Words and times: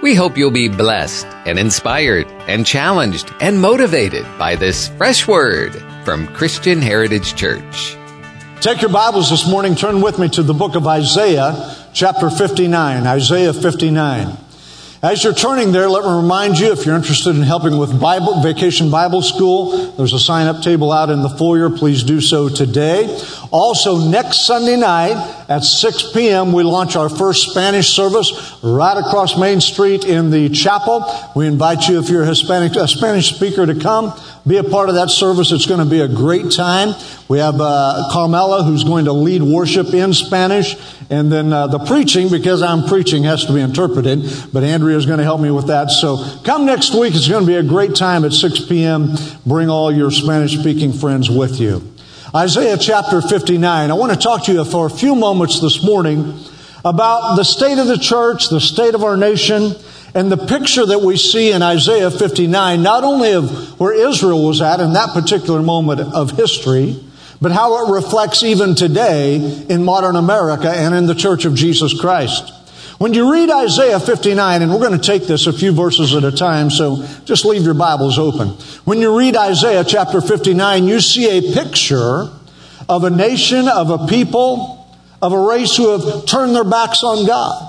We 0.00 0.14
hope 0.14 0.38
you'll 0.38 0.52
be 0.52 0.68
blessed 0.68 1.26
and 1.44 1.58
inspired 1.58 2.28
and 2.46 2.64
challenged 2.64 3.34
and 3.40 3.60
motivated 3.60 4.24
by 4.38 4.54
this 4.54 4.86
fresh 4.90 5.26
word 5.26 5.74
from 6.04 6.28
Christian 6.28 6.80
Heritage 6.80 7.34
Church. 7.34 7.96
Take 8.60 8.80
your 8.80 8.92
Bibles 8.92 9.28
this 9.28 9.48
morning, 9.48 9.74
turn 9.74 10.00
with 10.00 10.20
me 10.20 10.28
to 10.28 10.44
the 10.44 10.54
book 10.54 10.76
of 10.76 10.86
Isaiah, 10.86 11.74
chapter 11.92 12.30
59. 12.30 13.08
Isaiah 13.08 13.52
59. 13.52 14.36
As 15.02 15.22
you're 15.22 15.34
turning 15.34 15.72
there, 15.72 15.88
let 15.88 16.04
me 16.04 16.10
remind 16.10 16.58
you 16.58 16.72
if 16.72 16.86
you're 16.86 16.96
interested 16.96 17.34
in 17.34 17.42
helping 17.42 17.76
with 17.76 18.00
Bible, 18.00 18.40
Vacation 18.40 18.90
Bible 18.90 19.22
School, 19.22 19.92
there's 19.92 20.12
a 20.12 20.18
sign 20.18 20.46
up 20.46 20.62
table 20.62 20.92
out 20.92 21.10
in 21.10 21.22
the 21.22 21.28
foyer. 21.28 21.70
Please 21.70 22.04
do 22.04 22.20
so 22.20 22.48
today. 22.48 23.06
Also, 23.50 24.08
next 24.08 24.46
Sunday 24.46 24.76
night 24.76 25.16
at 25.48 25.64
6 25.64 26.12
p.m., 26.12 26.52
we 26.52 26.62
launch 26.62 26.96
our 26.96 27.08
first 27.08 27.50
Spanish 27.50 27.88
service 27.88 28.58
right 28.62 28.98
across 28.98 29.38
Main 29.38 29.60
Street 29.60 30.04
in 30.04 30.30
the 30.30 30.48
chapel. 30.50 31.04
We 31.34 31.46
invite 31.46 31.88
you, 31.88 31.98
if 31.98 32.08
you're 32.08 32.24
a 32.24 32.26
Hispanic, 32.26 32.76
a 32.76 32.86
Spanish 32.86 33.34
speaker, 33.34 33.64
to 33.64 33.74
come 33.78 34.12
be 34.48 34.56
a 34.56 34.64
part 34.64 34.88
of 34.88 34.94
that 34.94 35.10
service. 35.10 35.52
It's 35.52 35.66
going 35.66 35.84
to 35.84 35.90
be 35.90 36.00
a 36.00 36.08
great 36.08 36.50
time. 36.50 36.94
We 37.28 37.38
have 37.38 37.56
uh, 37.60 38.08
Carmela 38.10 38.64
who's 38.64 38.82
going 38.82 39.04
to 39.04 39.12
lead 39.12 39.42
worship 39.42 39.92
in 39.92 40.14
Spanish, 40.14 40.74
and 41.10 41.30
then 41.30 41.52
uh, 41.52 41.66
the 41.66 41.78
preaching, 41.80 42.30
because 42.30 42.62
I'm 42.62 42.88
preaching, 42.88 43.24
has 43.24 43.44
to 43.44 43.52
be 43.52 43.60
interpreted. 43.60 44.24
But 44.52 44.64
Andrea 44.64 44.96
is 44.96 45.04
going 45.04 45.18
to 45.18 45.24
help 45.24 45.40
me 45.40 45.50
with 45.50 45.66
that. 45.66 45.90
So 45.90 46.24
come 46.44 46.64
next 46.64 46.94
week. 46.94 47.14
It's 47.14 47.28
going 47.28 47.44
to 47.44 47.46
be 47.46 47.56
a 47.56 47.62
great 47.62 47.94
time 47.94 48.24
at 48.24 48.32
6 48.32 48.66
p.m. 48.66 49.16
Bring 49.44 49.68
all 49.68 49.92
your 49.92 50.10
Spanish 50.10 50.58
speaking 50.58 50.92
friends 50.92 51.28
with 51.28 51.60
you. 51.60 51.82
Isaiah 52.34 52.76
chapter 52.76 53.22
59. 53.22 53.90
I 53.90 53.94
want 53.94 54.12
to 54.12 54.18
talk 54.18 54.44
to 54.44 54.52
you 54.52 54.62
for 54.66 54.86
a 54.86 54.90
few 54.90 55.14
moments 55.14 55.60
this 55.60 55.82
morning 55.82 56.38
about 56.84 57.36
the 57.36 57.42
state 57.42 57.78
of 57.78 57.86
the 57.86 57.96
church, 57.96 58.50
the 58.50 58.60
state 58.60 58.94
of 58.94 59.02
our 59.02 59.16
nation, 59.16 59.72
and 60.14 60.30
the 60.30 60.36
picture 60.36 60.84
that 60.84 61.00
we 61.00 61.16
see 61.16 61.52
in 61.52 61.62
Isaiah 61.62 62.10
59, 62.10 62.82
not 62.82 63.02
only 63.02 63.32
of 63.32 63.80
where 63.80 63.94
Israel 63.94 64.46
was 64.46 64.60
at 64.60 64.78
in 64.78 64.92
that 64.92 65.14
particular 65.14 65.62
moment 65.62 66.00
of 66.00 66.32
history, 66.32 67.02
but 67.40 67.50
how 67.50 67.86
it 67.86 67.94
reflects 67.94 68.42
even 68.42 68.74
today 68.74 69.36
in 69.70 69.82
modern 69.82 70.14
America 70.14 70.70
and 70.70 70.94
in 70.94 71.06
the 71.06 71.14
church 71.14 71.46
of 71.46 71.54
Jesus 71.54 71.98
Christ. 71.98 72.52
When 72.98 73.14
you 73.14 73.32
read 73.32 73.50
Isaiah 73.50 74.00
59, 74.00 74.62
and 74.62 74.72
we're 74.72 74.80
going 74.80 74.98
to 74.98 75.06
take 75.06 75.26
this 75.26 75.46
a 75.46 75.52
few 75.52 75.72
verses 75.72 76.14
at 76.14 76.24
a 76.24 76.32
time, 76.32 76.68
so 76.68 77.06
just 77.24 77.44
leave 77.44 77.62
your 77.62 77.74
Bibles 77.74 78.18
open. 78.18 78.48
When 78.84 78.98
you 78.98 79.16
read 79.16 79.36
Isaiah 79.36 79.84
chapter 79.84 80.20
59, 80.20 80.88
you 80.88 81.00
see 81.00 81.38
a 81.38 81.52
picture 81.52 82.28
of 82.88 83.04
a 83.04 83.10
nation, 83.10 83.68
of 83.68 83.90
a 83.90 84.06
people, 84.08 84.86
of 85.22 85.32
a 85.32 85.38
race 85.38 85.76
who 85.76 85.96
have 85.96 86.26
turned 86.26 86.54
their 86.54 86.64
backs 86.64 87.02
on 87.04 87.26
God 87.26 87.68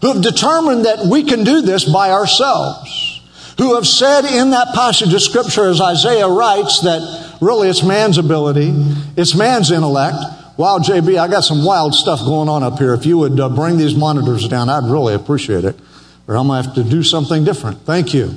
who 0.00 0.12
have 0.12 0.22
determined 0.22 0.84
that 0.84 1.06
we 1.06 1.24
can 1.24 1.44
do 1.44 1.62
this 1.62 1.84
by 1.84 2.10
ourselves, 2.10 3.20
who 3.58 3.74
have 3.74 3.86
said 3.86 4.24
in 4.24 4.50
that 4.50 4.74
passage 4.74 5.12
of 5.12 5.20
scripture, 5.20 5.66
as 5.66 5.80
Isaiah 5.80 6.28
writes, 6.28 6.80
that 6.82 7.36
really 7.40 7.68
it's 7.68 7.82
man's 7.82 8.18
ability, 8.18 8.72
it's 9.16 9.34
man's 9.34 9.70
intellect. 9.70 10.16
Wow, 10.58 10.80
JB, 10.80 11.20
I 11.20 11.28
got 11.28 11.44
some 11.44 11.64
wild 11.64 11.94
stuff 11.94 12.18
going 12.18 12.48
on 12.48 12.64
up 12.64 12.80
here. 12.80 12.92
If 12.92 13.06
you 13.06 13.16
would 13.18 13.38
uh, 13.38 13.48
bring 13.48 13.78
these 13.78 13.94
monitors 13.94 14.48
down, 14.48 14.68
I'd 14.68 14.90
really 14.90 15.14
appreciate 15.14 15.64
it. 15.64 15.78
Or 16.26 16.36
I'm 16.36 16.48
going 16.48 16.60
to 16.60 16.68
have 16.68 16.74
to 16.74 16.82
do 16.82 17.04
something 17.04 17.44
different. 17.44 17.82
Thank 17.82 18.12
you. 18.12 18.34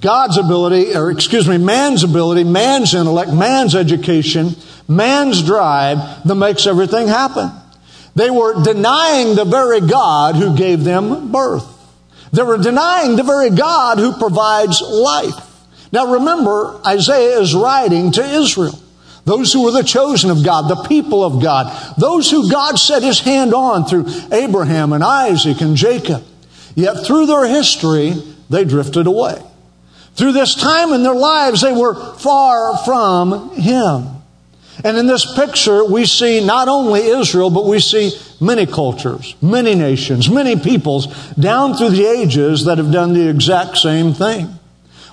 God's 0.00 0.36
ability, 0.36 0.96
or 0.96 1.12
excuse 1.12 1.46
me, 1.46 1.56
man's 1.56 2.02
ability, 2.02 2.42
man's 2.42 2.92
intellect, 2.92 3.32
man's 3.32 3.76
education, 3.76 4.56
man's 4.88 5.44
drive 5.44 6.24
that 6.24 6.34
makes 6.34 6.66
everything 6.66 7.06
happen. 7.06 7.52
They 8.16 8.30
were 8.30 8.60
denying 8.64 9.36
the 9.36 9.44
very 9.44 9.80
God 9.80 10.34
who 10.34 10.56
gave 10.56 10.82
them 10.82 11.30
birth. 11.30 11.64
They 12.32 12.42
were 12.42 12.58
denying 12.58 13.14
the 13.14 13.22
very 13.22 13.50
God 13.50 13.98
who 13.98 14.12
provides 14.18 14.82
life. 14.82 15.36
Now 15.92 16.14
remember, 16.14 16.80
Isaiah 16.84 17.38
is 17.38 17.54
writing 17.54 18.10
to 18.10 18.24
Israel. 18.24 18.76
Those 19.28 19.52
who 19.52 19.64
were 19.64 19.72
the 19.72 19.82
chosen 19.82 20.30
of 20.30 20.42
God, 20.42 20.70
the 20.70 20.88
people 20.88 21.22
of 21.22 21.42
God, 21.42 21.94
those 21.98 22.30
who 22.30 22.50
God 22.50 22.78
set 22.78 23.02
his 23.02 23.20
hand 23.20 23.52
on 23.52 23.84
through 23.84 24.06
Abraham 24.32 24.94
and 24.94 25.04
Isaac 25.04 25.60
and 25.60 25.76
Jacob. 25.76 26.24
Yet 26.74 27.04
through 27.04 27.26
their 27.26 27.46
history, 27.46 28.14
they 28.48 28.64
drifted 28.64 29.06
away. 29.06 29.38
Through 30.14 30.32
this 30.32 30.54
time 30.54 30.94
in 30.94 31.02
their 31.02 31.14
lives, 31.14 31.60
they 31.60 31.74
were 31.74 31.94
far 32.16 32.78
from 32.86 33.54
him. 33.54 34.06
And 34.82 34.96
in 34.96 35.06
this 35.06 35.30
picture, 35.36 35.84
we 35.84 36.06
see 36.06 36.42
not 36.42 36.68
only 36.68 37.02
Israel, 37.02 37.50
but 37.50 37.66
we 37.66 37.80
see 37.80 38.12
many 38.40 38.64
cultures, 38.64 39.34
many 39.42 39.74
nations, 39.74 40.30
many 40.30 40.56
peoples 40.58 41.06
down 41.34 41.74
through 41.74 41.90
the 41.90 42.06
ages 42.06 42.64
that 42.64 42.78
have 42.78 42.92
done 42.92 43.12
the 43.12 43.28
exact 43.28 43.76
same 43.76 44.14
thing. 44.14 44.57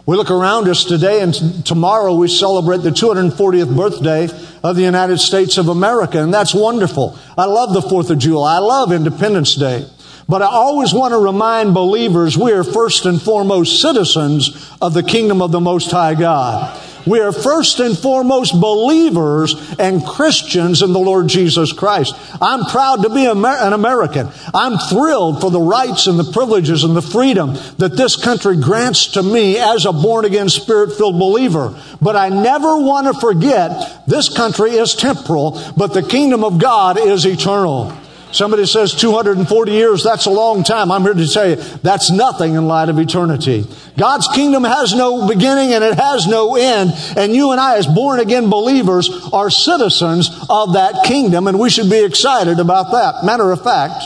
We 0.05 0.17
look 0.17 0.29
around 0.29 0.67
us 0.67 0.83
today 0.83 1.21
and 1.21 1.33
t- 1.33 1.63
tomorrow 1.63 2.13
we 2.13 2.27
celebrate 2.27 2.79
the 2.79 2.91
240th 2.91 3.75
birthday 3.75 4.29
of 4.63 4.75
the 4.75 4.83
United 4.83 5.17
States 5.17 5.57
of 5.57 5.67
America, 5.67 6.21
and 6.21 6.31
that's 6.31 6.53
wonderful. 6.53 7.17
I 7.35 7.45
love 7.45 7.73
the 7.73 7.81
4th 7.81 8.11
of 8.11 8.19
July. 8.19 8.57
I 8.57 8.59
love 8.59 8.91
Independence 8.91 9.55
Day. 9.55 9.87
But 10.29 10.41
I 10.41 10.47
always 10.47 10.93
want 10.93 11.13
to 11.13 11.19
remind 11.19 11.73
believers 11.73 12.37
we 12.37 12.51
are 12.51 12.63
first 12.63 13.05
and 13.05 13.21
foremost 13.21 13.81
citizens 13.81 14.71
of 14.81 14.93
the 14.93 15.03
kingdom 15.03 15.41
of 15.41 15.51
the 15.51 15.59
Most 15.59 15.89
High 15.91 16.15
God. 16.15 16.79
We 17.05 17.19
are 17.19 17.31
first 17.31 17.79
and 17.79 17.97
foremost 17.97 18.59
believers 18.59 19.55
and 19.77 20.05
Christians 20.05 20.81
in 20.81 20.93
the 20.93 20.99
Lord 20.99 21.27
Jesus 21.27 21.71
Christ. 21.71 22.15
I'm 22.41 22.65
proud 22.65 23.03
to 23.03 23.09
be 23.09 23.25
an 23.25 23.73
American. 23.73 24.29
I'm 24.53 24.77
thrilled 24.77 25.41
for 25.41 25.51
the 25.51 25.61
rights 25.61 26.07
and 26.07 26.17
the 26.17 26.31
privileges 26.31 26.83
and 26.83 26.95
the 26.95 27.01
freedom 27.01 27.53
that 27.77 27.95
this 27.95 28.15
country 28.15 28.57
grants 28.57 29.07
to 29.13 29.23
me 29.23 29.57
as 29.57 29.85
a 29.85 29.93
born 29.93 30.25
again 30.25 30.49
spirit 30.49 30.93
filled 30.93 31.19
believer. 31.19 31.79
But 32.01 32.15
I 32.15 32.29
never 32.29 32.77
want 32.77 33.07
to 33.07 33.19
forget 33.19 34.03
this 34.07 34.35
country 34.35 34.71
is 34.71 34.95
temporal, 34.95 35.61
but 35.77 35.93
the 35.93 36.03
kingdom 36.03 36.43
of 36.43 36.59
God 36.59 36.97
is 36.99 37.25
eternal. 37.25 37.95
Somebody 38.35 38.65
says 38.65 38.93
240 38.93 39.71
years, 39.71 40.03
that's 40.03 40.25
a 40.25 40.29
long 40.29 40.65
time. 40.65 40.91
I'm 40.91 41.03
here 41.03 41.13
to 41.13 41.25
tell 41.25 41.49
you 41.49 41.55
that's 41.55 42.11
nothing 42.11 42.55
in 42.55 42.67
light 42.67 42.89
of 42.89 42.99
eternity. 42.99 43.65
God's 43.97 44.27
kingdom 44.27 44.65
has 44.65 44.93
no 44.93 45.25
beginning 45.25 45.73
and 45.73 45.81
it 45.81 45.97
has 45.97 46.27
no 46.27 46.57
end. 46.57 46.91
And 47.15 47.33
you 47.33 47.51
and 47.51 47.61
I, 47.61 47.77
as 47.77 47.87
born 47.87 48.19
again 48.19 48.49
believers, 48.49 49.09
are 49.31 49.49
citizens 49.49 50.29
of 50.49 50.73
that 50.73 51.05
kingdom 51.05 51.47
and 51.47 51.57
we 51.57 51.69
should 51.69 51.89
be 51.89 52.03
excited 52.03 52.59
about 52.59 52.91
that. 52.91 53.23
Matter 53.23 53.49
of 53.51 53.63
fact, 53.63 54.03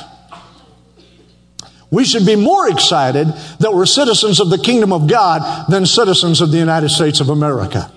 we 1.89 2.06
should 2.06 2.28
be 2.28 2.35
more 2.35 2.69
excited 2.69 3.29
that 3.59 3.73
we're 3.73 3.88
citizens 3.88 4.39
of 4.39 4.51
the 4.51 4.59
kingdom 4.59 4.94
of 4.94 5.07
God 5.07 5.72
than 5.72 5.88
citizens 5.88 6.39
of 6.39 6.51
the 6.51 6.59
United 6.59 6.89
States 6.89 7.19
of 7.19 7.29
America. 7.29 7.91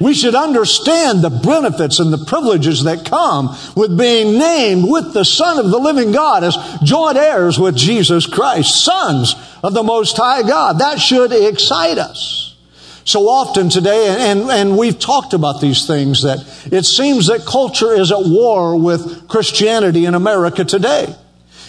We 0.00 0.14
should 0.14 0.34
understand 0.34 1.22
the 1.22 1.30
benefits 1.30 2.00
and 2.00 2.12
the 2.12 2.24
privileges 2.24 2.84
that 2.84 3.04
come 3.04 3.56
with 3.76 3.96
being 3.96 4.38
named 4.38 4.90
with 4.90 5.14
the 5.14 5.24
Son 5.24 5.58
of 5.58 5.70
the 5.70 5.78
living 5.78 6.12
God 6.12 6.44
as 6.44 6.56
joint 6.82 7.16
heirs 7.16 7.58
with 7.58 7.76
Jesus 7.76 8.26
Christ, 8.26 8.84
sons 8.84 9.34
of 9.62 9.74
the 9.74 9.82
Most 9.82 10.16
High 10.16 10.42
God. 10.42 10.78
That 10.80 11.00
should 11.00 11.32
excite 11.32 11.98
us. 11.98 12.56
So 13.04 13.28
often 13.28 13.68
today, 13.68 14.30
and, 14.30 14.42
and 14.42 14.78
we've 14.78 14.98
talked 14.98 15.34
about 15.34 15.60
these 15.60 15.86
things, 15.86 16.22
that 16.22 16.38
it 16.72 16.84
seems 16.84 17.26
that 17.26 17.44
culture 17.44 17.92
is 17.92 18.12
at 18.12 18.24
war 18.24 18.76
with 18.80 19.28
Christianity 19.28 20.04
in 20.04 20.14
America 20.14 20.64
today. 20.64 21.14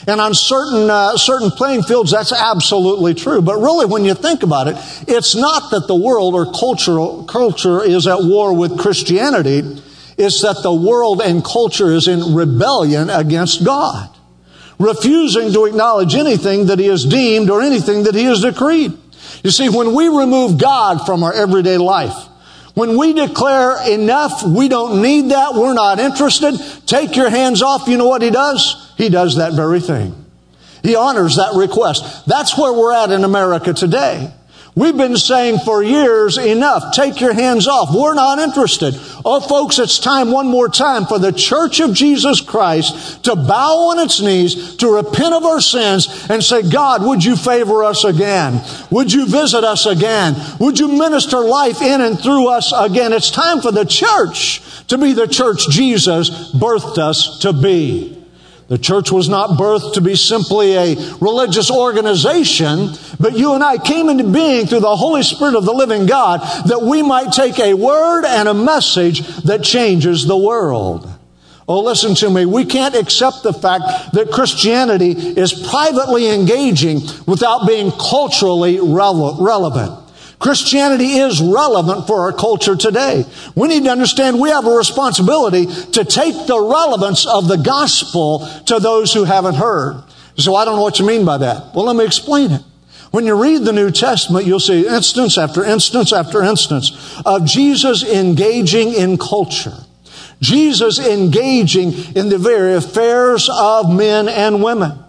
And 0.06 0.20
on 0.20 0.34
certain, 0.34 0.90
uh, 0.90 1.16
certain 1.18 1.52
playing 1.52 1.84
fields, 1.84 2.12
that's 2.12 2.34
absolutely 2.34 3.14
true. 3.14 3.42
But 3.42 3.58
really, 3.58 3.86
when 3.86 4.04
you 4.04 4.14
think 4.14 4.44
about 4.44 4.68
it, 4.68 4.76
it's 5.08 5.36
not 5.36 5.72
that 5.72 5.88
the 5.88 5.96
world 5.96 6.34
or 6.34 6.52
cultural, 6.52 7.24
culture 7.24 7.82
is 7.82 8.06
at 8.06 8.20
war 8.20 8.54
with 8.54 8.78
Christianity. 8.78 9.62
It's 10.18 10.42
that 10.42 10.62
the 10.62 10.74
world 10.74 11.22
and 11.22 11.44
culture 11.44 11.92
is 11.92 12.08
in 12.08 12.36
rebellion 12.36 13.10
against 13.10 13.64
God. 13.64 14.10
Refusing 14.78 15.54
to 15.54 15.66
acknowledge 15.66 16.16
anything 16.16 16.66
that 16.66 16.80
He 16.80 16.88
has 16.88 17.06
deemed 17.06 17.50
or 17.50 17.62
anything 17.62 18.04
that 18.04 18.16
He 18.16 18.26
has 18.26 18.42
decreed. 18.42 18.92
You 19.44 19.52
see, 19.52 19.70
when 19.70 19.96
we 19.96 20.10
remove 20.10 20.60
God 20.60 21.06
from 21.06 21.24
our 21.24 21.34
everyday 21.34 21.78
life, 21.78 22.28
when 22.74 22.98
we 22.98 23.14
declare 23.14 23.88
enough, 23.88 24.44
we 24.44 24.68
don't 24.68 25.02
need 25.02 25.30
that, 25.30 25.54
we're 25.54 25.74
not 25.74 26.00
interested, 26.00 26.58
take 26.88 27.16
your 27.16 27.30
hands 27.30 27.62
off, 27.62 27.88
you 27.88 27.98
know 27.98 28.08
what 28.08 28.22
He 28.22 28.32
does? 28.32 28.83
He 28.98 29.10
does 29.10 29.38
that 29.38 29.54
very 29.54 29.80
thing. 29.80 30.16
He 30.84 30.96
honors 30.96 31.38
that 31.38 31.54
request. 31.56 32.26
That's 32.26 32.58
where 32.58 32.74
we're 32.74 32.94
at 32.94 33.12
in 33.12 33.24
America 33.24 33.74
today. 33.74 34.32
We've 34.76 34.98
been 34.98 35.18
saying 35.18 35.60
for 35.60 35.84
years, 35.84 36.40
enough, 36.40 36.94
take 36.94 37.22
your 37.22 37.34
hands 37.34 37.68
off. 37.68 37.94
We're 37.94 38.16
not 38.16 38.40
interested. 38.40 38.96
Oh, 39.24 39.40
folks, 39.40 39.78
it's 39.78 40.00
time 40.00 40.32
one 40.32 40.48
more 40.48 40.68
time 40.68 41.06
for 41.06 41.20
the 41.20 41.32
Church 41.32 41.80
of 41.80 41.94
Jesus 41.94 42.42
Christ 42.42 43.24
to 43.26 43.36
bow 43.36 43.92
on 43.92 44.00
its 44.00 44.20
knees, 44.20 44.76
to 44.78 44.96
repent 44.96 45.36
of 45.36 45.44
our 45.44 45.62
sins, 45.62 46.26
and 46.28 46.44
say, 46.44 46.68
God, 46.68 47.06
would 47.06 47.24
you 47.24 47.36
favor 47.36 47.84
us 47.84 48.04
again? 48.04 48.64
Would 48.90 49.14
you 49.14 49.28
visit 49.28 49.64
us 49.64 49.86
again? 49.86 50.36
Would 50.60 50.80
you 50.80 50.88
minister 50.88 51.40
life 51.42 51.80
in 51.80 52.02
and 52.02 52.20
through 52.20 52.50
us 52.50 52.74
again? 52.76 53.14
It's 53.14 53.30
time 53.30 53.62
for 53.62 53.72
the 53.72 53.86
church 53.86 54.60
to 54.88 54.98
be 54.98 55.14
the 55.14 55.28
church 55.28 55.70
Jesus 55.70 56.52
birthed 56.52 56.98
us 56.98 57.40
to 57.40 57.54
be. 57.54 58.13
The 58.74 58.80
church 58.80 59.12
was 59.12 59.30
not 59.30 59.52
birthed 59.52 59.94
to 59.94 60.02
be 60.02 60.16
simply 60.16 60.74
a 60.74 60.96
religious 61.22 61.70
organization, 61.70 62.90
but 63.20 63.38
you 63.38 63.54
and 63.54 63.64
I 63.64 63.78
came 63.78 64.10
into 64.10 64.24
being 64.24 64.66
through 64.66 64.80
the 64.80 64.96
Holy 64.96 65.22
Spirit 65.22 65.54
of 65.54 65.64
the 65.64 65.72
living 65.72 66.08
God 66.08 66.40
that 66.66 66.82
we 66.82 67.04
might 67.04 67.32
take 67.32 67.60
a 67.60 67.76
word 67.76 68.26
and 68.26 68.50
a 68.50 68.54
message 68.56 69.28
that 69.44 69.64
changes 69.64 70.26
the 70.26 70.36
world. 70.36 71.08
Oh, 71.68 71.82
listen 71.82 72.16
to 72.16 72.32
me. 72.32 72.48
We 72.48 72.66
can't 72.66 72.96
accept 72.96 73.44
the 73.44 73.54
fact 73.54 74.14
that 74.14 74.32
Christianity 74.32 75.12
is 75.12 75.54
privately 75.54 76.32
engaging 76.32 77.02
without 77.28 77.68
being 77.68 77.92
culturally 77.92 78.80
relevant. 78.82 80.03
Christianity 80.44 81.20
is 81.20 81.40
relevant 81.40 82.06
for 82.06 82.20
our 82.24 82.34
culture 82.34 82.76
today. 82.76 83.24
We 83.56 83.70
need 83.70 83.86
to 83.86 83.92
understand 83.92 84.42
we 84.42 84.50
have 84.50 84.68
a 84.68 84.76
responsibility 84.76 85.68
to 85.68 86.04
take 86.04 86.48
the 86.48 86.60
relevance 86.60 87.26
of 87.26 87.48
the 87.48 87.56
gospel 87.56 88.46
to 88.66 88.78
those 88.80 89.14
who 89.14 89.24
haven't 89.24 89.56
heard. 89.56 90.04
So 90.36 90.54
I 90.54 90.66
don't 90.66 90.76
know 90.76 90.82
what 90.82 91.00
you 91.00 91.06
mean 91.06 91.24
by 91.24 91.38
that. 91.38 91.74
Well, 91.74 91.86
let 91.86 91.96
me 91.96 92.04
explain 92.04 92.52
it. 92.52 92.62
When 93.12 93.26
you 93.26 93.42
read 93.42 93.64
the 93.64 93.72
New 93.72 93.90
Testament, 93.90 94.46
you'll 94.46 94.60
see 94.60 94.86
instance 94.86 95.38
after 95.38 95.64
instance 95.64 96.12
after 96.12 96.44
instance 96.44 97.22
of 97.26 97.46
Jesus 97.46 98.04
engaging 98.04 98.94
in 98.96 99.18
culture. 99.18 99.78
Jesus 100.42 101.00
engaging 101.00 101.94
in 102.18 102.28
the 102.28 102.38
very 102.38 102.74
affairs 102.74 103.50
of 103.50 103.90
men 103.90 104.28
and 104.28 104.62
women. 104.62 105.00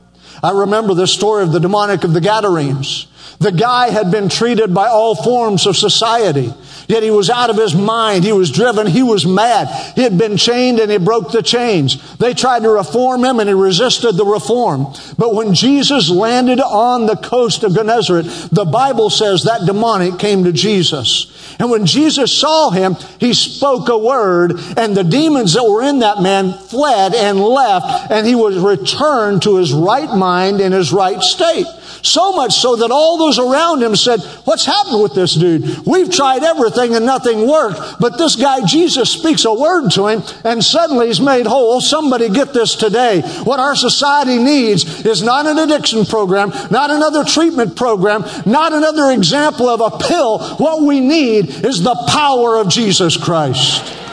I 0.45 0.53
remember 0.53 0.95
the 0.95 1.09
story 1.09 1.43
of 1.43 1.51
the 1.51 1.59
demonic 1.59 2.05
of 2.05 2.13
the 2.13 2.21
Gadarenes. 2.21 3.09
The 3.45 3.53
guy 3.53 3.91
had 3.91 4.11
been 4.11 4.31
treated 4.31 4.73
by 4.73 4.89
all 4.89 5.15
forms 5.15 5.67
of 5.67 5.77
society. 5.77 6.51
Yet 6.89 7.03
he 7.03 7.11
was 7.11 7.29
out 7.29 7.51
of 7.51 7.57
his 7.57 7.75
mind. 7.75 8.25
He 8.25 8.33
was 8.33 8.51
driven. 8.51 8.87
He 8.87 9.03
was 9.03 9.27
mad. 9.27 9.69
He 9.95 10.03
had 10.03 10.17
been 10.17 10.39
chained 10.39 10.81
and 10.81 10.91
he 10.91 10.97
broke 10.97 11.31
the 11.31 11.43
chains. 11.43 12.17
They 12.17 12.33
tried 12.33 12.63
to 12.63 12.71
reform 12.71 13.23
him 13.23 13.41
and 13.41 13.49
he 13.51 13.55
resisted 13.55 14.17
the 14.17 14.25
reform. 14.25 14.95
But 15.19 15.35
when 15.35 15.53
Jesus 15.53 16.09
landed 16.09 16.59
on 16.59 17.05
the 17.05 17.17
coast 17.17 17.65
of 17.65 17.75
Gennesaret, 17.75 18.25
the 18.51 18.65
Bible 18.65 19.11
says 19.11 19.45
that 19.45 19.67
demonic 19.67 20.19
came 20.19 20.45
to 20.45 20.53
Jesus. 20.53 21.31
And 21.59 21.71
when 21.71 21.85
Jesus 21.85 22.33
saw 22.33 22.71
him, 22.71 22.97
he 23.21 23.35
spoke 23.35 23.91
a 23.91 23.99
word 23.99 24.53
and 24.79 24.97
the 24.97 25.05
demons 25.05 25.53
that 25.53 25.65
were 25.65 25.83
in 25.83 25.99
that 25.99 26.23
man 26.23 26.55
fled 26.55 27.15
and 27.15 27.39
left 27.39 28.11
and 28.11 28.27
he 28.27 28.35
was 28.35 28.57
returned 28.59 29.43
to 29.43 29.57
his 29.57 29.71
right 29.71 30.09
mind 30.09 30.63
in 30.63 30.73
his 30.73 30.95
right 30.95 31.21
state. 31.21 31.67
So 32.05 32.33
much 32.33 32.53
so 32.53 32.77
that 32.77 32.91
all 32.91 33.17
those 33.17 33.39
around 33.39 33.83
him 33.83 33.97
said, 33.97 34.21
what's 34.45 34.67
happened 34.67 35.03
with 35.03 35.15
this 35.15 35.35
dude? 35.35 35.87
We've 35.87 36.11
tried 36.11 36.45
everything 36.45 36.95
and 36.95 37.07
nothing 37.07 37.49
worked. 37.49 37.99
But 37.99 38.19
this 38.19 38.37
guy, 38.37 38.65
Jesus 38.67 39.11
speaks 39.11 39.47
a 39.47 39.55
word 39.55 39.89
to 39.93 40.09
him 40.09 40.23
and 40.45 40.63
suddenly 40.63 41.07
he's 41.07 41.21
made 41.21 41.47
whole. 41.47 41.81
Somebody 41.81 42.29
get 42.29 42.53
this 42.53 42.75
today. 42.75 43.23
What 43.45 43.59
our 43.59 43.75
society 43.75 44.37
needs 44.37 45.07
is 45.07 45.23
not 45.23 45.47
an 45.47 45.59
addiction 45.59 46.05
program, 46.05 46.51
not 46.71 46.91
another 46.91 47.25
treatment 47.25 47.75
program, 47.75 48.23
not 48.45 48.75
another 48.75 49.11
example 49.11 49.71
of 49.71 49.81
a 49.81 49.97
pill. 49.97 50.39
What 50.57 50.83
we 50.83 51.01
need 51.01 51.49
is 51.65 51.83
the 51.83 51.97
power 52.09 52.59
of 52.59 52.69
Jesus 52.69 53.17
Christ. 53.17 54.04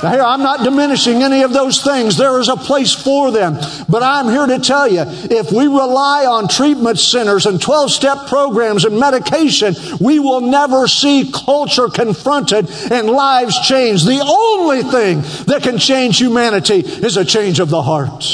Now, 0.00 0.12
here, 0.12 0.22
I'm 0.22 0.44
not 0.44 0.62
diminishing 0.62 1.24
any 1.24 1.42
of 1.42 1.52
those 1.52 1.82
things. 1.82 2.16
There 2.16 2.38
is 2.38 2.48
a 2.48 2.54
place 2.54 2.94
for 2.94 3.32
them. 3.32 3.58
But 3.88 4.04
I'm 4.04 4.28
here 4.28 4.46
to 4.46 4.60
tell 4.60 4.86
you, 4.86 5.02
if 5.04 5.50
we 5.50 5.66
rely 5.66 6.24
on 6.24 6.46
treatment 6.46 7.00
centers 7.00 7.46
and 7.46 7.60
12 7.60 7.90
step 7.90 8.18
programs 8.28 8.84
and 8.84 9.00
medication, 9.00 9.74
we 10.00 10.20
will 10.20 10.40
never 10.40 10.86
see 10.86 11.32
culture 11.32 11.88
confronted 11.88 12.70
and 12.92 13.08
lives 13.10 13.58
changed. 13.66 14.06
The 14.06 14.20
only 14.20 14.84
thing 14.84 15.22
that 15.46 15.64
can 15.64 15.78
change 15.78 16.18
humanity 16.18 16.78
is 16.78 17.16
a 17.16 17.24
change 17.24 17.58
of 17.58 17.68
the 17.68 17.82
heart. 17.82 18.24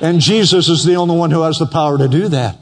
And 0.00 0.18
Jesus 0.18 0.70
is 0.70 0.82
the 0.82 0.94
only 0.94 1.16
one 1.16 1.30
who 1.30 1.42
has 1.42 1.58
the 1.58 1.66
power 1.66 1.98
to 1.98 2.08
do 2.08 2.28
that. 2.28 2.56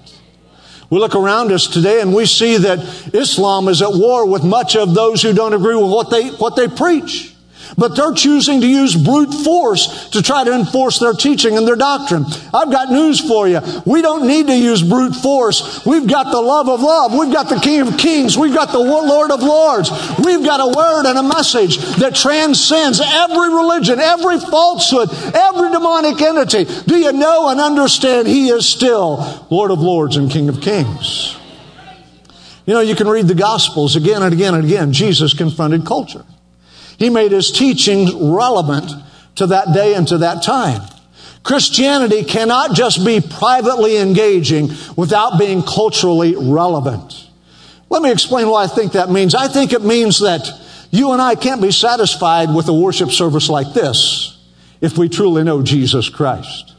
We 0.90 0.98
look 0.98 1.14
around 1.14 1.52
us 1.52 1.68
today 1.68 2.00
and 2.00 2.12
we 2.12 2.26
see 2.26 2.56
that 2.56 2.80
Islam 3.14 3.68
is 3.68 3.80
at 3.80 3.92
war 3.92 4.26
with 4.26 4.42
much 4.42 4.74
of 4.74 4.92
those 4.94 5.22
who 5.22 5.32
don't 5.32 5.52
agree 5.52 5.76
with 5.76 5.90
what 5.92 6.10
they, 6.10 6.30
what 6.30 6.56
they 6.56 6.66
preach. 6.66 7.36
But 7.76 7.96
they're 7.96 8.12
choosing 8.12 8.60
to 8.60 8.66
use 8.66 8.96
brute 8.96 9.32
force 9.32 10.10
to 10.10 10.22
try 10.22 10.44
to 10.44 10.52
enforce 10.52 10.98
their 10.98 11.12
teaching 11.12 11.56
and 11.56 11.66
their 11.66 11.76
doctrine. 11.76 12.24
I've 12.54 12.70
got 12.70 12.90
news 12.90 13.20
for 13.20 13.48
you. 13.48 13.60
We 13.84 14.02
don't 14.02 14.26
need 14.26 14.46
to 14.46 14.56
use 14.56 14.82
brute 14.82 15.14
force. 15.14 15.84
We've 15.84 16.06
got 16.06 16.30
the 16.30 16.40
love 16.40 16.68
of 16.68 16.80
love. 16.80 17.12
We've 17.12 17.32
got 17.32 17.48
the 17.48 17.60
King 17.60 17.82
of 17.82 17.98
Kings. 17.98 18.36
We've 18.36 18.54
got 18.54 18.72
the 18.72 18.78
Lord 18.78 19.30
of 19.30 19.42
Lords. 19.42 19.90
We've 20.24 20.44
got 20.44 20.60
a 20.60 20.76
word 20.76 21.06
and 21.06 21.18
a 21.18 21.22
message 21.22 21.78
that 21.96 22.14
transcends 22.14 23.00
every 23.00 23.48
religion, 23.48 23.98
every 23.98 24.40
falsehood, 24.40 25.10
every 25.34 25.70
demonic 25.70 26.20
entity. 26.20 26.64
Do 26.86 26.96
you 26.96 27.12
know 27.12 27.48
and 27.48 27.60
understand 27.60 28.28
He 28.28 28.48
is 28.48 28.68
still 28.68 29.46
Lord 29.50 29.70
of 29.70 29.80
Lords 29.80 30.16
and 30.16 30.30
King 30.30 30.48
of 30.48 30.60
Kings? 30.60 31.36
You 32.66 32.74
know, 32.74 32.80
you 32.80 32.94
can 32.94 33.08
read 33.08 33.26
the 33.26 33.34
Gospels 33.34 33.96
again 33.96 34.22
and 34.22 34.34
again 34.34 34.54
and 34.54 34.64
again. 34.64 34.92
Jesus 34.92 35.32
confronted 35.32 35.86
culture. 35.86 36.24
He 36.98 37.10
made 37.10 37.32
his 37.32 37.50
teachings 37.50 38.12
relevant 38.12 38.90
to 39.36 39.46
that 39.46 39.72
day 39.72 39.94
and 39.94 40.06
to 40.08 40.18
that 40.18 40.42
time. 40.42 40.82
Christianity 41.44 42.24
cannot 42.24 42.74
just 42.74 43.04
be 43.06 43.20
privately 43.20 43.96
engaging 43.96 44.70
without 44.96 45.38
being 45.38 45.62
culturally 45.62 46.34
relevant. 46.36 47.26
Let 47.88 48.02
me 48.02 48.12
explain 48.12 48.48
what 48.48 48.70
I 48.70 48.74
think 48.74 48.92
that 48.92 49.10
means. 49.10 49.34
I 49.34 49.48
think 49.48 49.72
it 49.72 49.82
means 49.82 50.18
that 50.20 50.46
you 50.90 51.12
and 51.12 51.22
I 51.22 51.36
can't 51.36 51.62
be 51.62 51.70
satisfied 51.70 52.54
with 52.54 52.68
a 52.68 52.74
worship 52.74 53.10
service 53.10 53.48
like 53.48 53.72
this 53.72 54.36
if 54.80 54.98
we 54.98 55.08
truly 55.08 55.44
know 55.44 55.62
Jesus 55.62 56.08
Christ. 56.08 56.74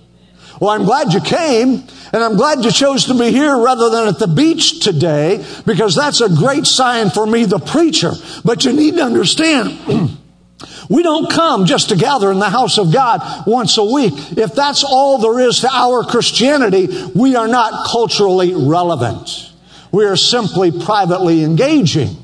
Well, 0.59 0.71
I'm 0.71 0.83
glad 0.83 1.13
you 1.13 1.21
came, 1.21 1.83
and 2.11 2.23
I'm 2.23 2.35
glad 2.35 2.65
you 2.65 2.71
chose 2.71 3.05
to 3.05 3.17
be 3.17 3.31
here 3.31 3.57
rather 3.57 3.89
than 3.89 4.07
at 4.09 4.19
the 4.19 4.27
beach 4.27 4.81
today, 4.81 5.45
because 5.65 5.95
that's 5.95 6.19
a 6.19 6.27
great 6.27 6.65
sign 6.65 7.11
for 7.11 7.25
me, 7.25 7.45
the 7.45 7.59
preacher. 7.59 8.11
But 8.43 8.65
you 8.65 8.73
need 8.73 8.95
to 8.95 9.03
understand, 9.03 9.79
we 10.89 11.01
don't 11.01 11.31
come 11.31 11.65
just 11.65 11.89
to 11.89 11.95
gather 11.95 12.29
in 12.29 12.39
the 12.39 12.49
house 12.49 12.77
of 12.77 12.91
God 12.91 13.47
once 13.47 13.77
a 13.77 13.85
week. 13.85 14.13
If 14.37 14.53
that's 14.53 14.83
all 14.83 15.19
there 15.19 15.39
is 15.47 15.61
to 15.61 15.69
our 15.71 16.03
Christianity, 16.03 16.89
we 17.15 17.37
are 17.37 17.47
not 17.47 17.87
culturally 17.87 18.53
relevant. 18.53 19.51
We 19.93 20.05
are 20.05 20.17
simply 20.17 20.71
privately 20.71 21.43
engaging. 21.43 22.17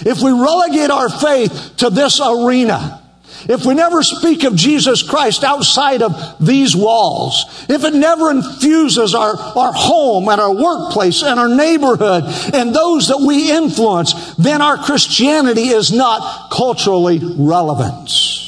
If 0.00 0.22
we 0.22 0.30
relegate 0.30 0.90
our 0.90 1.10
faith 1.10 1.74
to 1.78 1.90
this 1.90 2.18
arena, 2.20 3.03
if 3.48 3.64
we 3.64 3.74
never 3.74 4.02
speak 4.02 4.44
of 4.44 4.54
Jesus 4.54 5.02
Christ 5.02 5.44
outside 5.44 6.02
of 6.02 6.36
these 6.40 6.76
walls, 6.76 7.44
if 7.68 7.84
it 7.84 7.94
never 7.94 8.30
infuses 8.30 9.14
our, 9.14 9.36
our 9.36 9.72
home 9.72 10.28
and 10.28 10.40
our 10.40 10.54
workplace 10.54 11.22
and 11.22 11.38
our 11.38 11.48
neighborhood 11.48 12.24
and 12.54 12.74
those 12.74 13.08
that 13.08 13.24
we 13.24 13.50
influence, 13.50 14.34
then 14.36 14.62
our 14.62 14.76
Christianity 14.76 15.68
is 15.68 15.92
not 15.92 16.50
culturally 16.50 17.20
relevant. 17.22 18.43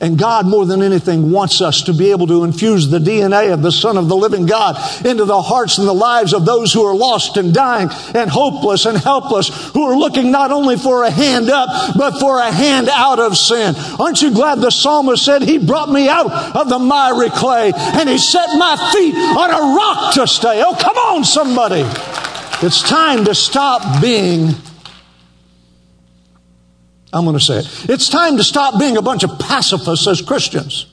And 0.00 0.18
God, 0.18 0.46
more 0.46 0.66
than 0.66 0.82
anything, 0.82 1.30
wants 1.30 1.60
us 1.60 1.82
to 1.82 1.94
be 1.94 2.10
able 2.10 2.26
to 2.26 2.44
infuse 2.44 2.88
the 2.88 2.98
DNA 2.98 3.52
of 3.52 3.62
the 3.62 3.72
Son 3.72 3.96
of 3.96 4.08
the 4.08 4.16
living 4.16 4.46
God 4.46 4.76
into 5.06 5.24
the 5.24 5.40
hearts 5.40 5.78
and 5.78 5.88
the 5.88 5.92
lives 5.92 6.34
of 6.34 6.44
those 6.44 6.72
who 6.72 6.84
are 6.84 6.94
lost 6.94 7.36
and 7.36 7.54
dying 7.54 7.88
and 8.14 8.30
hopeless 8.30 8.84
and 8.84 8.98
helpless, 8.98 9.48
who 9.72 9.82
are 9.84 9.96
looking 9.96 10.30
not 10.30 10.50
only 10.50 10.76
for 10.76 11.04
a 11.04 11.10
hand 11.10 11.48
up, 11.48 11.96
but 11.96 12.18
for 12.20 12.38
a 12.38 12.52
hand 12.52 12.88
out 12.90 13.18
of 13.18 13.36
sin. 13.36 13.74
Aren't 13.98 14.22
you 14.22 14.32
glad 14.32 14.60
the 14.60 14.70
psalmist 14.70 15.24
said, 15.24 15.42
He 15.42 15.58
brought 15.58 15.90
me 15.90 16.08
out 16.08 16.30
of 16.56 16.68
the 16.68 16.78
miry 16.78 17.30
clay 17.30 17.72
and 17.74 18.08
He 18.08 18.18
set 18.18 18.48
my 18.56 18.76
feet 18.92 19.14
on 19.14 19.50
a 19.50 19.76
rock 19.76 20.14
to 20.14 20.26
stay? 20.26 20.62
Oh, 20.62 20.76
come 20.78 20.96
on, 20.96 21.24
somebody. 21.24 21.84
It's 22.62 22.82
time 22.82 23.24
to 23.26 23.34
stop 23.34 24.02
being 24.02 24.54
I'm 27.16 27.24
going 27.24 27.38
to 27.38 27.42
say 27.42 27.58
it. 27.60 27.86
It's 27.88 28.10
time 28.10 28.36
to 28.36 28.44
stop 28.44 28.78
being 28.78 28.98
a 28.98 29.02
bunch 29.02 29.24
of 29.24 29.38
pacifists 29.38 30.06
as 30.06 30.20
Christians. 30.20 30.86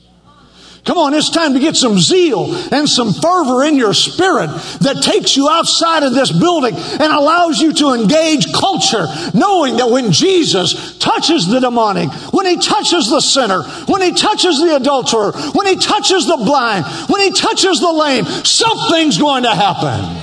Come 0.85 0.97
on, 0.97 1.13
it's 1.13 1.29
time 1.29 1.53
to 1.53 1.59
get 1.59 1.77
some 1.77 1.97
zeal 1.97 2.53
and 2.71 2.89
some 2.89 3.13
fervor 3.13 3.63
in 3.63 3.77
your 3.77 3.93
spirit 3.93 4.47
that 4.81 5.01
takes 5.01 5.35
you 5.35 5.49
outside 5.49 6.03
of 6.03 6.13
this 6.13 6.31
building 6.31 6.75
and 6.75 7.03
allows 7.03 7.61
you 7.61 7.73
to 7.73 7.93
engage 7.93 8.51
culture, 8.53 9.05
knowing 9.33 9.77
that 9.77 9.89
when 9.89 10.11
Jesus 10.11 10.97
touches 10.97 11.47
the 11.47 11.59
demonic, 11.59 12.09
when 12.33 12.45
he 12.45 12.57
touches 12.57 13.09
the 13.09 13.21
sinner, 13.21 13.63
when 13.87 14.01
he 14.01 14.11
touches 14.11 14.59
the 14.59 14.75
adulterer, 14.75 15.31
when 15.53 15.67
he 15.67 15.77
touches 15.77 16.25
the 16.25 16.37
blind, 16.37 16.85
when 17.07 17.21
he 17.21 17.31
touches 17.31 17.79
the 17.79 17.91
lame, 17.91 18.25
something's 18.25 19.17
going 19.17 19.43
to 19.43 19.55
happen. 19.55 20.21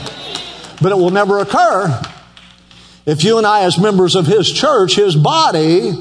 But 0.82 0.92
it 0.92 0.96
will 0.96 1.10
never 1.10 1.38
occur 1.38 2.02
if 3.06 3.24
you 3.24 3.38
and 3.38 3.46
I, 3.46 3.62
as 3.62 3.78
members 3.78 4.14
of 4.14 4.26
His 4.26 4.50
church, 4.50 4.96
His 4.96 5.16
body, 5.16 5.92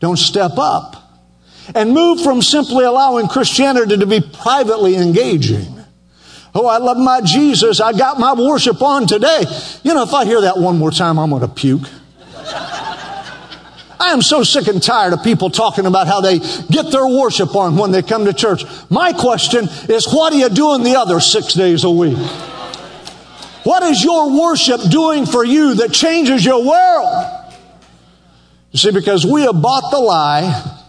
don't 0.00 0.18
step 0.18 0.52
up 0.58 0.96
and 1.74 1.92
move 1.92 2.20
from 2.22 2.42
simply 2.42 2.84
allowing 2.84 3.28
Christianity 3.28 3.96
to 3.96 4.06
be 4.06 4.20
privately 4.20 4.96
engaging. 4.96 5.74
Oh, 6.54 6.66
I 6.66 6.78
love 6.78 6.98
my 6.98 7.20
Jesus. 7.20 7.80
I 7.80 7.92
got 7.92 8.20
my 8.20 8.32
worship 8.34 8.80
on 8.80 9.06
today. 9.06 9.44
You 9.82 9.94
know, 9.94 10.02
if 10.02 10.14
I 10.14 10.24
hear 10.24 10.42
that 10.42 10.58
one 10.58 10.78
more 10.78 10.90
time, 10.90 11.18
I'm 11.18 11.30
going 11.30 11.42
to 11.42 11.48
puke. 11.48 11.88
I 12.36 14.12
I'm 14.12 14.22
so 14.22 14.42
sick 14.42 14.68
and 14.68 14.82
tired 14.82 15.12
of 15.14 15.24
people 15.24 15.50
talking 15.50 15.86
about 15.86 16.06
how 16.06 16.20
they 16.20 16.38
get 16.38 16.92
their 16.92 17.06
worship 17.06 17.56
on 17.56 17.76
when 17.76 17.90
they 17.90 18.02
come 18.02 18.26
to 18.26 18.32
church. 18.32 18.64
My 18.90 19.12
question 19.12 19.64
is, 19.88 20.06
what 20.12 20.32
are 20.32 20.36
you 20.36 20.48
doing 20.50 20.82
the 20.82 20.96
other 20.96 21.20
six 21.20 21.54
days 21.54 21.84
a 21.84 21.90
week? 21.90 22.18
What 23.64 23.82
is 23.82 24.04
your 24.04 24.30
worship 24.38 24.80
doing 24.90 25.26
for 25.26 25.44
you 25.44 25.74
that 25.76 25.92
changes 25.92 26.44
your 26.44 26.64
world? 26.64 27.54
You 28.70 28.78
see, 28.78 28.92
because 28.92 29.26
we 29.26 29.42
have 29.42 29.60
bought 29.60 29.90
the 29.90 29.98
lie 29.98 30.82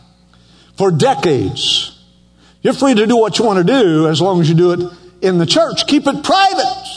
for 0.77 0.91
decades. 0.91 1.97
You're 2.61 2.73
free 2.73 2.95
to 2.95 3.07
do 3.07 3.17
what 3.17 3.39
you 3.39 3.45
want 3.45 3.65
to 3.65 3.81
do 3.81 4.07
as 4.07 4.21
long 4.21 4.41
as 4.41 4.49
you 4.49 4.55
do 4.55 4.71
it 4.71 4.93
in 5.21 5.37
the 5.37 5.45
church. 5.45 5.87
Keep 5.87 6.07
it 6.07 6.23
private. 6.23 6.95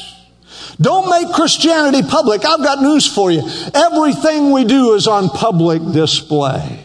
Don't 0.80 1.10
make 1.10 1.34
Christianity 1.34 2.02
public. 2.08 2.44
I've 2.44 2.60
got 2.62 2.80
news 2.80 3.06
for 3.06 3.30
you. 3.30 3.42
Everything 3.74 4.50
we 4.50 4.64
do 4.64 4.94
is 4.94 5.06
on 5.06 5.28
public 5.28 5.82
display. 5.92 6.84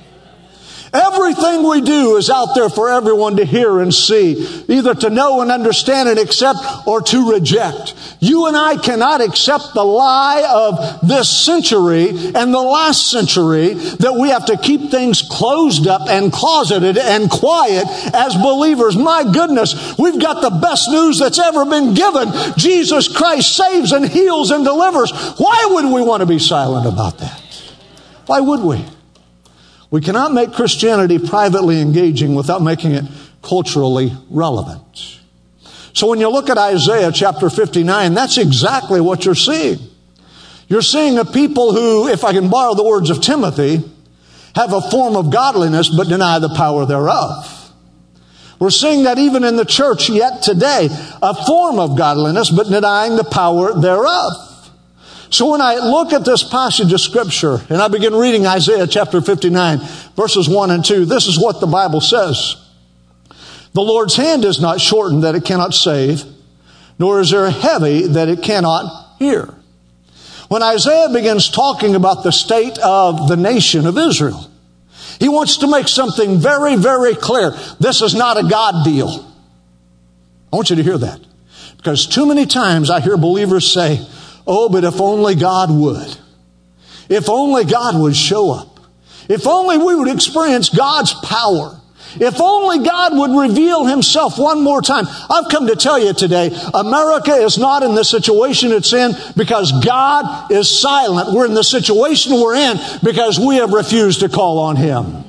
Everything 0.94 1.68
we 1.68 1.82
do 1.82 2.18
is 2.18 2.30
out 2.30 2.54
there 2.54 2.70
for 2.70 2.88
everyone 2.88 3.38
to 3.38 3.46
hear 3.46 3.80
and 3.80 3.92
see, 3.92 4.64
either 4.68 4.94
to 4.94 5.10
know 5.10 5.42
and 5.42 5.50
understand 5.50 6.08
and 6.08 6.20
accept 6.20 6.60
or 6.86 7.02
to 7.02 7.32
reject. 7.32 7.96
You 8.20 8.46
and 8.46 8.56
I 8.56 8.78
cannot 8.78 9.20
accept 9.20 9.74
the 9.74 9.84
lie 9.84 10.48
of 10.48 11.08
this 11.08 11.28
century 11.28 12.10
and 12.10 12.54
the 12.54 12.62
last 12.62 13.10
century 13.10 13.74
that 13.74 14.18
we 14.20 14.30
have 14.30 14.46
to 14.46 14.58
keep 14.58 14.92
things 14.92 15.24
closed 15.24 15.88
up 15.88 16.08
and 16.08 16.32
closeted 16.32 17.00
and 17.00 17.28
quiet 17.28 17.88
as 18.14 18.36
believers. 18.36 18.96
My 18.96 19.24
goodness, 19.24 19.98
we've 19.98 20.22
got 20.22 20.44
the 20.44 20.60
best 20.62 20.92
news 20.92 21.18
that's 21.18 21.40
ever 21.40 21.66
been 21.66 21.96
given. 21.96 22.32
Jesus 22.56 23.08
Christ 23.08 23.56
saves 23.56 23.94
and 23.94 24.08
heals 24.08 24.52
and 24.52 24.64
delivers. 24.64 25.12
Why 25.38 25.70
would 25.72 25.86
we 25.86 26.04
want 26.04 26.22
to 26.22 26.28
be 26.28 26.38
silent 26.38 26.86
about 26.86 27.18
that? 27.18 27.42
Why 28.28 28.42
would 28.42 28.60
we? 28.60 28.86
We 29.94 30.02
cannot 30.02 30.34
make 30.34 30.54
Christianity 30.54 31.20
privately 31.20 31.80
engaging 31.80 32.34
without 32.34 32.64
making 32.64 32.94
it 32.94 33.06
culturally 33.44 34.12
relevant. 34.32 35.20
So 35.94 36.08
when 36.08 36.20
you 36.20 36.30
look 36.30 36.50
at 36.50 36.58
Isaiah 36.58 37.12
chapter 37.12 37.48
59, 37.48 38.16
that's 38.16 38.40
exactly 38.40 39.00
what 39.00 39.24
you're 39.24 39.36
seeing. 39.36 39.78
You're 40.68 40.82
seeing 40.82 41.20
a 41.20 41.26
people 41.26 41.74
who, 41.74 42.08
if 42.08 42.24
I 42.24 42.34
can 42.34 42.50
borrow 42.50 42.74
the 42.74 42.84
words 42.84 43.12
of 43.12 43.22
Timothy, 43.22 43.84
have 44.56 44.74
a 44.74 44.82
form 44.82 45.16
of 45.16 45.32
godliness 45.32 45.90
but 45.96 46.08
deny 46.08 46.40
the 46.40 46.50
power 46.50 46.88
thereof. 46.88 47.72
We're 48.58 48.72
seeing 48.72 49.04
that 49.04 49.20
even 49.20 49.44
in 49.44 49.58
the 49.58 49.64
church 49.64 50.10
yet 50.10 50.42
today, 50.42 50.88
a 51.22 51.46
form 51.46 51.78
of 51.78 51.96
godliness 51.96 52.50
but 52.50 52.66
denying 52.66 53.16
the 53.16 53.26
power 53.26 53.80
thereof. 53.80 54.53
So 55.34 55.50
when 55.50 55.62
I 55.62 55.78
look 55.78 56.14
at 56.14 56.26
this 56.26 56.44
passage 56.44 56.94
of 56.94 57.02
scripture 57.02 57.58
and 57.68 57.82
I 57.82 57.88
begin 57.88 58.14
reading 58.14 58.46
Isaiah 58.46 58.86
chapter 58.86 59.20
59 59.20 59.80
verses 60.16 60.48
1 60.48 60.70
and 60.70 60.86
2, 60.86 61.06
this 61.06 61.26
is 61.26 61.40
what 61.40 61.60
the 61.60 61.66
Bible 61.66 62.02
says. 62.02 62.56
The 63.74 63.82
Lord's 63.82 64.16
hand 64.16 64.46
is 64.46 64.62
not 64.62 64.80
shortened 64.80 65.24
that 65.24 65.34
it 65.34 65.44
cannot 65.44 65.74
save, 65.74 66.24
nor 67.00 67.20
is 67.20 67.32
there 67.32 67.50
heavy 67.50 68.06
that 68.10 68.30
it 68.30 68.44
cannot 68.44 69.18
hear. 69.18 69.52
When 70.50 70.62
Isaiah 70.62 71.10
begins 71.10 71.50
talking 71.50 71.96
about 71.96 72.22
the 72.22 72.32
state 72.32 72.78
of 72.78 73.28
the 73.28 73.36
nation 73.36 73.88
of 73.88 73.98
Israel, 73.98 74.52
he 75.18 75.30
wants 75.30 75.58
to 75.58 75.68
make 75.68 75.88
something 75.88 76.38
very, 76.38 76.76
very 76.76 77.16
clear. 77.16 77.58
This 77.80 78.04
is 78.04 78.14
not 78.14 78.38
a 78.38 78.48
God 78.48 78.86
deal. 78.86 79.34
I 80.52 80.56
want 80.56 80.70
you 80.70 80.76
to 80.76 80.84
hear 80.84 81.00
that. 81.00 81.22
Because 81.78 82.06
too 82.06 82.28
many 82.28 82.46
times 82.46 82.92
I 82.92 83.00
hear 83.00 83.18
believers 83.18 83.74
say, 83.74 84.06
Oh, 84.46 84.70
but 84.70 84.84
if 84.84 85.00
only 85.00 85.36
God 85.36 85.72
would. 85.72 86.18
If 87.10 87.30
only 87.30 87.66
God 87.66 87.96
would 88.00 88.16
show 88.16 88.52
up. 88.52 88.80
If 89.30 89.48
only 89.48 89.78
we 89.78 89.96
would 89.96 90.10
experience 90.10 90.70
God's 90.70 91.14
power. 91.14 91.80
If 92.20 92.40
only 92.40 92.86
God 92.86 93.18
would 93.18 93.50
reveal 93.50 93.86
himself 93.86 94.38
one 94.38 94.62
more 94.62 94.82
time. 94.82 95.06
I've 95.30 95.50
come 95.50 95.68
to 95.68 95.76
tell 95.76 95.98
you 95.98 96.14
today, 96.14 96.52
America 96.74 97.34
is 97.34 97.58
not 97.58 97.84
in 97.84 97.96
the 97.96 98.04
situation 98.04 98.72
it's 98.72 98.94
in 98.94 99.14
because 99.36 99.72
God 99.84 100.52
is 100.52 100.70
silent. 100.82 101.34
We're 101.34 101.46
in 101.46 101.54
the 101.54 101.64
situation 101.64 102.34
we're 102.34 102.56
in 102.56 102.78
because 103.04 103.40
we 103.40 103.56
have 103.56 103.72
refused 103.72 104.20
to 104.20 104.30
call 104.30 104.60
on 104.60 104.76
him. 104.76 105.24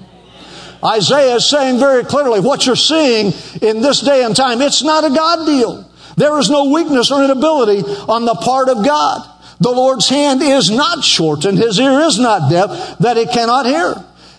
Isaiah 0.85 1.37
is 1.37 1.49
saying 1.49 1.79
very 1.79 2.05
clearly 2.05 2.41
what 2.41 2.67
you're 2.67 2.77
seeing 2.77 3.33
in 3.63 3.81
this 3.81 4.01
day 4.01 4.23
and 4.23 4.37
time, 4.37 4.61
it's 4.61 4.83
not 4.83 5.05
a 5.05 5.11
God 5.11 5.47
deal. 5.47 5.91
There 6.17 6.39
is 6.39 6.51
no 6.51 6.71
weakness 6.73 7.11
or 7.11 7.25
inability 7.25 7.83
on 8.09 8.25
the 8.25 8.35
part 8.35 8.69
of 8.69 8.85
God. 8.85 9.31
The 9.61 9.71
Lord's 9.71 10.09
hand 10.09 10.43
is 10.43 10.71
not 10.71 11.05
shortened, 11.05 11.59
His 11.59 11.79
ear 11.79 12.01
is 12.01 12.19
not 12.19 12.51
deaf, 12.51 12.99
that 12.99 13.17
it 13.17 13.31
cannot 13.31 13.67
hear. 13.67 13.95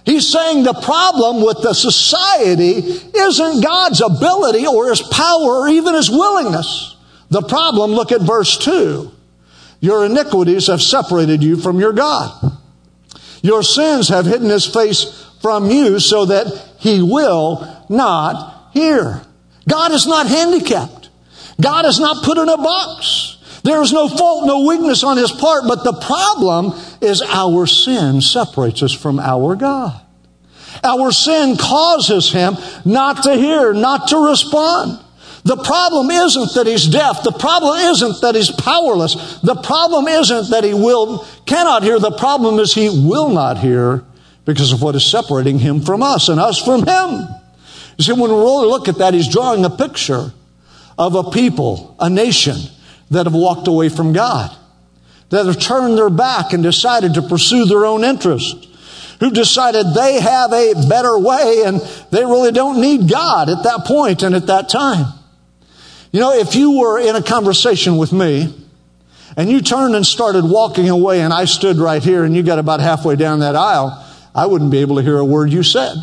He's 0.05 0.31
saying 0.31 0.63
the 0.63 0.73
problem 0.73 1.43
with 1.43 1.63
the 1.63 1.73
society 1.73 2.77
isn't 2.77 3.63
God's 3.63 4.01
ability 4.01 4.67
or 4.67 4.89
His 4.89 5.01
power 5.01 5.61
or 5.61 5.67
even 5.67 5.95
His 5.95 6.09
willingness. 6.09 6.95
The 7.29 7.41
problem, 7.41 7.91
look 7.91 8.11
at 8.11 8.21
verse 8.21 8.57
2. 8.59 9.11
Your 9.79 10.05
iniquities 10.05 10.67
have 10.67 10.81
separated 10.81 11.43
you 11.43 11.57
from 11.57 11.79
your 11.79 11.93
God. 11.93 12.59
Your 13.41 13.63
sins 13.63 14.09
have 14.09 14.25
hidden 14.25 14.49
His 14.49 14.65
face 14.65 15.25
from 15.41 15.71
you 15.71 15.99
so 15.99 16.25
that 16.25 16.47
He 16.79 17.01
will 17.01 17.85
not 17.89 18.69
hear. 18.73 19.21
God 19.67 19.91
is 19.91 20.05
not 20.05 20.27
handicapped. 20.27 21.04
God 21.59 21.85
is 21.85 21.99
not 21.99 22.23
put 22.23 22.37
in 22.37 22.49
a 22.49 22.57
box. 22.57 23.37
There 23.63 23.81
is 23.81 23.91
no 23.91 24.07
fault, 24.07 24.45
no 24.45 24.65
weakness 24.67 25.03
on 25.03 25.17
his 25.17 25.31
part, 25.31 25.63
but 25.67 25.83
the 25.83 25.93
problem 25.93 26.73
is 27.01 27.21
our 27.21 27.65
sin 27.65 28.21
separates 28.21 28.83
us 28.83 28.93
from 28.93 29.19
our 29.19 29.55
God. 29.55 29.99
Our 30.83 31.11
sin 31.11 31.57
causes 31.57 32.31
him 32.31 32.57
not 32.85 33.23
to 33.23 33.35
hear, 33.35 33.73
not 33.73 34.09
to 34.09 34.17
respond. 34.17 34.99
The 35.45 35.57
problem 35.57 36.11
isn't 36.11 36.53
that 36.55 36.67
he's 36.67 36.87
deaf. 36.87 37.23
The 37.23 37.31
problem 37.31 37.77
isn't 37.79 38.21
that 38.21 38.35
he's 38.35 38.51
powerless. 38.51 39.39
The 39.41 39.55
problem 39.55 40.07
isn't 40.07 40.49
that 40.49 40.63
he 40.63 40.73
will, 40.73 41.25
cannot 41.45 41.83
hear. 41.83 41.99
The 41.99 42.11
problem 42.11 42.59
is 42.59 42.73
he 42.73 42.89
will 42.89 43.29
not 43.29 43.59
hear 43.59 44.03
because 44.45 44.73
of 44.73 44.81
what 44.81 44.95
is 44.95 45.05
separating 45.05 45.59
him 45.59 45.81
from 45.81 46.03
us 46.03 46.29
and 46.29 46.39
us 46.39 46.63
from 46.63 46.85
him. 46.85 47.27
You 47.97 48.03
see, 48.03 48.13
when 48.13 48.31
we 48.31 48.37
really 48.37 48.67
look 48.67 48.87
at 48.87 48.97
that, 48.97 49.13
he's 49.13 49.31
drawing 49.31 49.63
a 49.65 49.69
picture 49.69 50.33
of 50.97 51.15
a 51.15 51.31
people, 51.31 51.95
a 51.99 52.09
nation 52.09 52.57
that 53.11 53.25
have 53.25 53.33
walked 53.33 53.67
away 53.67 53.89
from 53.89 54.13
God, 54.13 54.55
that 55.29 55.45
have 55.45 55.59
turned 55.59 55.97
their 55.97 56.09
back 56.09 56.53
and 56.53 56.63
decided 56.63 57.15
to 57.15 57.21
pursue 57.21 57.65
their 57.65 57.85
own 57.85 58.03
interests, 58.03 58.67
who 59.19 59.31
decided 59.31 59.93
they 59.93 60.19
have 60.19 60.51
a 60.51 60.73
better 60.89 61.17
way 61.17 61.63
and 61.65 61.79
they 62.11 62.25
really 62.25 62.51
don't 62.51 62.81
need 62.81 63.09
God 63.09 63.49
at 63.49 63.63
that 63.63 63.85
point 63.85 64.23
and 64.23 64.35
at 64.35 64.47
that 64.47 64.69
time. 64.69 65.05
You 66.11 66.19
know, 66.19 66.33
if 66.33 66.55
you 66.55 66.79
were 66.79 66.99
in 66.99 67.15
a 67.15 67.21
conversation 67.21 67.97
with 67.97 68.13
me 68.13 68.53
and 69.37 69.49
you 69.49 69.61
turned 69.61 69.95
and 69.95 70.05
started 70.05 70.45
walking 70.45 70.89
away 70.89 71.21
and 71.21 71.33
I 71.33 71.45
stood 71.45 71.77
right 71.77 72.01
here 72.01 72.23
and 72.23 72.35
you 72.35 72.43
got 72.43 72.59
about 72.59 72.79
halfway 72.79 73.15
down 73.15 73.39
that 73.39 73.55
aisle, 73.55 74.01
I 74.33 74.45
wouldn't 74.45 74.71
be 74.71 74.79
able 74.79 74.97
to 74.97 75.01
hear 75.01 75.17
a 75.17 75.25
word 75.25 75.51
you 75.51 75.63
said. 75.63 75.97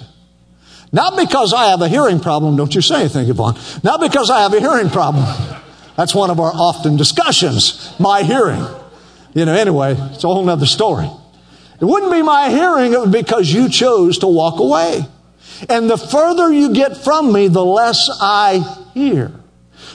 Not 0.92 1.16
because 1.16 1.54
I 1.54 1.70
have 1.70 1.80
a 1.80 1.88
hearing 1.88 2.20
problem, 2.20 2.56
don't 2.56 2.74
you 2.74 2.82
say 2.82 3.00
anything, 3.00 3.28
Yvonne. 3.28 3.56
Not 3.82 4.00
because 4.00 4.28
I 4.28 4.42
have 4.42 4.52
a 4.52 4.60
hearing 4.60 4.90
problem. 4.90 5.24
That's 5.96 6.14
one 6.14 6.30
of 6.30 6.38
our 6.38 6.52
often 6.52 6.96
discussions, 6.96 7.94
my 7.98 8.22
hearing. 8.22 8.64
You 9.34 9.46
know, 9.46 9.54
anyway, 9.54 9.96
it's 10.12 10.24
a 10.24 10.28
whole 10.28 10.48
other 10.48 10.66
story. 10.66 11.10
It 11.80 11.84
wouldn't 11.84 12.12
be 12.12 12.22
my 12.22 12.50
hearing, 12.50 12.92
it 12.92 13.00
would 13.00 13.10
be 13.10 13.22
because 13.22 13.52
you 13.52 13.68
chose 13.68 14.18
to 14.18 14.26
walk 14.26 14.60
away. 14.60 15.06
And 15.68 15.88
the 15.88 15.96
further 15.96 16.52
you 16.52 16.74
get 16.74 16.96
from 16.96 17.32
me, 17.32 17.48
the 17.48 17.64
less 17.64 18.10
I 18.20 18.60
hear. 18.94 19.32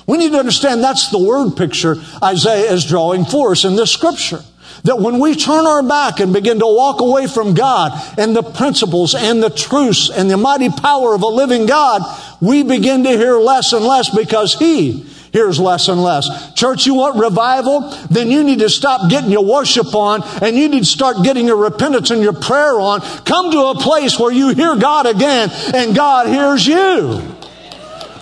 We 0.08 0.18
need 0.18 0.32
to 0.32 0.40
understand 0.40 0.84
that's 0.84 1.10
the 1.10 1.24
word 1.24 1.56
picture 1.56 1.96
Isaiah 2.24 2.72
is 2.72 2.86
drawing 2.86 3.26
for 3.26 3.52
us 3.52 3.66
in 3.66 3.76
this 3.76 3.92
scripture. 3.92 4.42
That 4.84 5.00
when 5.00 5.20
we 5.20 5.36
turn 5.36 5.66
our 5.66 5.84
back 5.84 6.20
and 6.20 6.34
begin 6.34 6.60
to 6.60 6.66
walk 6.66 7.02
away 7.02 7.28
from 7.28 7.54
God 7.54 7.92
and 8.18 8.36
the 8.36 8.44
principles 8.44 9.16
and 9.16 9.42
the 9.42 9.50
truths 9.50 10.10
and 10.10 10.30
the 10.30 10.38
mighty 10.38 10.70
power 10.70 11.14
of 11.14 11.22
a 11.22 11.28
living 11.28 11.66
God, 11.66 12.02
we 12.42 12.64
begin 12.64 13.04
to 13.04 13.10
hear 13.10 13.38
less 13.38 13.74
and 13.74 13.84
less 13.84 14.10
because 14.10 14.54
He 14.56 15.06
hears 15.32 15.60
less 15.60 15.88
and 15.88 16.02
less. 16.02 16.54
Church, 16.54 16.86
you 16.86 16.96
want 16.96 17.20
revival? 17.20 17.82
Then 18.10 18.32
you 18.32 18.44
need 18.44 18.60
to 18.60 18.70
stop 18.70 19.10
getting 19.10 19.32
your 19.32 19.46
worship 19.46 19.94
on 19.94 20.24
and 20.42 20.56
you 20.58 20.70
need 20.70 20.80
to 20.80 20.86
start 20.86 21.24
getting 21.24 21.46
your 21.46 21.58
repentance 21.58 22.12
and 22.12 22.22
your 22.22 22.34
prayer 22.34 22.80
on. 22.80 23.02
Come 23.26 23.52
to 23.52 23.60
a 23.66 23.76
place 23.76 24.20
where 24.20 24.32
you 24.32 24.50
hear 24.50 24.76
God 24.76 25.06
again 25.06 25.50
and 25.74 25.96
God 25.96 26.28
hears 26.28 26.66
you. 26.66 27.36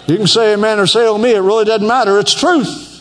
You 0.07 0.17
can 0.17 0.27
say 0.27 0.53
amen 0.53 0.79
or 0.79 0.88
say 0.88 1.07
oh 1.07 1.17
me. 1.17 1.33
It 1.33 1.39
really 1.39 1.65
doesn't 1.65 1.88
matter. 1.88 2.19
It's 2.19 2.33
truth. 2.33 2.95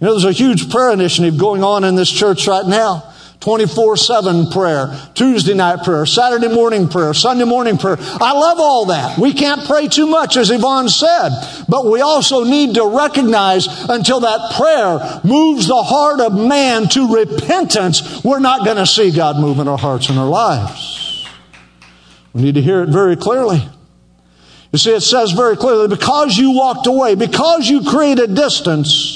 You 0.00 0.06
know, 0.06 0.12
there's 0.12 0.24
a 0.24 0.32
huge 0.32 0.70
prayer 0.70 0.92
initiative 0.92 1.38
going 1.38 1.64
on 1.64 1.84
in 1.84 1.94
this 1.94 2.10
church 2.10 2.46
right 2.46 2.66
now. 2.66 3.12
24-7 3.40 4.50
prayer, 4.50 4.98
Tuesday 5.14 5.54
night 5.54 5.84
prayer, 5.84 6.04
Saturday 6.04 6.48
morning 6.48 6.88
prayer, 6.88 7.14
Sunday 7.14 7.44
morning 7.44 7.78
prayer. 7.78 7.96
I 8.00 8.32
love 8.32 8.58
all 8.58 8.86
that. 8.86 9.18
We 9.18 9.34
can't 9.34 9.64
pray 9.66 9.88
too 9.88 10.06
much, 10.06 10.36
as 10.36 10.50
Yvonne 10.50 10.88
said, 10.88 11.30
but 11.68 11.86
we 11.86 12.00
also 12.00 12.44
need 12.44 12.74
to 12.74 12.96
recognize 12.96 13.68
until 13.88 14.20
that 14.20 14.54
prayer 14.56 15.20
moves 15.22 15.68
the 15.68 15.82
heart 15.82 16.20
of 16.20 16.32
man 16.32 16.88
to 16.88 17.14
repentance, 17.14 18.24
we're 18.24 18.40
not 18.40 18.64
going 18.64 18.78
to 18.78 18.86
see 18.86 19.12
God 19.12 19.38
move 19.38 19.58
in 19.60 19.68
our 19.68 19.78
hearts 19.78 20.08
and 20.08 20.18
our 20.18 20.28
lives. 20.28 21.28
We 22.32 22.42
need 22.42 22.56
to 22.56 22.62
hear 22.62 22.82
it 22.82 22.88
very 22.88 23.16
clearly. 23.16 23.62
You 24.72 24.78
see, 24.78 24.94
it 24.94 25.02
says 25.02 25.32
very 25.32 25.56
clearly, 25.56 25.88
because 25.88 26.36
you 26.36 26.50
walked 26.52 26.86
away, 26.86 27.14
because 27.14 27.68
you 27.68 27.84
created 27.84 28.34
distance, 28.34 29.15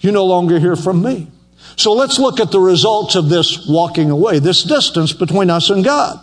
you 0.00 0.12
no 0.12 0.24
longer 0.26 0.58
hear 0.58 0.76
from 0.76 1.02
me. 1.02 1.28
So 1.76 1.92
let's 1.92 2.18
look 2.18 2.40
at 2.40 2.50
the 2.50 2.60
results 2.60 3.14
of 3.14 3.28
this 3.28 3.66
walking 3.66 4.10
away, 4.10 4.38
this 4.38 4.64
distance 4.64 5.12
between 5.12 5.50
us 5.50 5.70
and 5.70 5.84
God. 5.84 6.18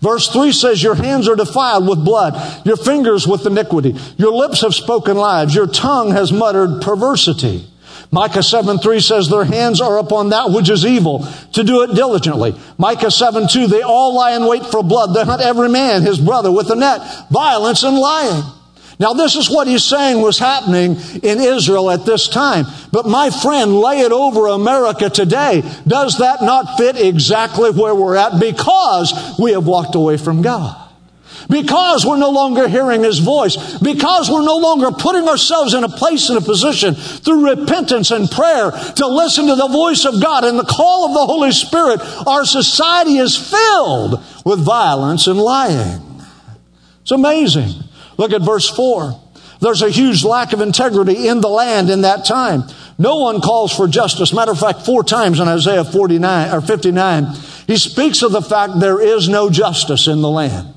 Verse 0.00 0.28
3 0.28 0.52
says, 0.52 0.82
Your 0.82 0.94
hands 0.94 1.28
are 1.28 1.36
defiled 1.36 1.88
with 1.88 2.04
blood, 2.04 2.66
your 2.66 2.76
fingers 2.76 3.26
with 3.26 3.46
iniquity, 3.46 3.94
your 4.16 4.32
lips 4.32 4.62
have 4.62 4.74
spoken 4.74 5.16
lies, 5.16 5.54
your 5.54 5.66
tongue 5.66 6.10
has 6.12 6.32
muttered 6.32 6.82
perversity. 6.82 7.66
Micah 8.12 8.42
7 8.42 8.78
3 8.78 9.00
says, 9.00 9.28
Their 9.28 9.44
hands 9.44 9.80
are 9.80 9.98
upon 9.98 10.30
that 10.30 10.50
which 10.50 10.70
is 10.70 10.84
evil, 10.84 11.26
to 11.52 11.62
do 11.62 11.82
it 11.82 11.94
diligently. 11.94 12.54
Micah 12.78 13.10
7 13.10 13.46
2, 13.46 13.66
they 13.66 13.82
all 13.82 14.14
lie 14.14 14.32
in 14.32 14.46
wait 14.46 14.64
for 14.66 14.82
blood. 14.82 15.14
They 15.14 15.24
hunt 15.24 15.42
every 15.42 15.68
man 15.68 16.02
his 16.02 16.18
brother 16.18 16.50
with 16.50 16.70
a 16.70 16.76
net, 16.76 17.00
violence 17.30 17.82
and 17.82 17.96
lying. 17.96 18.42
Now, 19.00 19.14
this 19.14 19.34
is 19.34 19.48
what 19.48 19.66
he's 19.66 19.82
saying 19.82 20.20
was 20.20 20.38
happening 20.38 20.96
in 21.22 21.40
Israel 21.40 21.90
at 21.90 22.04
this 22.04 22.28
time. 22.28 22.66
But 22.92 23.06
my 23.06 23.30
friend, 23.30 23.74
lay 23.74 24.00
it 24.00 24.12
over 24.12 24.48
America 24.48 25.08
today. 25.08 25.62
Does 25.88 26.18
that 26.18 26.42
not 26.42 26.76
fit 26.76 27.00
exactly 27.00 27.70
where 27.70 27.94
we're 27.94 28.16
at? 28.16 28.38
Because 28.38 29.38
we 29.38 29.52
have 29.52 29.66
walked 29.66 29.94
away 29.94 30.18
from 30.18 30.42
God. 30.42 30.76
Because 31.48 32.04
we're 32.04 32.18
no 32.18 32.28
longer 32.28 32.68
hearing 32.68 33.02
His 33.02 33.20
voice. 33.20 33.56
Because 33.78 34.30
we're 34.30 34.44
no 34.44 34.58
longer 34.58 34.90
putting 34.90 35.26
ourselves 35.26 35.72
in 35.72 35.82
a 35.82 35.88
place 35.88 36.28
and 36.28 36.36
a 36.36 36.42
position 36.42 36.94
through 36.94 37.56
repentance 37.56 38.10
and 38.10 38.30
prayer 38.30 38.70
to 38.70 39.06
listen 39.06 39.46
to 39.46 39.54
the 39.54 39.68
voice 39.68 40.04
of 40.04 40.22
God 40.22 40.44
and 40.44 40.58
the 40.58 40.64
call 40.64 41.06
of 41.06 41.14
the 41.14 41.24
Holy 41.24 41.52
Spirit. 41.52 42.00
Our 42.26 42.44
society 42.44 43.16
is 43.16 43.34
filled 43.34 44.22
with 44.44 44.60
violence 44.60 45.26
and 45.26 45.40
lying. 45.40 46.02
It's 47.00 47.12
amazing. 47.12 47.84
Look 48.20 48.34
at 48.34 48.42
verse 48.42 48.68
4. 48.68 49.18
There's 49.60 49.80
a 49.80 49.88
huge 49.88 50.24
lack 50.24 50.52
of 50.52 50.60
integrity 50.60 51.26
in 51.26 51.40
the 51.40 51.48
land 51.48 51.88
in 51.88 52.02
that 52.02 52.26
time. 52.26 52.64
No 52.98 53.16
one 53.16 53.40
calls 53.40 53.74
for 53.74 53.88
justice. 53.88 54.34
Matter 54.34 54.52
of 54.52 54.60
fact, 54.60 54.82
four 54.82 55.02
times 55.02 55.40
in 55.40 55.48
Isaiah 55.48 55.84
49 55.84 56.52
or 56.52 56.60
59, 56.60 57.28
he 57.66 57.78
speaks 57.78 58.20
of 58.20 58.32
the 58.32 58.42
fact 58.42 58.78
there 58.78 59.00
is 59.00 59.30
no 59.30 59.48
justice 59.48 60.06
in 60.06 60.20
the 60.20 60.28
land. 60.28 60.68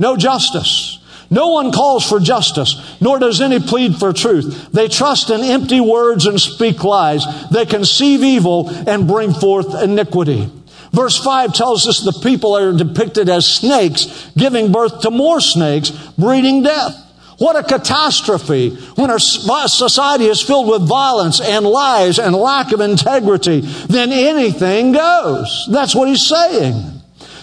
No 0.00 0.16
justice. 0.16 0.98
No 1.30 1.50
one 1.50 1.70
calls 1.70 2.04
for 2.08 2.18
justice, 2.18 2.74
nor 3.00 3.20
does 3.20 3.40
any 3.40 3.60
plead 3.60 3.94
for 3.94 4.12
truth. 4.12 4.72
They 4.72 4.88
trust 4.88 5.30
in 5.30 5.42
empty 5.42 5.80
words 5.80 6.26
and 6.26 6.40
speak 6.40 6.82
lies. 6.82 7.24
They 7.52 7.66
conceive 7.66 8.24
evil 8.24 8.68
and 8.68 9.06
bring 9.06 9.32
forth 9.32 9.80
iniquity. 9.80 10.50
Verse 10.92 11.22
5 11.22 11.54
tells 11.54 11.86
us 11.86 12.00
the 12.00 12.18
people 12.20 12.56
are 12.56 12.72
depicted 12.72 13.28
as 13.28 13.46
snakes, 13.46 14.30
giving 14.36 14.72
birth 14.72 15.02
to 15.02 15.10
more 15.10 15.40
snakes, 15.40 15.90
breeding 16.18 16.62
death. 16.62 17.06
What 17.38 17.56
a 17.56 17.62
catastrophe 17.62 18.76
when 18.96 19.10
our 19.10 19.18
society 19.18 20.26
is 20.26 20.42
filled 20.42 20.68
with 20.68 20.86
violence 20.86 21.40
and 21.40 21.64
lies 21.64 22.18
and 22.18 22.36
lack 22.36 22.72
of 22.72 22.80
integrity. 22.80 23.60
Then 23.60 24.12
anything 24.12 24.92
goes. 24.92 25.66
That's 25.70 25.94
what 25.94 26.08
he's 26.08 26.26
saying. 26.26 27.00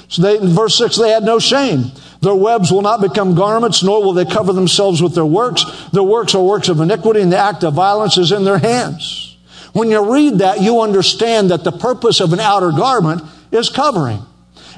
So 0.10 0.22
they, 0.22 0.38
in 0.38 0.50
verse 0.50 0.78
6, 0.78 0.98
they 0.98 1.10
had 1.10 1.24
no 1.24 1.40
shame. 1.40 1.92
Their 2.22 2.36
webs 2.36 2.72
will 2.72 2.82
not 2.82 3.02
become 3.02 3.34
garments, 3.34 3.82
nor 3.82 4.04
will 4.04 4.14
they 4.14 4.26
cover 4.26 4.54
themselves 4.54 5.02
with 5.02 5.16
their 5.16 5.26
works. 5.26 5.66
Their 5.94 6.04
works 6.04 6.36
are 6.36 6.44
works 6.44 6.70
of 6.70 6.80
iniquity, 6.80 7.22
and 7.22 7.32
the 7.32 7.38
act 7.38 7.64
of 7.64 7.74
violence 7.74 8.18
is 8.18 8.32
in 8.32 8.44
their 8.44 8.60
hands. 8.60 9.36
When 9.74 9.90
you 9.90 10.14
read 10.14 10.40
that, 10.40 10.62
you 10.62 10.82
understand 10.82 11.52
that 11.52 11.64
the 11.64 11.72
purpose 11.72 12.20
of 12.20 12.34
an 12.34 12.40
outer 12.40 12.72
garment 12.72 13.24
is 13.52 13.70
covering. 13.70 14.22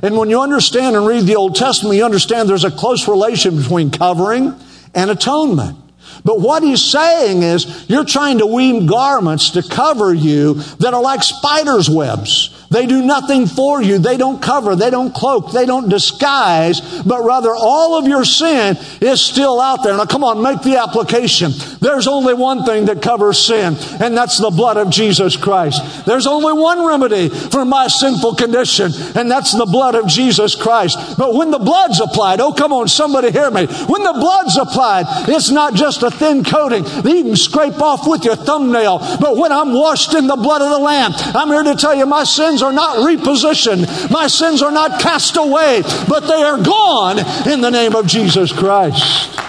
And 0.01 0.15
when 0.17 0.29
you 0.29 0.41
understand 0.41 0.95
and 0.95 1.05
read 1.05 1.25
the 1.25 1.35
Old 1.35 1.55
Testament, 1.55 1.97
you 1.97 2.05
understand 2.05 2.47
there's 2.47 2.63
a 2.63 2.71
close 2.71 3.07
relation 3.07 3.57
between 3.57 3.91
covering 3.91 4.53
and 4.95 5.11
atonement. 5.11 5.77
But 6.23 6.41
what 6.41 6.63
he's 6.63 6.83
saying 6.83 7.43
is, 7.43 7.89
you're 7.89 8.05
trying 8.05 8.39
to 8.39 8.45
weave 8.45 8.87
garments 8.87 9.51
to 9.51 9.63
cover 9.63 10.13
you 10.13 10.55
that 10.79 10.93
are 10.93 11.01
like 11.01 11.23
spider's 11.23 11.89
webs. 11.89 12.55
They 12.71 12.85
do 12.85 13.01
nothing 13.01 13.47
for 13.47 13.81
you. 13.81 13.97
They 13.97 14.15
don't 14.15 14.41
cover. 14.41 14.75
They 14.75 14.91
don't 14.91 15.13
cloak. 15.13 15.51
They 15.51 15.65
don't 15.65 15.89
disguise. 15.89 17.01
But 17.01 17.23
rather, 17.23 17.53
all 17.55 17.97
of 17.97 18.07
your 18.07 18.23
sin 18.23 18.77
is 19.01 19.21
still 19.21 19.59
out 19.59 19.83
there. 19.83 19.97
Now, 19.97 20.05
come 20.05 20.23
on, 20.23 20.43
make 20.43 20.61
the 20.61 20.79
application. 20.79 21.51
There's 21.81 22.07
only 22.07 22.35
one 22.35 22.65
thing 22.65 22.85
that 22.85 23.01
covers 23.01 23.39
sin, 23.39 23.75
and 23.99 24.15
that's 24.15 24.37
the 24.37 24.51
blood 24.51 24.77
of 24.77 24.91
Jesus 24.91 25.35
Christ. 25.35 26.05
There's 26.05 26.27
only 26.27 26.53
one 26.53 26.85
remedy 26.85 27.29
for 27.29 27.65
my 27.65 27.87
sinful 27.87 28.35
condition, 28.35 28.91
and 29.15 29.31
that's 29.31 29.51
the 29.51 29.65
blood 29.65 29.95
of 29.95 30.07
Jesus 30.07 30.53
Christ. 30.53 31.17
But 31.17 31.33
when 31.33 31.49
the 31.49 31.59
blood's 31.59 31.99
applied, 31.99 32.39
oh, 32.39 32.53
come 32.53 32.71
on, 32.71 32.87
somebody 32.87 33.31
hear 33.31 33.49
me. 33.49 33.65
When 33.65 34.03
the 34.03 34.13
blood's 34.13 34.57
applied, 34.57 35.05
it's 35.27 35.49
not 35.49 35.73
just 35.73 36.03
a 36.03 36.08
thin 36.11 36.43
coating 36.43 36.83
that 36.83 37.05
you 37.05 37.23
can 37.23 37.35
scrape 37.35 37.79
off 37.81 38.07
with 38.07 38.23
your 38.23 38.35
thumbnail. 38.35 38.99
But 39.19 39.37
when 39.37 39.51
I'm 39.51 39.73
washed 39.73 40.13
in 40.13 40.27
the 40.27 40.35
blood 40.35 40.61
of 40.61 40.69
the 40.69 40.79
Lamb, 40.79 41.11
I'm 41.15 41.49
here 41.49 41.63
to 41.63 41.75
tell 41.75 41.95
you 41.95 42.05
my 42.05 42.23
sins 42.23 42.61
are 42.61 42.73
not 42.73 42.97
repositioned. 42.97 44.11
My 44.11 44.27
sins 44.27 44.61
are 44.61 44.71
not 44.71 44.99
cast 45.01 45.37
away, 45.37 45.81
but 46.07 46.21
they 46.21 46.41
are 46.41 46.61
gone 46.61 47.19
in 47.51 47.61
the 47.61 47.71
name 47.71 47.95
of 47.95 48.07
Jesus 48.07 48.51
Christ. 48.51 49.39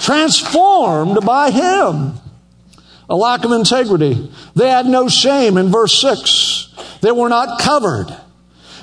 Transformed 0.00 1.24
by 1.24 1.50
Him. 1.50 2.14
A 3.08 3.16
lack 3.16 3.44
of 3.44 3.52
integrity. 3.52 4.30
They 4.56 4.68
had 4.68 4.86
no 4.86 5.08
shame 5.08 5.56
in 5.56 5.70
verse 5.70 6.00
6. 6.00 6.98
They 7.02 7.12
were 7.12 7.28
not 7.28 7.60
covered. 7.60 8.16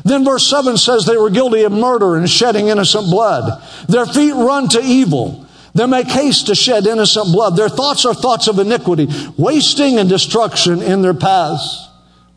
Then 0.05 0.23
verse 0.23 0.47
7 0.47 0.77
says 0.77 1.05
they 1.05 1.17
were 1.17 1.29
guilty 1.29 1.63
of 1.63 1.71
murder 1.71 2.15
and 2.15 2.29
shedding 2.29 2.67
innocent 2.67 3.05
blood. 3.09 3.61
Their 3.87 4.05
feet 4.05 4.33
run 4.33 4.69
to 4.69 4.81
evil. 4.81 5.45
They 5.73 5.85
make 5.85 6.07
haste 6.07 6.47
to 6.47 6.55
shed 6.55 6.87
innocent 6.87 7.27
blood. 7.27 7.55
Their 7.55 7.69
thoughts 7.69 8.05
are 8.05 8.13
thoughts 8.13 8.47
of 8.47 8.59
iniquity, 8.59 9.07
wasting 9.37 9.99
and 9.99 10.09
destruction 10.09 10.81
in 10.81 11.01
their 11.01 11.13
paths. 11.13 11.87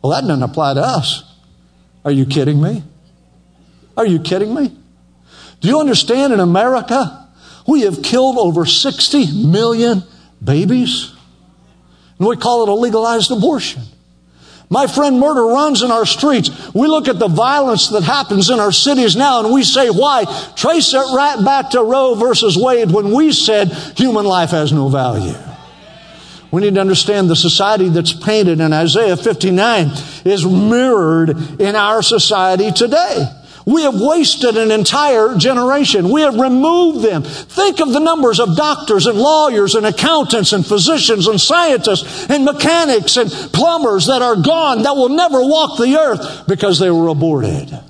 Well, 0.01 0.11
that 0.11 0.27
doesn't 0.27 0.43
apply 0.43 0.75
to 0.75 0.81
us. 0.81 1.23
Are 2.05 2.11
you 2.11 2.25
kidding 2.25 2.61
me? 2.61 2.83
Are 3.95 4.05
you 4.05 4.19
kidding 4.19 4.53
me? 4.53 4.75
Do 5.61 5.67
you 5.67 5.79
understand 5.79 6.33
in 6.33 6.39
America, 6.39 7.29
we 7.67 7.81
have 7.81 8.03
killed 8.03 8.37
over 8.37 8.65
60 8.65 9.47
million 9.47 10.03
babies? 10.43 11.13
And 12.19 12.27
we 12.27 12.35
call 12.35 12.63
it 12.63 12.69
a 12.69 12.73
legalized 12.73 13.31
abortion. 13.31 13.81
My 14.73 14.87
friend, 14.87 15.19
murder 15.19 15.45
runs 15.45 15.83
in 15.83 15.91
our 15.91 16.03
streets. 16.03 16.73
We 16.73 16.87
look 16.87 17.07
at 17.07 17.19
the 17.19 17.27
violence 17.27 17.89
that 17.89 18.01
happens 18.01 18.49
in 18.49 18.59
our 18.59 18.71
cities 18.71 19.15
now 19.15 19.43
and 19.43 19.53
we 19.53 19.63
say, 19.63 19.91
why? 19.91 20.25
Trace 20.55 20.95
it 20.95 21.15
right 21.15 21.39
back 21.45 21.69
to 21.71 21.83
Roe 21.83 22.15
versus 22.15 22.57
Wade 22.57 22.89
when 22.89 23.11
we 23.11 23.33
said 23.33 23.71
human 23.95 24.25
life 24.25 24.49
has 24.49 24.73
no 24.73 24.89
value. 24.89 25.37
We 26.49 26.61
need 26.61 26.73
to 26.73 26.81
understand 26.81 27.29
the 27.29 27.35
society 27.35 27.89
that's 27.89 28.13
painted 28.13 28.61
in 28.61 28.73
Isaiah 28.73 29.15
59 29.15 29.91
is 30.25 30.43
mirrored 30.43 31.61
in 31.61 31.75
our 31.75 32.01
society 32.01 32.71
today. 32.71 33.27
We 33.65 33.83
have 33.83 33.99
wasted 33.99 34.57
an 34.57 34.71
entire 34.71 35.35
generation. 35.35 36.09
We 36.09 36.21
have 36.21 36.35
removed 36.35 37.03
them. 37.03 37.23
Think 37.23 37.79
of 37.79 37.93
the 37.93 37.99
numbers 37.99 38.39
of 38.39 38.55
doctors 38.55 39.05
and 39.05 39.17
lawyers 39.17 39.75
and 39.75 39.85
accountants 39.85 40.53
and 40.53 40.65
physicians 40.65 41.27
and 41.27 41.39
scientists 41.39 42.29
and 42.29 42.45
mechanics 42.45 43.17
and 43.17 43.29
plumbers 43.31 44.07
that 44.07 44.21
are 44.21 44.35
gone 44.35 44.83
that 44.83 44.95
will 44.95 45.09
never 45.09 45.41
walk 45.41 45.77
the 45.77 45.97
earth 45.97 46.47
because 46.47 46.79
they 46.79 46.91
were 46.91 47.07
aborted. 47.07 47.82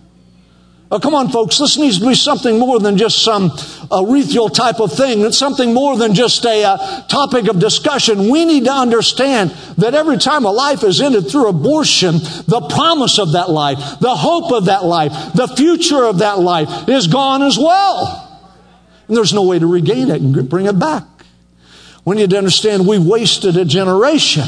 Oh, 0.93 0.99
come 0.99 1.15
on, 1.15 1.29
folks. 1.29 1.57
This 1.57 1.75
needs 1.75 1.97
to 1.97 2.05
be 2.05 2.13
something 2.13 2.59
more 2.59 2.79
than 2.79 2.97
just 2.97 3.23
some 3.23 3.45
ethereal 3.91 4.47
type 4.47 4.79
of 4.79 4.93
thing. 4.93 5.21
It's 5.21 5.39
something 5.39 5.73
more 5.73 5.97
than 5.97 6.13
just 6.13 6.45
a 6.45 6.63
uh, 6.63 7.01
topic 7.07 7.47
of 7.47 7.57
discussion. 7.57 8.29
We 8.29 8.45
need 8.45 8.65
to 8.65 8.71
understand 8.71 9.49
that 9.79 9.95
every 9.95 10.19
time 10.19 10.45
a 10.45 10.51
life 10.51 10.83
is 10.83 11.01
ended 11.01 11.31
through 11.31 11.47
abortion, 11.47 12.19
the 12.45 12.67
promise 12.69 13.17
of 13.17 13.31
that 13.31 13.49
life, 13.49 13.79
the 14.01 14.15
hope 14.15 14.51
of 14.51 14.65
that 14.65 14.83
life, 14.83 15.11
the 15.33 15.47
future 15.47 16.03
of 16.03 16.19
that 16.19 16.37
life 16.37 16.87
is 16.87 17.07
gone 17.07 17.41
as 17.41 17.57
well. 17.57 18.29
And 19.07 19.17
there's 19.17 19.33
no 19.33 19.47
way 19.47 19.57
to 19.57 19.65
regain 19.65 20.11
it 20.11 20.21
and 20.21 20.47
bring 20.47 20.67
it 20.67 20.77
back. 20.77 21.05
We 22.05 22.17
need 22.17 22.29
to 22.29 22.37
understand 22.37 22.87
we 22.87 22.99
wasted 22.99 23.57
a 23.57 23.65
generation 23.65 24.45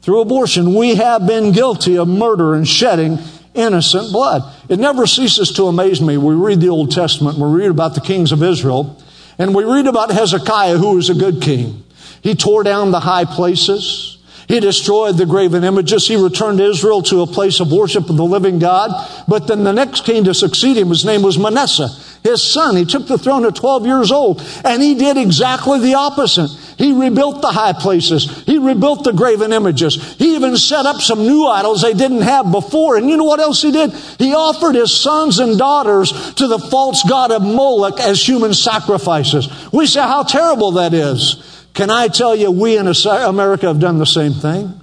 through 0.00 0.22
abortion. 0.22 0.74
We 0.74 0.94
have 0.94 1.26
been 1.26 1.52
guilty 1.52 1.98
of 1.98 2.08
murder 2.08 2.54
and 2.54 2.66
shedding 2.66 3.18
innocent 3.54 4.12
blood. 4.12 4.42
It 4.68 4.78
never 4.78 5.06
ceases 5.06 5.52
to 5.52 5.64
amaze 5.64 6.00
me. 6.00 6.16
We 6.16 6.34
read 6.34 6.60
the 6.60 6.68
Old 6.68 6.90
Testament, 6.90 7.38
we 7.38 7.48
read 7.48 7.70
about 7.70 7.94
the 7.94 8.00
kings 8.00 8.32
of 8.32 8.42
Israel, 8.42 9.00
and 9.38 9.54
we 9.54 9.64
read 9.64 9.86
about 9.86 10.10
Hezekiah, 10.10 10.76
who 10.76 10.96
was 10.96 11.10
a 11.10 11.14
good 11.14 11.40
king. 11.40 11.84
He 12.20 12.34
tore 12.34 12.62
down 12.62 12.90
the 12.90 13.00
high 13.00 13.24
places. 13.24 14.18
He 14.48 14.60
destroyed 14.60 15.16
the 15.16 15.26
graven 15.26 15.64
images. 15.64 16.06
He 16.06 16.16
returned 16.16 16.60
Israel 16.60 17.02
to 17.04 17.22
a 17.22 17.26
place 17.26 17.60
of 17.60 17.72
worship 17.72 18.10
of 18.10 18.16
the 18.16 18.24
living 18.24 18.58
God. 18.58 18.90
But 19.26 19.46
then 19.46 19.64
the 19.64 19.72
next 19.72 20.04
king 20.04 20.24
to 20.24 20.34
succeed 20.34 20.76
him, 20.76 20.88
his 20.88 21.04
name 21.04 21.22
was 21.22 21.38
Manasseh, 21.38 21.88
his 22.22 22.42
son. 22.42 22.76
He 22.76 22.84
took 22.84 23.06
the 23.06 23.18
throne 23.18 23.46
at 23.46 23.56
12 23.56 23.86
years 23.86 24.12
old, 24.12 24.42
and 24.64 24.82
he 24.82 24.94
did 24.94 25.16
exactly 25.16 25.80
the 25.80 25.94
opposite. 25.94 26.50
He 26.76 26.92
rebuilt 26.92 27.40
the 27.40 27.52
high 27.52 27.72
places. 27.72 28.44
He 28.44 28.58
rebuilt 28.58 29.04
the 29.04 29.12
graven 29.12 29.52
images. 29.52 30.16
He 30.16 30.34
even 30.34 30.56
set 30.56 30.86
up 30.86 31.00
some 31.00 31.20
new 31.20 31.46
idols 31.46 31.82
they 31.82 31.94
didn't 31.94 32.22
have 32.22 32.50
before. 32.50 32.96
And 32.96 33.08
you 33.08 33.16
know 33.16 33.24
what 33.24 33.40
else 33.40 33.62
he 33.62 33.70
did? 33.70 33.92
He 34.18 34.34
offered 34.34 34.74
his 34.74 34.92
sons 34.92 35.38
and 35.38 35.58
daughters 35.58 36.34
to 36.34 36.46
the 36.46 36.58
false 36.58 37.02
god 37.08 37.30
of 37.30 37.42
Moloch 37.42 38.00
as 38.00 38.26
human 38.26 38.54
sacrifices. 38.54 39.48
We 39.72 39.86
say 39.86 40.00
how 40.00 40.24
terrible 40.24 40.72
that 40.72 40.94
is. 40.94 41.68
Can 41.74 41.90
I 41.90 42.08
tell 42.08 42.36
you, 42.36 42.50
we 42.50 42.76
in 42.76 42.86
America 42.86 43.66
have 43.66 43.80
done 43.80 43.98
the 43.98 44.06
same 44.06 44.32
thing? 44.32 44.80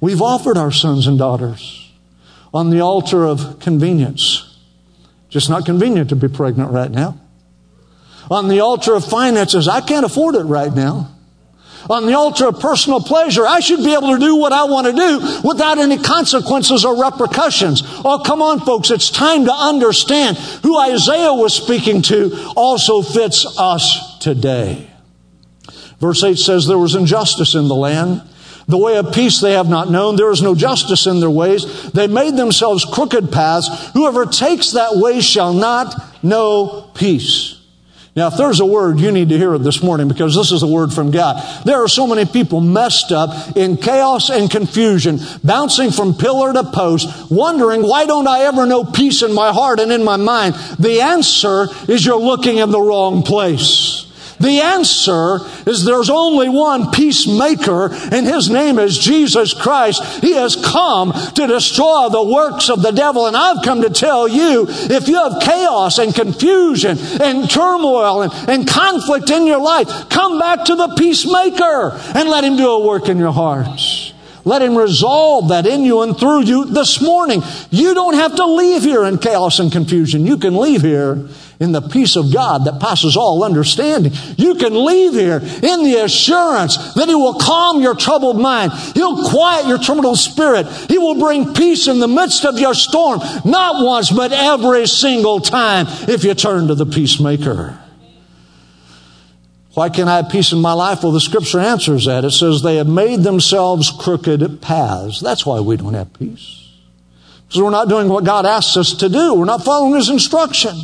We've 0.00 0.22
offered 0.22 0.56
our 0.56 0.72
sons 0.72 1.06
and 1.06 1.18
daughters 1.18 1.92
on 2.52 2.70
the 2.70 2.80
altar 2.80 3.24
of 3.24 3.60
convenience. 3.60 4.58
Just 5.28 5.48
not 5.48 5.64
convenient 5.64 6.10
to 6.10 6.16
be 6.16 6.28
pregnant 6.28 6.72
right 6.72 6.90
now. 6.90 7.18
On 8.30 8.48
the 8.48 8.60
altar 8.60 8.94
of 8.94 9.04
finances, 9.04 9.68
I 9.68 9.80
can't 9.80 10.06
afford 10.06 10.34
it 10.34 10.44
right 10.44 10.72
now. 10.72 11.12
On 11.90 12.06
the 12.06 12.14
altar 12.14 12.46
of 12.46 12.60
personal 12.60 13.00
pleasure, 13.00 13.46
I 13.46 13.60
should 13.60 13.82
be 13.82 13.92
able 13.92 14.12
to 14.12 14.18
do 14.18 14.36
what 14.36 14.52
I 14.52 14.64
want 14.64 14.86
to 14.86 14.92
do 14.92 15.40
without 15.42 15.78
any 15.78 15.98
consequences 15.98 16.84
or 16.84 17.02
repercussions. 17.02 17.82
Oh, 18.04 18.22
come 18.24 18.40
on, 18.40 18.60
folks. 18.60 18.90
It's 18.90 19.10
time 19.10 19.46
to 19.46 19.52
understand 19.52 20.36
who 20.36 20.78
Isaiah 20.78 21.34
was 21.34 21.54
speaking 21.54 22.02
to 22.02 22.52
also 22.56 23.02
fits 23.02 23.46
us 23.58 24.18
today. 24.18 24.88
Verse 25.98 26.22
8 26.22 26.38
says, 26.38 26.66
There 26.66 26.78
was 26.78 26.94
injustice 26.94 27.54
in 27.54 27.68
the 27.68 27.74
land. 27.74 28.22
The 28.68 28.78
way 28.78 28.96
of 28.96 29.12
peace 29.12 29.40
they 29.40 29.52
have 29.52 29.68
not 29.68 29.90
known. 29.90 30.16
There 30.16 30.30
is 30.30 30.40
no 30.40 30.54
justice 30.54 31.06
in 31.06 31.18
their 31.18 31.30
ways. 31.30 31.90
They 31.90 32.06
made 32.06 32.36
themselves 32.36 32.84
crooked 32.84 33.32
paths. 33.32 33.90
Whoever 33.92 34.24
takes 34.26 34.72
that 34.72 34.96
way 34.96 35.20
shall 35.20 35.52
not 35.52 35.94
know 36.22 36.90
peace. 36.94 37.61
Now, 38.14 38.26
if 38.26 38.36
there's 38.36 38.60
a 38.60 38.66
word, 38.66 39.00
you 39.00 39.10
need 39.10 39.30
to 39.30 39.38
hear 39.38 39.54
it 39.54 39.60
this 39.60 39.82
morning 39.82 40.06
because 40.06 40.36
this 40.36 40.52
is 40.52 40.62
a 40.62 40.66
word 40.66 40.92
from 40.92 41.10
God. 41.10 41.42
There 41.64 41.82
are 41.82 41.88
so 41.88 42.06
many 42.06 42.26
people 42.26 42.60
messed 42.60 43.10
up 43.10 43.56
in 43.56 43.78
chaos 43.78 44.28
and 44.28 44.50
confusion, 44.50 45.18
bouncing 45.42 45.90
from 45.90 46.14
pillar 46.14 46.52
to 46.52 46.64
post, 46.64 47.30
wondering, 47.30 47.82
why 47.82 48.04
don't 48.04 48.28
I 48.28 48.40
ever 48.40 48.66
know 48.66 48.84
peace 48.84 49.22
in 49.22 49.32
my 49.32 49.50
heart 49.50 49.80
and 49.80 49.90
in 49.90 50.04
my 50.04 50.16
mind? 50.16 50.56
The 50.78 51.00
answer 51.00 51.68
is 51.88 52.04
you're 52.04 52.20
looking 52.20 52.58
in 52.58 52.70
the 52.70 52.80
wrong 52.80 53.22
place. 53.22 54.11
The 54.42 54.60
answer 54.60 55.38
is 55.70 55.84
there's 55.84 56.10
only 56.10 56.48
one 56.48 56.90
peacemaker, 56.90 57.90
and 58.10 58.26
his 58.26 58.50
name 58.50 58.80
is 58.80 58.98
Jesus 58.98 59.54
Christ. 59.54 60.02
He 60.20 60.32
has 60.32 60.56
come 60.56 61.12
to 61.12 61.46
destroy 61.46 62.08
the 62.08 62.24
works 62.24 62.68
of 62.68 62.82
the 62.82 62.90
devil. 62.90 63.26
And 63.26 63.36
I've 63.36 63.64
come 63.64 63.82
to 63.82 63.90
tell 63.90 64.26
you 64.26 64.66
if 64.68 65.06
you 65.06 65.14
have 65.14 65.40
chaos 65.42 65.98
and 65.98 66.12
confusion 66.12 66.98
and 67.20 67.48
turmoil 67.48 68.22
and, 68.22 68.32
and 68.48 68.68
conflict 68.68 69.30
in 69.30 69.46
your 69.46 69.60
life, 69.60 70.08
come 70.08 70.40
back 70.40 70.64
to 70.64 70.74
the 70.74 70.96
peacemaker 70.96 71.92
and 72.14 72.28
let 72.28 72.42
him 72.42 72.56
do 72.56 72.68
a 72.68 72.84
work 72.84 73.08
in 73.08 73.18
your 73.18 73.32
hearts. 73.32 74.12
Let 74.44 74.62
him 74.62 74.76
resolve 74.76 75.50
that 75.50 75.66
in 75.66 75.84
you 75.84 76.02
and 76.02 76.18
through 76.18 76.42
you 76.42 76.64
this 76.64 77.00
morning. 77.00 77.42
You 77.70 77.94
don't 77.94 78.14
have 78.14 78.34
to 78.36 78.44
leave 78.44 78.82
here 78.82 79.04
in 79.04 79.18
chaos 79.18 79.60
and 79.60 79.70
confusion. 79.70 80.26
You 80.26 80.36
can 80.36 80.56
leave 80.56 80.82
here 80.82 81.28
in 81.62 81.70
the 81.70 81.80
peace 81.80 82.16
of 82.16 82.32
God 82.32 82.64
that 82.64 82.80
passes 82.80 83.16
all 83.16 83.44
understanding. 83.44 84.12
You 84.36 84.56
can 84.56 84.84
leave 84.84 85.12
here 85.12 85.36
in 85.36 85.84
the 85.84 86.02
assurance 86.02 86.94
that 86.94 87.08
He 87.08 87.14
will 87.14 87.34
calm 87.34 87.80
your 87.80 87.94
troubled 87.94 88.40
mind. 88.40 88.72
He'll 88.94 89.30
quiet 89.30 89.68
your 89.68 89.78
troubled 89.78 90.18
spirit. 90.18 90.66
He 90.88 90.98
will 90.98 91.20
bring 91.20 91.54
peace 91.54 91.86
in 91.86 92.00
the 92.00 92.08
midst 92.08 92.44
of 92.44 92.58
your 92.58 92.74
storm, 92.74 93.20
not 93.44 93.84
once, 93.84 94.10
but 94.10 94.32
every 94.32 94.88
single 94.88 95.38
time 95.38 95.86
if 96.08 96.24
you 96.24 96.34
turn 96.34 96.66
to 96.66 96.74
the 96.74 96.86
peacemaker. 96.86 97.78
Why 99.74 99.88
can't 99.88 100.08
I 100.08 100.16
have 100.16 100.30
peace 100.30 100.52
in 100.52 100.58
my 100.58 100.72
life? 100.72 101.02
Well, 101.02 101.12
the 101.12 101.20
scripture 101.20 101.60
answers 101.60 102.06
that. 102.06 102.24
It 102.24 102.32
says 102.32 102.60
they 102.60 102.76
have 102.76 102.88
made 102.88 103.20
themselves 103.20 103.90
crooked 103.90 104.60
paths. 104.60 105.20
That's 105.20 105.46
why 105.46 105.60
we 105.60 105.76
don't 105.76 105.94
have 105.94 106.12
peace. 106.12 106.70
Because 107.46 107.62
we're 107.62 107.70
not 107.70 107.88
doing 107.88 108.08
what 108.08 108.24
God 108.24 108.46
asks 108.46 108.76
us 108.76 108.94
to 108.94 109.08
do. 109.08 109.34
We're 109.34 109.44
not 109.44 109.64
following 109.64 109.94
His 109.94 110.10
instruction. 110.10 110.74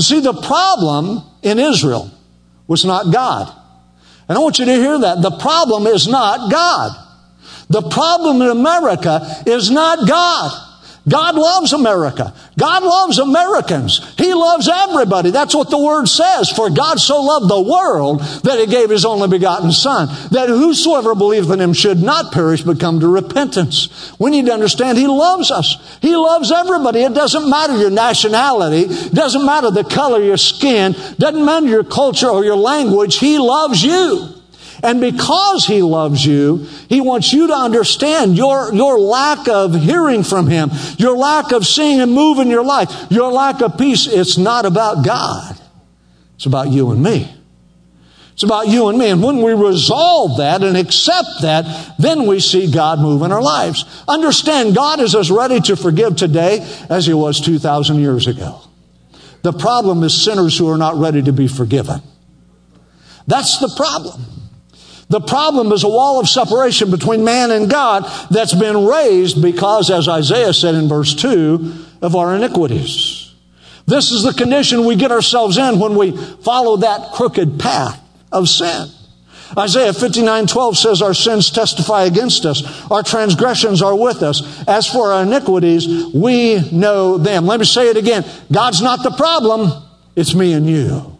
See, 0.00 0.20
the 0.20 0.34
problem 0.34 1.22
in 1.42 1.58
Israel 1.58 2.10
was 2.66 2.84
not 2.84 3.12
God. 3.12 3.52
And 4.28 4.36
I 4.36 4.40
want 4.40 4.58
you 4.58 4.66
to 4.66 4.74
hear 4.74 4.98
that. 4.98 5.22
The 5.22 5.36
problem 5.38 5.86
is 5.86 6.06
not 6.06 6.50
God. 6.50 6.92
The 7.70 7.82
problem 7.82 8.42
in 8.42 8.48
America 8.48 9.42
is 9.46 9.70
not 9.70 10.06
God. 10.06 10.67
God 11.08 11.36
loves 11.36 11.72
America. 11.72 12.34
God 12.58 12.82
loves 12.82 13.18
Americans. 13.18 14.14
He 14.16 14.34
loves 14.34 14.68
everybody. 14.68 15.30
That's 15.30 15.54
what 15.54 15.70
the 15.70 15.78
word 15.78 16.06
says. 16.06 16.50
For 16.50 16.70
God 16.70 16.98
so 17.00 17.22
loved 17.22 17.48
the 17.48 17.60
world 17.60 18.20
that 18.42 18.58
he 18.58 18.66
gave 18.66 18.90
his 18.90 19.04
only 19.04 19.28
begotten 19.28 19.72
son, 19.72 20.08
that 20.30 20.48
whosoever 20.48 21.14
believeth 21.14 21.50
in 21.50 21.60
him 21.60 21.72
should 21.72 22.02
not 22.02 22.32
perish 22.32 22.62
but 22.62 22.80
come 22.80 23.00
to 23.00 23.08
repentance. 23.08 24.12
We 24.18 24.30
need 24.30 24.46
to 24.46 24.52
understand 24.52 24.98
he 24.98 25.06
loves 25.06 25.50
us. 25.50 25.76
He 26.00 26.16
loves 26.16 26.50
everybody. 26.50 27.00
It 27.00 27.14
doesn't 27.14 27.48
matter 27.48 27.76
your 27.76 27.90
nationality. 27.90 28.82
It 28.82 29.14
doesn't 29.14 29.44
matter 29.44 29.70
the 29.70 29.84
color 29.84 30.20
of 30.20 30.24
your 30.24 30.36
skin. 30.36 30.94
It 30.94 31.18
doesn't 31.18 31.44
matter 31.44 31.66
your 31.66 31.84
culture 31.84 32.28
or 32.28 32.44
your 32.44 32.56
language. 32.56 33.18
He 33.18 33.38
loves 33.38 33.82
you. 33.82 34.37
And 34.82 35.00
because 35.00 35.66
He 35.66 35.82
loves 35.82 36.24
you, 36.24 36.66
He 36.88 37.00
wants 37.00 37.32
you 37.32 37.48
to 37.48 37.54
understand 37.54 38.36
your, 38.36 38.72
your 38.72 38.98
lack 38.98 39.48
of 39.48 39.74
hearing 39.74 40.22
from 40.22 40.46
Him, 40.46 40.70
your 40.98 41.16
lack 41.16 41.52
of 41.52 41.66
seeing 41.66 41.98
Him 41.98 42.10
move 42.10 42.38
in 42.38 42.48
your 42.48 42.64
life, 42.64 43.06
your 43.10 43.32
lack 43.32 43.60
of 43.60 43.76
peace. 43.78 44.06
It's 44.06 44.38
not 44.38 44.66
about 44.66 45.04
God. 45.04 45.58
It's 46.36 46.46
about 46.46 46.68
you 46.68 46.90
and 46.90 47.02
me. 47.02 47.34
It's 48.32 48.44
about 48.44 48.68
you 48.68 48.88
and 48.88 48.96
me. 48.96 49.10
And 49.10 49.20
when 49.20 49.42
we 49.42 49.52
resolve 49.52 50.36
that 50.38 50.62
and 50.62 50.76
accept 50.76 51.42
that, 51.42 51.96
then 51.98 52.24
we 52.26 52.38
see 52.38 52.70
God 52.70 53.00
move 53.00 53.22
in 53.22 53.32
our 53.32 53.42
lives. 53.42 53.84
Understand, 54.06 54.76
God 54.76 55.00
is 55.00 55.16
as 55.16 55.28
ready 55.28 55.58
to 55.62 55.74
forgive 55.74 56.14
today 56.14 56.60
as 56.88 57.04
He 57.04 57.14
was 57.14 57.40
2,000 57.40 57.98
years 57.98 58.28
ago. 58.28 58.60
The 59.42 59.52
problem 59.52 60.04
is 60.04 60.14
sinners 60.22 60.56
who 60.56 60.68
are 60.68 60.78
not 60.78 60.94
ready 60.94 61.20
to 61.22 61.32
be 61.32 61.48
forgiven. 61.48 62.00
That's 63.26 63.58
the 63.58 63.74
problem. 63.76 64.37
The 65.08 65.20
problem 65.20 65.72
is 65.72 65.84
a 65.84 65.88
wall 65.88 66.20
of 66.20 66.28
separation 66.28 66.90
between 66.90 67.24
man 67.24 67.50
and 67.50 67.70
God 67.70 68.04
that's 68.30 68.54
been 68.54 68.86
raised 68.86 69.40
because, 69.40 69.90
as 69.90 70.06
Isaiah 70.06 70.52
said 70.52 70.74
in 70.74 70.88
verse 70.88 71.14
2, 71.14 71.86
of 72.02 72.14
our 72.14 72.36
iniquities. 72.36 73.34
This 73.86 74.10
is 74.10 74.22
the 74.22 74.34
condition 74.34 74.84
we 74.84 74.96
get 74.96 75.10
ourselves 75.10 75.56
in 75.56 75.78
when 75.78 75.96
we 75.96 76.16
follow 76.16 76.76
that 76.78 77.12
crooked 77.12 77.58
path 77.58 78.00
of 78.30 78.48
sin. 78.48 78.88
Isaiah 79.56 79.94
59 79.94 80.46
12 80.46 80.76
says, 80.76 81.02
Our 81.02 81.14
sins 81.14 81.50
testify 81.50 82.04
against 82.04 82.44
us, 82.44 82.90
our 82.90 83.02
transgressions 83.02 83.80
are 83.80 83.96
with 83.96 84.22
us. 84.22 84.62
As 84.68 84.86
for 84.86 85.12
our 85.12 85.22
iniquities, 85.22 85.88
we 86.14 86.70
know 86.70 87.16
them. 87.16 87.46
Let 87.46 87.58
me 87.58 87.66
say 87.66 87.88
it 87.88 87.96
again 87.96 88.26
God's 88.52 88.82
not 88.82 89.02
the 89.02 89.10
problem, 89.12 89.72
it's 90.14 90.34
me 90.34 90.52
and 90.52 90.68
you. 90.68 91.17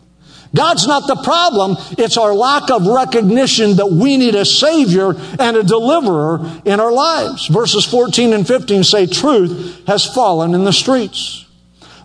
God's 0.54 0.86
not 0.86 1.06
the 1.06 1.22
problem. 1.22 1.76
It's 1.98 2.16
our 2.16 2.34
lack 2.34 2.70
of 2.70 2.86
recognition 2.86 3.76
that 3.76 3.90
we 3.90 4.16
need 4.16 4.34
a 4.34 4.44
Savior 4.44 5.14
and 5.38 5.56
a 5.56 5.62
deliverer 5.62 6.60
in 6.64 6.80
our 6.80 6.92
lives. 6.92 7.46
Verses 7.48 7.84
14 7.84 8.32
and 8.32 8.46
15 8.46 8.84
say 8.84 9.06
truth 9.06 9.86
has 9.86 10.06
fallen 10.06 10.54
in 10.54 10.64
the 10.64 10.72
streets. 10.72 11.44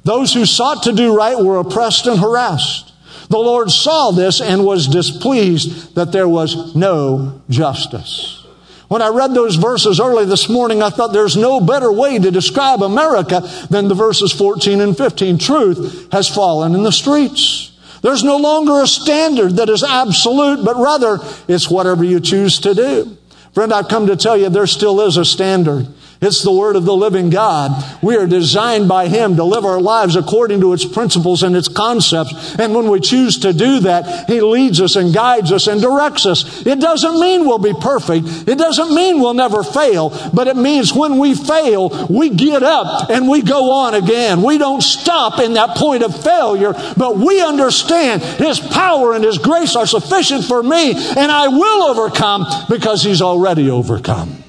Those 0.03 0.33
who 0.33 0.45
sought 0.45 0.83
to 0.83 0.91
do 0.91 1.15
right 1.15 1.37
were 1.37 1.59
oppressed 1.59 2.05
and 2.07 2.19
harassed. 2.19 2.91
The 3.29 3.37
Lord 3.37 3.71
saw 3.71 4.11
this 4.11 4.41
and 4.41 4.65
was 4.65 4.87
displeased 4.87 5.95
that 5.95 6.11
there 6.11 6.27
was 6.27 6.75
no 6.75 7.41
justice. 7.49 8.45
When 8.89 9.01
I 9.01 9.07
read 9.07 9.33
those 9.33 9.55
verses 9.55 9.99
early 9.99 10.25
this 10.25 10.49
morning, 10.49 10.83
I 10.83 10.89
thought 10.89 11.13
there's 11.13 11.37
no 11.37 11.59
better 11.59 11.91
way 11.91 12.19
to 12.19 12.29
describe 12.29 12.83
America 12.83 13.41
than 13.69 13.87
the 13.87 13.95
verses 13.95 14.31
14 14.31 14.81
and 14.81 14.95
15. 14.95 15.37
Truth 15.39 16.11
has 16.11 16.27
fallen 16.27 16.75
in 16.75 16.83
the 16.83 16.91
streets. 16.91 17.71
There's 18.03 18.23
no 18.23 18.37
longer 18.37 18.81
a 18.81 18.87
standard 18.87 19.55
that 19.55 19.69
is 19.69 19.81
absolute, 19.81 20.63
but 20.63 20.75
rather 20.75 21.19
it's 21.47 21.71
whatever 21.71 22.03
you 22.03 22.19
choose 22.19 22.59
to 22.59 22.75
do. 22.75 23.17
Friend, 23.53 23.71
I've 23.71 23.87
come 23.87 24.07
to 24.07 24.17
tell 24.17 24.35
you 24.35 24.49
there 24.49 24.67
still 24.67 24.99
is 25.01 25.15
a 25.15 25.23
standard. 25.23 25.87
It's 26.23 26.41
the 26.41 26.53
Word 26.53 26.77
of 26.77 26.85
the 26.85 26.95
living 26.95 27.29
God. 27.29 27.71
We 28.01 28.15
are 28.15 28.25
designed 28.25 28.87
by 28.87 29.09
Him 29.09 29.35
to 29.35 29.43
live 29.43 29.65
our 29.65 29.81
lives 29.81 30.15
according 30.15 30.61
to 30.61 30.71
its 30.71 30.85
principles 30.85 31.43
and 31.43 31.53
its 31.53 31.67
concepts. 31.67 32.55
And 32.57 32.73
when 32.73 32.89
we 32.89 33.01
choose 33.01 33.39
to 33.39 33.51
do 33.51 33.81
that, 33.81 34.29
He 34.29 34.39
leads 34.39 34.79
us 34.79 34.95
and 34.95 35.13
guides 35.13 35.51
us 35.51 35.67
and 35.67 35.81
directs 35.81 36.25
us. 36.25 36.65
It 36.65 36.79
doesn't 36.79 37.19
mean 37.19 37.45
we'll 37.45 37.59
be 37.59 37.73
perfect. 37.73 38.47
It 38.47 38.57
doesn't 38.57 38.95
mean 38.95 39.19
we'll 39.19 39.33
never 39.33 39.63
fail. 39.63 40.17
But 40.33 40.47
it 40.47 40.55
means 40.55 40.93
when 40.93 41.17
we 41.17 41.35
fail, 41.35 42.07
we 42.09 42.29
get 42.29 42.63
up 42.63 43.09
and 43.09 43.27
we 43.27 43.41
go 43.41 43.71
on 43.71 43.93
again. 43.93 44.41
We 44.41 44.57
don't 44.57 44.81
stop 44.81 45.39
in 45.39 45.55
that 45.55 45.75
point 45.75 46.03
of 46.03 46.23
failure, 46.23 46.73
but 46.95 47.17
we 47.17 47.41
understand 47.41 48.21
His 48.21 48.61
power 48.61 49.13
and 49.13 49.25
His 49.25 49.39
grace 49.39 49.75
are 49.75 49.87
sufficient 49.87 50.45
for 50.45 50.63
me 50.63 50.93
and 50.93 51.31
I 51.31 51.49
will 51.49 51.83
overcome 51.83 52.45
because 52.69 53.03
He's 53.03 53.21
already 53.21 53.69
overcome. 53.69 54.43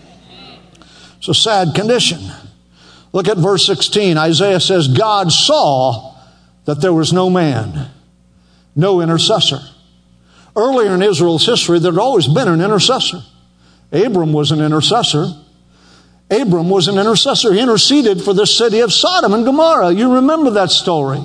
It's 1.27 1.39
a 1.39 1.43
sad 1.43 1.75
condition. 1.75 2.21
Look 3.15 3.29
at 3.29 3.39
verse 3.39 3.65
16. 3.65 4.19
Isaiah 4.19 4.61
says, 4.61 4.89
God 4.89 5.33
saw 5.33 6.17
that 6.67 6.83
there 6.83 6.93
was 6.93 7.15
no 7.15 7.31
man, 7.31 7.89
no 8.77 9.01
intercessor. 9.01 9.61
Earlier 10.55 10.95
in 10.95 11.01
Israel's 11.01 11.47
history, 11.47 11.79
there 11.79 11.93
had 11.93 11.99
always 11.99 12.29
been 12.29 12.47
an 12.47 12.61
intercessor. 12.61 13.23
Abram 13.91 14.35
was 14.35 14.51
an 14.51 14.61
intercessor. 14.61 15.29
Abram 16.31 16.69
was 16.69 16.89
an 16.89 16.99
intercessor. 16.99 17.55
He 17.55 17.61
interceded 17.61 18.21
for 18.21 18.35
the 18.35 18.47
city 18.47 18.81
of 18.81 18.93
Sodom 18.93 19.33
and 19.33 19.47
Gomorrah. 19.47 19.93
You 19.93 20.17
remember 20.17 20.51
that 20.51 20.71
story. 20.71 21.25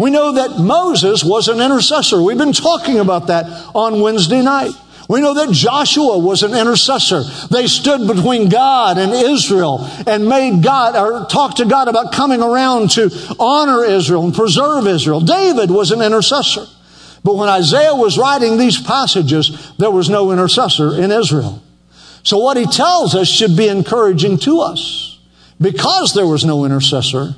We 0.00 0.10
know 0.10 0.32
that 0.32 0.58
Moses 0.58 1.22
was 1.22 1.46
an 1.46 1.60
intercessor. 1.60 2.20
We've 2.20 2.36
been 2.36 2.52
talking 2.52 2.98
about 2.98 3.28
that 3.28 3.46
on 3.72 4.00
Wednesday 4.00 4.42
night. 4.42 4.72
We 5.08 5.20
know 5.20 5.34
that 5.34 5.50
Joshua 5.50 6.18
was 6.18 6.42
an 6.42 6.54
intercessor. 6.54 7.22
They 7.50 7.66
stood 7.66 8.06
between 8.06 8.48
God 8.48 8.98
and 8.98 9.12
Israel 9.12 9.88
and 10.06 10.28
made 10.28 10.62
God 10.62 10.96
or 10.96 11.26
talked 11.26 11.58
to 11.58 11.64
God 11.64 11.88
about 11.88 12.12
coming 12.12 12.42
around 12.42 12.90
to 12.92 13.10
honor 13.38 13.84
Israel 13.84 14.24
and 14.24 14.34
preserve 14.34 14.86
Israel. 14.86 15.20
David 15.20 15.70
was 15.70 15.90
an 15.90 16.00
intercessor. 16.00 16.66
But 17.24 17.36
when 17.36 17.48
Isaiah 17.48 17.94
was 17.94 18.18
writing 18.18 18.58
these 18.58 18.80
passages, 18.80 19.72
there 19.78 19.90
was 19.90 20.10
no 20.10 20.32
intercessor 20.32 20.94
in 21.00 21.10
Israel. 21.10 21.62
So 22.22 22.38
what 22.38 22.56
he 22.56 22.66
tells 22.66 23.14
us 23.14 23.28
should 23.28 23.56
be 23.56 23.68
encouraging 23.68 24.38
to 24.38 24.60
us. 24.60 25.18
Because 25.60 26.14
there 26.14 26.26
was 26.26 26.44
no 26.44 26.64
intercessor, 26.64 27.34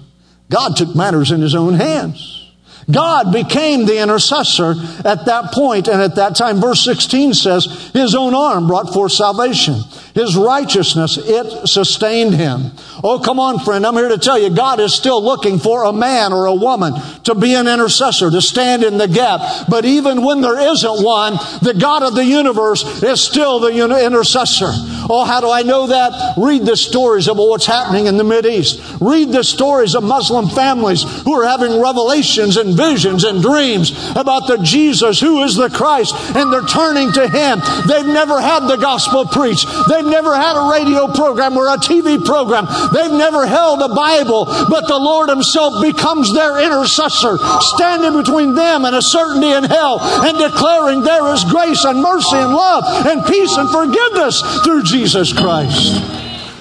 God 0.50 0.76
took 0.76 0.94
matters 0.94 1.30
in 1.30 1.40
his 1.40 1.54
own 1.54 1.74
hands. 1.74 2.43
God 2.90 3.32
became 3.32 3.86
the 3.86 4.02
intercessor 4.02 4.74
at 5.04 5.26
that 5.26 5.52
point 5.52 5.88
and 5.88 6.00
at 6.02 6.16
that 6.16 6.36
time. 6.36 6.60
Verse 6.60 6.84
16 6.84 7.34
says, 7.34 7.90
His 7.92 8.14
own 8.14 8.34
arm 8.34 8.66
brought 8.66 8.92
forth 8.92 9.12
salvation. 9.12 9.76
His 10.14 10.36
righteousness, 10.36 11.18
it 11.20 11.66
sustained 11.66 12.34
him. 12.34 12.70
Oh, 13.02 13.18
come 13.18 13.40
on, 13.40 13.58
friend. 13.58 13.84
I'm 13.84 13.94
here 13.94 14.08
to 14.08 14.18
tell 14.18 14.38
you, 14.38 14.48
God 14.48 14.78
is 14.78 14.94
still 14.94 15.20
looking 15.22 15.58
for 15.58 15.84
a 15.84 15.92
man 15.92 16.32
or 16.32 16.46
a 16.46 16.54
woman 16.54 16.94
to 17.24 17.34
be 17.34 17.54
an 17.54 17.66
intercessor, 17.66 18.30
to 18.30 18.40
stand 18.40 18.84
in 18.84 18.96
the 18.96 19.08
gap. 19.08 19.66
But 19.68 19.84
even 19.84 20.24
when 20.24 20.40
there 20.40 20.60
isn't 20.72 21.04
one, 21.04 21.34
the 21.62 21.74
God 21.74 22.04
of 22.04 22.14
the 22.14 22.24
universe 22.24 23.02
is 23.02 23.20
still 23.20 23.58
the 23.58 23.70
intercessor. 23.70 24.70
Oh, 25.10 25.24
how 25.26 25.40
do 25.40 25.50
I 25.50 25.62
know 25.62 25.88
that? 25.88 26.34
Read 26.38 26.64
the 26.64 26.76
stories 26.76 27.26
about 27.26 27.48
what's 27.48 27.66
happening 27.66 28.06
in 28.06 28.16
the 28.16 28.24
East. 28.48 28.80
Read 29.00 29.32
the 29.32 29.44
stories 29.44 29.94
of 29.94 30.04
Muslim 30.04 30.48
families 30.48 31.02
who 31.24 31.34
are 31.34 31.46
having 31.46 31.80
revelations 31.80 32.56
and 32.56 32.76
visions 32.76 33.24
and 33.24 33.42
dreams 33.42 33.90
about 34.12 34.46
the 34.46 34.58
Jesus 34.58 35.20
who 35.20 35.42
is 35.42 35.56
the 35.56 35.70
Christ, 35.70 36.14
and 36.36 36.52
they're 36.52 36.62
turning 36.62 37.12
to 37.12 37.28
Him. 37.28 37.60
They've 37.88 38.06
never 38.06 38.40
had 38.40 38.68
the 38.68 38.76
gospel 38.76 39.26
preached. 39.26 39.66
They've 39.88 40.03
They've 40.04 40.12
never 40.12 40.36
had 40.36 40.54
a 40.56 40.70
radio 40.70 41.08
program 41.08 41.56
or 41.56 41.66
a 41.66 41.78
TV 41.78 42.22
program. 42.22 42.66
They've 42.92 43.16
never 43.16 43.46
held 43.46 43.80
a 43.80 43.88
Bible, 43.88 44.44
but 44.44 44.86
the 44.86 44.98
Lord 44.98 45.30
Himself 45.30 45.82
becomes 45.82 46.32
their 46.34 46.62
intercessor, 46.62 47.38
standing 47.60 48.12
between 48.20 48.54
them 48.54 48.84
and 48.84 48.94
a 48.94 49.00
certainty 49.00 49.50
in 49.50 49.64
hell 49.64 49.98
and 50.00 50.36
declaring 50.36 51.00
there 51.00 51.32
is 51.32 51.42
grace 51.44 51.84
and 51.84 52.02
mercy 52.02 52.36
and 52.36 52.52
love 52.52 52.84
and 53.06 53.24
peace 53.24 53.56
and 53.56 53.70
forgiveness 53.70 54.42
through 54.62 54.82
Jesus 54.82 55.32
Christ. 55.32 55.94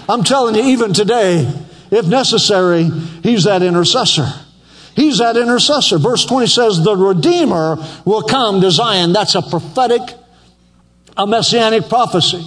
I'm 0.08 0.24
telling 0.24 0.56
you, 0.56 0.64
even 0.64 0.94
today, 0.94 1.52
if 1.92 2.08
necessary, 2.08 2.86
He's 3.24 3.44
that 3.44 3.62
intercessor. 3.62 4.32
He's 4.96 5.18
that 5.18 5.36
intercessor. 5.36 5.98
Verse 5.98 6.26
20 6.26 6.48
says, 6.48 6.82
The 6.82 6.96
Redeemer 6.96 7.76
will 8.06 8.24
come 8.24 8.62
to 8.62 8.72
Zion. 8.72 9.12
That's 9.12 9.36
a 9.36 9.42
prophetic, 9.42 10.02
a 11.18 11.28
messianic 11.28 11.90
prophecy. 11.90 12.46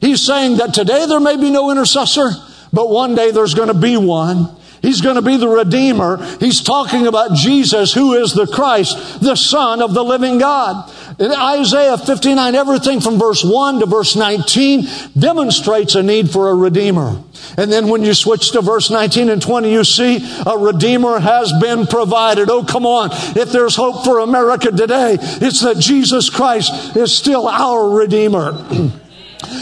He's 0.00 0.24
saying 0.24 0.56
that 0.56 0.74
today 0.74 1.06
there 1.06 1.20
may 1.20 1.36
be 1.36 1.50
no 1.50 1.70
intercessor, 1.70 2.30
but 2.72 2.88
one 2.88 3.14
day 3.14 3.30
there's 3.30 3.54
going 3.54 3.68
to 3.68 3.74
be 3.74 3.96
one. 3.96 4.56
He's 4.82 5.02
going 5.02 5.16
to 5.16 5.22
be 5.22 5.36
the 5.36 5.48
Redeemer. 5.48 6.24
He's 6.38 6.62
talking 6.62 7.06
about 7.06 7.34
Jesus, 7.34 7.92
who 7.92 8.14
is 8.14 8.32
the 8.32 8.46
Christ, 8.46 9.20
the 9.20 9.36
Son 9.36 9.82
of 9.82 9.92
the 9.92 10.02
living 10.02 10.38
God. 10.38 10.90
In 11.18 11.30
Isaiah 11.32 11.98
59, 11.98 12.54
everything 12.54 13.00
from 13.00 13.18
verse 13.18 13.44
1 13.44 13.80
to 13.80 13.86
verse 13.86 14.16
19 14.16 14.86
demonstrates 15.18 15.96
a 15.96 16.02
need 16.02 16.30
for 16.30 16.48
a 16.48 16.54
Redeemer. 16.54 17.22
And 17.58 17.70
then 17.70 17.88
when 17.88 18.04
you 18.04 18.14
switch 18.14 18.52
to 18.52 18.62
verse 18.62 18.90
19 18.90 19.28
and 19.28 19.42
20, 19.42 19.70
you 19.70 19.84
see 19.84 20.16
a 20.46 20.56
Redeemer 20.56 21.18
has 21.18 21.52
been 21.60 21.86
provided. 21.86 22.48
Oh, 22.48 22.64
come 22.64 22.86
on. 22.86 23.10
If 23.36 23.52
there's 23.52 23.76
hope 23.76 24.04
for 24.04 24.20
America 24.20 24.70
today, 24.70 25.18
it's 25.20 25.60
that 25.60 25.78
Jesus 25.78 26.30
Christ 26.30 26.96
is 26.96 27.14
still 27.14 27.48
our 27.48 27.90
Redeemer. 27.90 28.66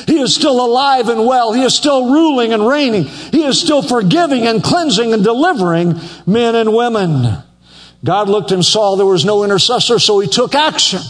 He 0.07 0.19
is 0.21 0.35
still 0.35 0.65
alive 0.65 1.09
and 1.09 1.27
well. 1.27 1.53
He 1.53 1.63
is 1.63 1.75
still 1.75 2.13
ruling 2.13 2.53
and 2.53 2.67
reigning. 2.67 3.05
He 3.05 3.45
is 3.45 3.61
still 3.61 3.83
forgiving 3.83 4.47
and 4.47 4.63
cleansing 4.63 5.13
and 5.13 5.23
delivering 5.23 6.01
men 6.27 6.55
and 6.55 6.75
women. 6.75 7.43
God 8.05 8.29
looked 8.29 8.53
and 8.53 8.65
saw 8.65 8.97
there 8.97 9.07
was 9.07 9.25
no 9.25 9.45
intercessor, 9.45 9.99
so 9.99 10.21
he 10.21 10.29
took 10.29 10.55
action. 10.55 11.01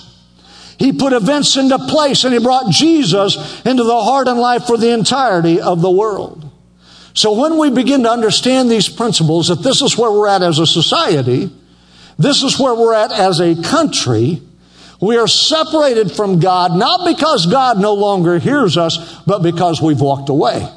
He 0.79 0.93
put 0.93 1.13
events 1.13 1.57
into 1.57 1.79
place 1.79 2.25
and 2.25 2.33
he 2.33 2.41
brought 2.41 2.71
Jesus 2.71 3.37
into 3.65 3.83
the 3.83 4.01
heart 4.01 4.29
and 4.29 4.39
life 4.39 4.65
for 4.65 4.77
the 4.77 4.93
entirety 4.93 5.61
of 5.61 5.81
the 5.81 5.91
world. 5.91 6.49
So 7.15 7.33
when 7.33 7.59
we 7.59 7.71
begin 7.71 8.05
to 8.05 8.11
understand 8.11 8.71
these 8.71 8.89
principles, 8.89 9.49
that 9.49 9.63
this 9.63 9.83
is 9.83 9.99
where 9.99 10.13
we're 10.13 10.29
at 10.29 10.43
as 10.43 10.61
a 10.61 10.67
society, 10.67 11.51
this 12.17 12.45
is 12.45 12.61
where 12.61 12.75
we're 12.75 12.95
at 12.95 13.11
as 13.11 13.41
a 13.41 13.61
country, 13.61 14.41
we 15.01 15.17
are 15.17 15.29
separated 15.29 16.11
from 16.11 16.41
God 16.41 16.75
not 16.75 17.07
because 17.07 17.47
God 17.47 17.79
no 17.79 17.95
longer 17.95 18.39
hears 18.39 18.77
us, 18.77 19.21
but 19.27 19.43
because 19.43 19.81
we've 19.81 20.01
walked 20.01 20.29
away. 20.29 20.69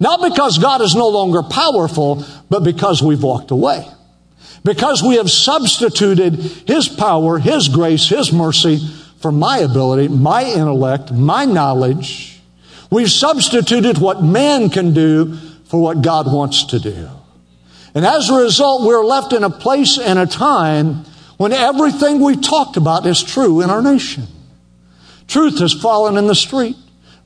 Not 0.00 0.22
because 0.22 0.58
God 0.58 0.80
is 0.80 0.94
no 0.94 1.08
longer 1.08 1.42
powerful, 1.42 2.24
but 2.48 2.60
because 2.60 3.02
we've 3.02 3.22
walked 3.22 3.50
away. 3.50 3.86
Because 4.64 5.02
we 5.02 5.16
have 5.16 5.30
substituted 5.30 6.34
His 6.66 6.88
power, 6.88 7.38
His 7.38 7.68
grace, 7.68 8.08
His 8.08 8.32
mercy 8.32 8.78
for 9.20 9.32
my 9.32 9.58
ability, 9.58 10.08
my 10.08 10.44
intellect, 10.44 11.12
my 11.12 11.44
knowledge. 11.44 12.40
We've 12.90 13.10
substituted 13.10 13.98
what 13.98 14.22
man 14.22 14.70
can 14.70 14.94
do 14.94 15.36
for 15.64 15.82
what 15.82 16.02
God 16.02 16.32
wants 16.32 16.64
to 16.66 16.78
do. 16.78 17.08
And 17.94 18.06
as 18.06 18.30
a 18.30 18.34
result, 18.34 18.86
we're 18.86 19.04
left 19.04 19.32
in 19.32 19.44
a 19.44 19.50
place 19.50 19.98
and 19.98 20.18
a 20.18 20.26
time 20.26 21.04
when 21.38 21.52
everything 21.52 22.20
we 22.20 22.36
talked 22.36 22.76
about 22.76 23.06
is 23.06 23.22
true 23.22 23.62
in 23.62 23.70
our 23.70 23.80
nation. 23.80 24.26
Truth 25.26 25.60
has 25.60 25.72
fallen 25.72 26.16
in 26.16 26.26
the 26.26 26.34
street. 26.34 26.76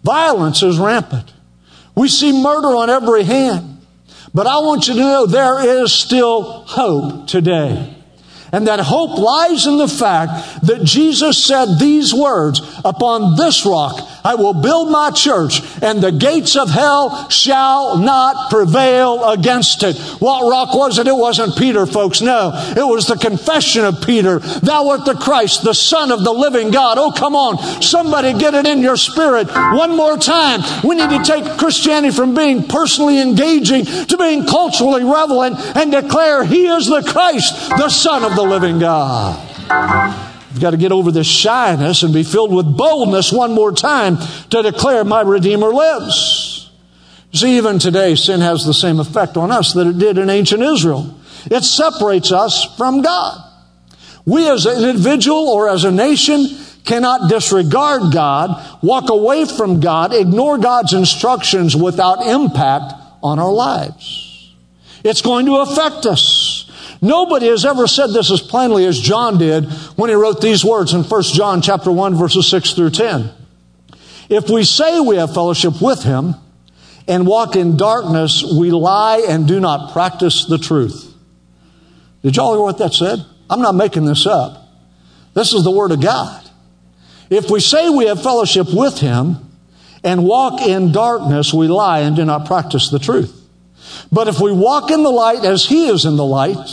Violence 0.04 0.62
is 0.62 0.78
rampant. 0.78 1.32
We 1.96 2.08
see 2.08 2.32
murder 2.42 2.68
on 2.68 2.90
every 2.90 3.24
hand. 3.24 3.80
But 4.34 4.46
I 4.46 4.58
want 4.58 4.88
you 4.88 4.94
to 4.94 5.00
know 5.00 5.26
there 5.26 5.82
is 5.82 5.92
still 5.92 6.42
hope 6.42 7.26
today. 7.26 7.96
And 8.52 8.66
that 8.66 8.80
hope 8.80 9.18
lies 9.18 9.66
in 9.66 9.78
the 9.78 9.88
fact 9.88 10.66
that 10.66 10.84
Jesus 10.84 11.42
said 11.42 11.78
these 11.78 12.12
words, 12.12 12.60
upon 12.84 13.36
this 13.36 13.64
rock 13.64 13.98
I 14.24 14.34
will 14.34 14.54
build 14.54 14.90
my 14.90 15.10
church 15.10 15.62
and 15.82 16.00
the 16.00 16.12
gates 16.12 16.56
of 16.56 16.70
hell 16.70 17.28
shall 17.28 17.98
not 17.98 18.50
prevail 18.50 19.30
against 19.30 19.82
it. 19.82 19.98
What 20.20 20.48
rock 20.48 20.74
was 20.74 20.98
it? 20.98 21.06
It 21.06 21.16
wasn't 21.16 21.56
Peter, 21.56 21.86
folks. 21.86 22.20
No. 22.20 22.52
It 22.76 22.86
was 22.86 23.06
the 23.06 23.16
confession 23.16 23.84
of 23.84 24.02
Peter. 24.04 24.38
Thou 24.38 24.88
art 24.88 25.04
the 25.04 25.14
Christ, 25.14 25.64
the 25.64 25.74
Son 25.74 26.12
of 26.12 26.24
the 26.24 26.32
living 26.32 26.70
God. 26.70 26.98
Oh, 26.98 27.12
come 27.12 27.34
on. 27.34 27.82
Somebody 27.82 28.32
get 28.38 28.54
it 28.54 28.66
in 28.66 28.80
your 28.80 28.96
spirit. 28.96 29.48
One 29.48 29.96
more 29.96 30.16
time. 30.16 30.60
We 30.84 30.94
need 30.94 31.10
to 31.10 31.22
take 31.24 31.58
Christianity 31.58 32.14
from 32.14 32.34
being 32.34 32.66
personally 32.66 33.20
engaging 33.20 33.84
to 33.84 34.16
being 34.16 34.46
culturally 34.46 35.04
relevant 35.04 35.58
and 35.76 35.90
declare 35.90 36.44
He 36.44 36.66
is 36.66 36.86
the 36.86 37.02
Christ, 37.02 37.70
the 37.70 37.88
Son 37.88 38.24
of 38.24 38.36
the 38.36 38.42
living 38.42 38.78
God. 38.78 40.31
You've 40.52 40.60
got 40.60 40.72
to 40.72 40.76
get 40.76 40.92
over 40.92 41.10
this 41.10 41.26
shyness 41.26 42.02
and 42.02 42.12
be 42.12 42.22
filled 42.22 42.54
with 42.54 42.76
boldness 42.76 43.32
one 43.32 43.52
more 43.52 43.72
time 43.72 44.18
to 44.50 44.62
declare 44.62 45.02
my 45.02 45.22
Redeemer 45.22 45.72
lives. 45.72 46.70
See, 47.32 47.56
even 47.56 47.78
today, 47.78 48.14
sin 48.14 48.42
has 48.42 48.66
the 48.66 48.74
same 48.74 49.00
effect 49.00 49.38
on 49.38 49.50
us 49.50 49.72
that 49.72 49.86
it 49.86 49.98
did 49.98 50.18
in 50.18 50.28
ancient 50.28 50.62
Israel. 50.62 51.18
It 51.46 51.64
separates 51.64 52.30
us 52.30 52.76
from 52.76 53.00
God. 53.00 53.42
We 54.26 54.48
as 54.48 54.66
an 54.66 54.84
individual 54.84 55.48
or 55.48 55.70
as 55.70 55.84
a 55.84 55.90
nation 55.90 56.46
cannot 56.84 57.30
disregard 57.30 58.12
God, 58.12 58.82
walk 58.82 59.08
away 59.08 59.46
from 59.46 59.80
God, 59.80 60.12
ignore 60.12 60.58
God's 60.58 60.92
instructions 60.92 61.74
without 61.74 62.26
impact 62.26 62.92
on 63.22 63.38
our 63.38 63.52
lives. 63.52 64.52
It's 65.02 65.22
going 65.22 65.46
to 65.46 65.56
affect 65.56 66.04
us. 66.06 66.41
Nobody 67.02 67.48
has 67.48 67.64
ever 67.64 67.88
said 67.88 68.10
this 68.12 68.30
as 68.30 68.40
plainly 68.40 68.86
as 68.86 68.98
John 68.98 69.36
did 69.36 69.64
when 69.96 70.08
he 70.08 70.14
wrote 70.14 70.40
these 70.40 70.64
words 70.64 70.94
in 70.94 71.02
1 71.02 71.22
John 71.24 71.60
chapter 71.60 71.90
1 71.90 72.14
verses 72.14 72.48
6 72.48 72.74
through 72.74 72.90
10. 72.90 73.28
If 74.28 74.48
we 74.48 74.62
say 74.62 75.00
we 75.00 75.16
have 75.16 75.34
fellowship 75.34 75.82
with 75.82 76.04
him 76.04 76.36
and 77.08 77.26
walk 77.26 77.56
in 77.56 77.76
darkness, 77.76 78.44
we 78.44 78.70
lie 78.70 79.26
and 79.28 79.48
do 79.48 79.58
not 79.58 79.92
practice 79.92 80.46
the 80.46 80.58
truth. 80.58 81.12
Did 82.22 82.36
y'all 82.36 82.54
hear 82.54 82.62
what 82.62 82.78
that 82.78 82.94
said? 82.94 83.18
I'm 83.50 83.60
not 83.60 83.74
making 83.74 84.04
this 84.04 84.24
up. 84.24 84.68
This 85.34 85.52
is 85.52 85.64
the 85.64 85.72
word 85.72 85.90
of 85.90 86.00
God. 86.00 86.48
If 87.30 87.50
we 87.50 87.58
say 87.58 87.90
we 87.90 88.06
have 88.06 88.22
fellowship 88.22 88.68
with 88.72 88.98
him 88.98 89.50
and 90.04 90.24
walk 90.24 90.62
in 90.62 90.92
darkness, 90.92 91.52
we 91.52 91.66
lie 91.66 92.00
and 92.00 92.14
do 92.14 92.24
not 92.24 92.46
practice 92.46 92.90
the 92.90 93.00
truth. 93.00 93.40
But 94.12 94.28
if 94.28 94.38
we 94.38 94.52
walk 94.52 94.92
in 94.92 95.02
the 95.02 95.10
light 95.10 95.44
as 95.44 95.66
he 95.66 95.88
is 95.88 96.04
in 96.04 96.16
the 96.16 96.24
light, 96.24 96.68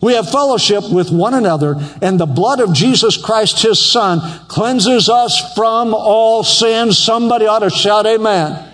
We 0.00 0.14
have 0.14 0.30
fellowship 0.30 0.90
with 0.90 1.10
one 1.10 1.34
another, 1.34 1.76
and 2.00 2.20
the 2.20 2.26
blood 2.26 2.60
of 2.60 2.72
Jesus 2.72 3.16
Christ, 3.16 3.62
his 3.62 3.84
Son, 3.84 4.20
cleanses 4.46 5.08
us 5.08 5.54
from 5.54 5.92
all 5.92 6.44
sin. 6.44 6.92
Somebody 6.92 7.46
ought 7.46 7.60
to 7.60 7.70
shout, 7.70 8.06
Amen. 8.06 8.64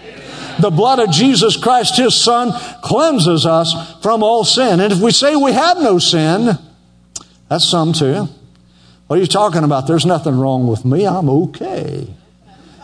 The 0.60 0.70
blood 0.70 1.00
of 1.00 1.10
Jesus 1.10 1.56
Christ, 1.56 1.96
his 1.96 2.14
Son, 2.14 2.52
cleanses 2.82 3.46
us 3.46 3.74
from 4.02 4.22
all 4.22 4.44
sin. 4.44 4.80
And 4.80 4.92
if 4.92 5.00
we 5.00 5.10
say 5.10 5.34
we 5.34 5.52
have 5.52 5.78
no 5.78 5.98
sin, 5.98 6.58
that's 7.48 7.64
some 7.64 7.92
too. 7.92 8.28
What 9.06 9.18
are 9.18 9.20
you 9.20 9.26
talking 9.26 9.64
about? 9.64 9.87
There's 9.87 10.06
nothing 10.06 10.38
wrong 10.38 10.66
with 10.66 10.84
me. 10.84 11.06
I'm 11.06 11.28
okay. 11.28 12.06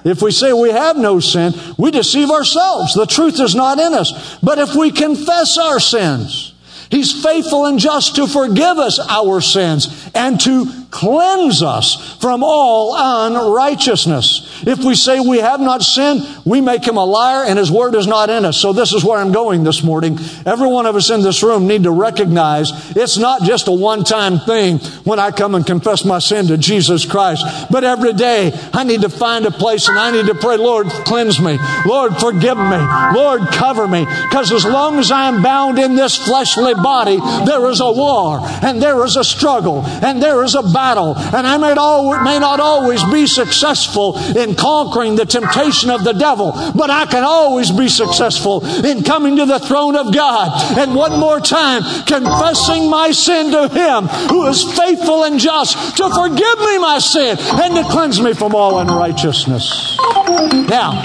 If 0.05 0.23
we 0.23 0.31
say 0.33 0.53
we 0.53 0.71
have 0.71 0.97
no 0.97 1.21
sin, 1.21 1.53
we 1.79 1.91
deceive 1.91 2.31
ourselves. 2.31 2.95
The 2.95 3.07
truth 3.07 3.39
is 3.39 3.55
not 3.55 3.79
in 3.79 3.93
us. 3.95 4.39
But 4.43 4.59
if 4.59 4.75
we 4.75 4.91
confess 4.91 5.59
our 5.59 5.79
sins, 5.79 6.50
He's 6.91 7.23
faithful 7.23 7.67
and 7.67 7.79
just 7.79 8.17
to 8.17 8.27
forgive 8.27 8.79
us 8.79 8.99
our 8.99 9.41
sins 9.41 10.11
and 10.15 10.41
to 10.41 10.80
cleanse 10.91 11.63
us 11.63 12.17
from 12.21 12.43
all 12.43 12.95
unrighteousness. 12.97 14.65
If 14.67 14.85
we 14.85 14.95
say 14.95 15.21
we 15.21 15.39
have 15.39 15.61
not 15.61 15.83
sinned, 15.83 16.27
we 16.45 16.61
make 16.61 16.85
him 16.85 16.97
a 16.97 17.05
liar 17.05 17.45
and 17.45 17.59
his 17.59 17.71
word 17.71 17.95
is 17.95 18.07
not 18.07 18.29
in 18.29 18.45
us. 18.45 18.57
So 18.57 18.73
this 18.73 18.93
is 18.93 19.05
where 19.05 19.19
I'm 19.19 19.33
going 19.33 19.65
this 19.65 19.83
morning. 19.83 20.19
Every 20.45 20.67
one 20.67 20.87
of 20.87 20.97
us 20.97 21.11
in 21.11 21.23
this 21.23 21.43
room 21.43 21.67
need 21.67 21.85
to 21.85 21.93
recognize 21.93 22.73
it's 22.97 23.19
not 23.19 23.43
just 23.43 23.69
a 23.69 23.73
one-time 23.73 24.41
thing 24.41 24.79
when 25.05 25.19
I 25.19 25.31
come 25.31 25.55
and 25.55 25.65
confess 25.65 26.05
my 26.05 26.19
sin 26.19 26.49
to 26.49 26.59
Jesus 26.59 27.07
Christ, 27.07 27.45
but 27.71 27.85
every 27.85 28.13
day 28.13 28.53
I 28.73 28.85
need 28.85 29.03
to 29.03 29.09
find 29.09 29.47
a 29.47 29.51
place 29.51 29.89
and 29.89 29.99
I 29.99 30.11
need 30.11 30.27
to 30.27 30.35
pray, 30.35 30.57
Lord, 30.57 30.89
cleanse 30.89 31.41
me. 31.41 31.59
Lord, 31.87 32.17
forgive 32.17 32.59
me. 32.59 32.79
Lord, 33.15 33.43
cover 33.53 33.87
me. 33.87 34.05
Because 34.05 34.53
as 34.53 34.65
long 34.65 34.99
as 34.99 35.11
I 35.11 35.29
am 35.29 35.43
bound 35.43 35.79
in 35.79 35.95
this 35.95 36.17
fleshly 36.17 36.75
body, 36.75 37.19
there 37.47 37.71
is 37.71 37.81
a 37.81 37.93
war 37.93 38.41
and 38.63 38.83
there 38.83 39.05
is 39.05 39.17
a 39.17 39.25
struggle 39.25 39.83
and 39.85 40.23
there 40.23 40.43
is 40.43 40.55
a 40.55 40.63
battle 40.63 40.80
battle. 40.81 41.15
And 41.15 41.47
I 41.47 41.59
may, 41.59 41.73
al- 41.73 42.25
may 42.25 42.39
not 42.39 42.59
always 42.59 43.05
be 43.13 43.27
successful 43.27 44.17
in 44.17 44.55
conquering 44.55 45.15
the 45.15 45.27
temptation 45.27 45.91
of 45.91 46.05
the 46.05 46.15
devil, 46.15 46.53
but 46.75 46.89
I 46.89 47.05
can 47.05 47.23
always 47.23 47.71
be 47.71 47.89
successful 47.89 48.65
in 48.65 49.05
coming 49.05 49.37
to 49.37 49.45
the 49.45 49.59
throne 49.59 49.95
of 49.95 50.15
God. 50.15 50.79
And 50.79 50.95
one 50.95 51.21
more 51.21 51.39
time, 51.39 51.83
confessing 52.07 52.89
my 52.89 53.13
sin 53.13 53.53
to 53.53 53.69
Him 53.69 54.09
who 54.33 54.47
is 54.47 54.65
faithful 54.73 55.25
and 55.25 55.39
just 55.39 55.97
to 55.99 56.09
forgive 56.09 56.59
me 56.61 56.79
my 56.79 56.99
sin 56.99 57.37
and 57.39 57.75
to 57.75 57.85
cleanse 57.93 58.21
me 58.21 58.33
from 58.33 58.55
all 58.55 58.79
unrighteousness. 58.79 59.99
Now, 59.99 61.05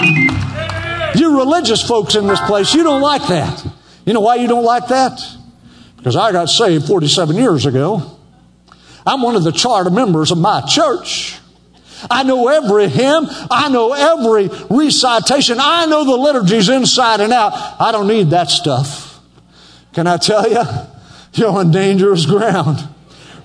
you 1.14 1.38
religious 1.38 1.86
folks 1.86 2.14
in 2.14 2.26
this 2.26 2.40
place, 2.46 2.72
you 2.72 2.82
don't 2.82 3.02
like 3.02 3.26
that. 3.28 3.66
You 4.06 4.14
know 4.14 4.20
why 4.20 4.36
you 4.36 4.48
don't 4.48 4.64
like 4.64 4.88
that? 4.88 5.20
Because 5.98 6.16
I 6.16 6.32
got 6.32 6.48
saved 6.48 6.86
47 6.86 7.36
years 7.36 7.66
ago. 7.66 8.15
I'm 9.06 9.22
one 9.22 9.36
of 9.36 9.44
the 9.44 9.52
charter 9.52 9.90
members 9.90 10.30
of 10.30 10.38
my 10.38 10.60
church. 10.62 11.38
I 12.10 12.24
know 12.24 12.48
every 12.48 12.88
hymn. 12.88 13.26
I 13.50 13.68
know 13.68 13.92
every 13.92 14.48
recitation. 14.68 15.58
I 15.60 15.86
know 15.86 16.04
the 16.04 16.16
liturgies 16.16 16.68
inside 16.68 17.20
and 17.20 17.32
out. 17.32 17.52
I 17.80 17.92
don't 17.92 18.06
need 18.06 18.30
that 18.30 18.50
stuff. 18.50 19.20
Can 19.94 20.06
I 20.06 20.16
tell 20.18 20.50
you? 20.50 20.62
You're 21.34 21.50
on 21.50 21.70
dangerous 21.70 22.26
ground. 22.26 22.86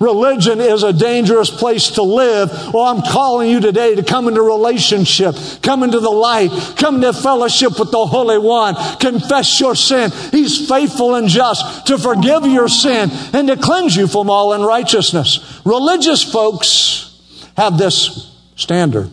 Religion 0.01 0.59
is 0.59 0.81
a 0.81 0.91
dangerous 0.91 1.51
place 1.51 1.91
to 1.91 2.01
live. 2.01 2.49
Well, 2.73 2.85
I'm 2.85 3.03
calling 3.03 3.51
you 3.51 3.59
today 3.59 3.93
to 3.93 4.03
come 4.03 4.27
into 4.27 4.41
relationship, 4.41 5.35
come 5.61 5.83
into 5.83 5.99
the 5.99 6.09
light, 6.09 6.49
come 6.75 6.95
into 6.95 7.13
fellowship 7.13 7.77
with 7.77 7.91
the 7.91 8.05
Holy 8.07 8.39
One, 8.39 8.73
confess 8.99 9.59
your 9.59 9.75
sin. 9.75 10.09
He's 10.31 10.67
faithful 10.67 11.13
and 11.13 11.29
just 11.29 11.85
to 11.85 11.99
forgive 11.99 12.47
your 12.47 12.67
sin 12.67 13.11
and 13.31 13.47
to 13.47 13.55
cleanse 13.57 13.95
you 13.95 14.07
from 14.07 14.31
all 14.31 14.53
unrighteousness. 14.53 15.61
Religious 15.65 16.23
folks 16.23 17.21
have 17.55 17.77
this 17.77 18.35
standard. 18.55 19.11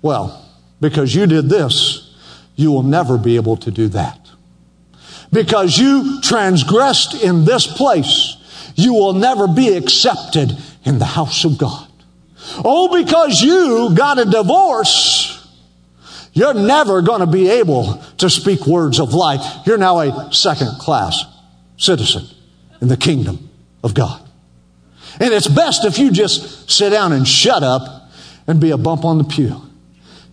Well, 0.00 0.42
because 0.80 1.14
you 1.14 1.26
did 1.26 1.50
this, 1.50 2.16
you 2.56 2.72
will 2.72 2.82
never 2.82 3.18
be 3.18 3.36
able 3.36 3.58
to 3.58 3.70
do 3.70 3.88
that. 3.88 4.18
Because 5.30 5.76
you 5.76 6.22
transgressed 6.22 7.22
in 7.22 7.44
this 7.44 7.66
place, 7.66 8.38
you 8.74 8.94
will 8.94 9.12
never 9.12 9.48
be 9.48 9.76
accepted 9.76 10.52
in 10.84 10.98
the 10.98 11.04
house 11.04 11.44
of 11.44 11.58
God. 11.58 11.88
Oh, 12.64 13.02
because 13.02 13.42
you 13.42 13.94
got 13.94 14.18
a 14.18 14.24
divorce, 14.24 15.48
you're 16.32 16.54
never 16.54 17.02
going 17.02 17.20
to 17.20 17.26
be 17.26 17.48
able 17.48 18.02
to 18.18 18.30
speak 18.30 18.66
words 18.66 19.00
of 19.00 19.14
life. 19.14 19.66
You're 19.66 19.78
now 19.78 19.98
a 19.98 20.32
second 20.32 20.78
class 20.78 21.24
citizen 21.76 22.24
in 22.80 22.88
the 22.88 22.96
kingdom 22.96 23.50
of 23.82 23.94
God. 23.94 24.20
And 25.18 25.34
it's 25.34 25.48
best 25.48 25.84
if 25.84 25.98
you 25.98 26.10
just 26.10 26.70
sit 26.70 26.90
down 26.90 27.12
and 27.12 27.26
shut 27.26 27.62
up 27.62 28.10
and 28.46 28.60
be 28.60 28.70
a 28.70 28.78
bump 28.78 29.04
on 29.04 29.18
the 29.18 29.24
pew. 29.24 29.60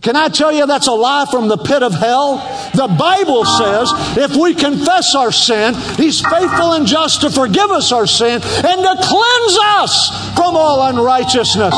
Can 0.00 0.14
I 0.14 0.28
tell 0.28 0.52
you 0.52 0.66
that's 0.66 0.86
a 0.86 0.92
lie 0.92 1.26
from 1.30 1.48
the 1.48 1.56
pit 1.56 1.82
of 1.82 1.92
hell? 1.92 2.38
The 2.78 2.86
Bible 2.86 3.44
says 3.44 3.90
if 4.16 4.36
we 4.36 4.54
confess 4.54 5.16
our 5.16 5.32
sin, 5.32 5.74
He's 5.96 6.20
faithful 6.20 6.74
and 6.74 6.86
just 6.86 7.22
to 7.22 7.30
forgive 7.30 7.72
us 7.72 7.90
our 7.90 8.06
sin 8.06 8.40
and 8.40 8.42
to 8.42 8.94
cleanse 9.02 9.58
us 9.82 10.34
from 10.36 10.54
all 10.54 10.86
unrighteousness. 10.86 11.74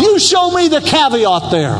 You 0.00 0.18
show 0.18 0.50
me 0.50 0.68
the 0.68 0.80
caveat 0.80 1.50
there. 1.50 1.76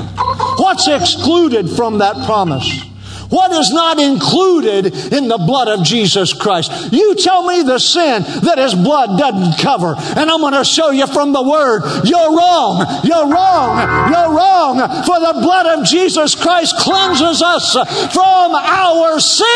What's 0.59 0.89
excluded 0.89 1.71
from 1.71 1.99
that 1.99 2.27
promise? 2.27 2.90
What 3.31 3.53
is 3.53 3.71
not 3.73 4.01
included 4.01 4.87
in 5.13 5.29
the 5.29 5.39
blood 5.39 5.69
of 5.69 5.85
Jesus 5.85 6.33
Christ? 6.33 6.93
You 6.93 7.15
tell 7.15 7.47
me 7.47 7.63
the 7.63 7.79
sin 7.79 8.23
that 8.43 8.59
His 8.59 8.75
blood 8.75 9.19
doesn't 9.19 9.63
cover, 9.63 9.95
and 9.97 10.31
I'm 10.31 10.41
going 10.41 10.55
to 10.55 10.65
show 10.65 10.91
you 10.91 11.07
from 11.07 11.33
the 11.33 11.43
Word. 11.43 11.83
You're 12.05 12.37
wrong. 12.37 12.85
You're 13.05 13.31
wrong. 13.31 14.11
You're 14.11 14.35
wrong. 14.35 14.79
For 15.05 15.21
the 15.21 15.41
blood 15.41 15.79
of 15.79 15.87
Jesus 15.87 16.35
Christ 16.35 16.75
cleanses 16.79 17.41
us 17.41 17.73
from 18.13 18.55
our 18.55 19.21
sin. 19.21 19.47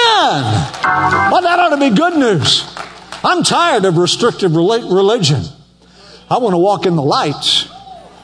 Well, 1.33 1.43
that 1.43 1.59
ought 1.59 1.71
to 1.71 1.77
be 1.77 1.91
good 1.91 2.17
news. 2.17 2.65
I'm 3.25 3.43
tired 3.43 3.85
of 3.85 3.97
restrictive 3.97 4.55
religion. 4.55 5.43
I 6.31 6.39
want 6.39 6.55
to 6.55 6.59
walk 6.59 6.87
in 6.87 6.95
the 6.95 7.03
light 7.03 7.69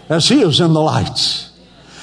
as 0.09 0.29
He 0.29 0.43
is 0.43 0.61
in 0.61 0.73
the 0.73 0.81
light. 0.81 1.50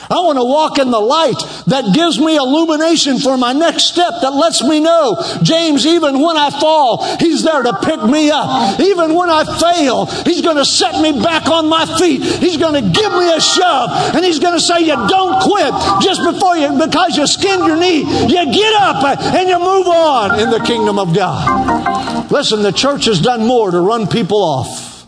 I 0.10 0.24
want 0.24 0.38
to 0.38 0.46
walk 0.46 0.80
in 0.80 0.90
the 0.90 1.00
light 1.00 1.36
that 1.68 1.94
gives 1.94 2.18
me 2.18 2.38
illumination 2.38 3.20
for 3.20 3.38
my 3.38 3.52
next 3.52 3.92
step 3.92 4.14
that 4.22 4.32
lets 4.32 4.64
me 4.64 4.80
know, 4.80 5.20
James, 5.44 5.86
even 5.86 6.22
when 6.22 6.38
I 6.38 6.50
fall, 6.50 7.04
He's 7.20 7.44
there 7.44 7.62
to 7.62 7.74
pick 7.84 8.02
me 8.04 8.32
up. 8.32 8.80
Even 8.80 9.16
when 9.16 9.30
I 9.30 9.44
fail, 9.44 10.06
He's 10.24 10.42
going 10.42 10.56
to 10.56 10.66
set 10.66 11.02
me 11.02 11.22
back 11.22 11.48
on 11.48 11.68
my 11.68 11.86
feet. 12.00 12.24
He's 12.24 12.56
going 12.56 12.82
to 12.82 12.90
give 12.90 13.12
me 13.12 13.34
a 13.34 13.42
shove 13.42 14.16
and 14.16 14.24
He's 14.24 14.40
going 14.40 14.54
to 14.54 14.64
say, 14.64 14.80
you 14.80 14.96
don't 14.96 15.44
quit 15.44 15.74
just 16.02 16.24
before 16.24 16.56
you, 16.56 16.80
because 16.80 17.18
you 17.18 17.28
skinned 17.28 17.68
your 17.68 17.78
knee. 17.78 18.00
You 18.02 18.54
get 18.54 18.74
up 18.82 19.04
and 19.04 19.50
you 19.50 19.60
move 19.60 19.88
on 19.88 20.40
in 20.40 20.50
the 20.50 20.64
kingdom 20.66 21.00
of 21.00 21.14
God. 21.14 22.32
Listen, 22.32 22.64
the 22.64 22.72
church 22.72 23.06
has 23.06 23.20
done 23.20 23.46
more 23.46 23.72
to 23.72 23.80
run 23.82 24.08
people 24.08 24.42
off 24.42 25.06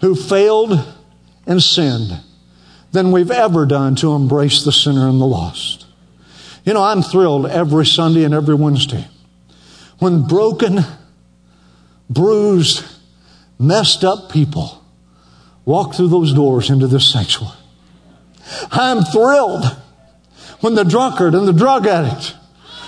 who 0.00 0.14
failed 0.14 0.80
and 1.46 1.62
sinned 1.62 2.20
than 2.92 3.12
we've 3.12 3.30
ever 3.30 3.66
done 3.66 3.94
to 3.96 4.14
embrace 4.14 4.64
the 4.64 4.72
sinner 4.72 5.08
and 5.08 5.20
the 5.20 5.26
lost. 5.26 5.86
You 6.64 6.74
know, 6.74 6.82
I'm 6.82 7.02
thrilled 7.02 7.46
every 7.46 7.86
Sunday 7.86 8.24
and 8.24 8.34
every 8.34 8.54
Wednesday 8.54 9.06
when 9.98 10.26
broken, 10.26 10.80
bruised, 12.08 12.84
messed 13.58 14.04
up 14.04 14.30
people 14.30 14.80
walk 15.64 15.94
through 15.94 16.08
those 16.08 16.32
doors 16.32 16.70
into 16.70 16.86
this 16.86 17.10
sanctuary. 17.12 17.54
I'm 18.72 19.02
thrilled 19.04 19.64
when 20.60 20.74
the 20.74 20.84
drunkard 20.84 21.34
and 21.34 21.46
the 21.46 21.52
drug 21.52 21.86
addict, 21.86 22.34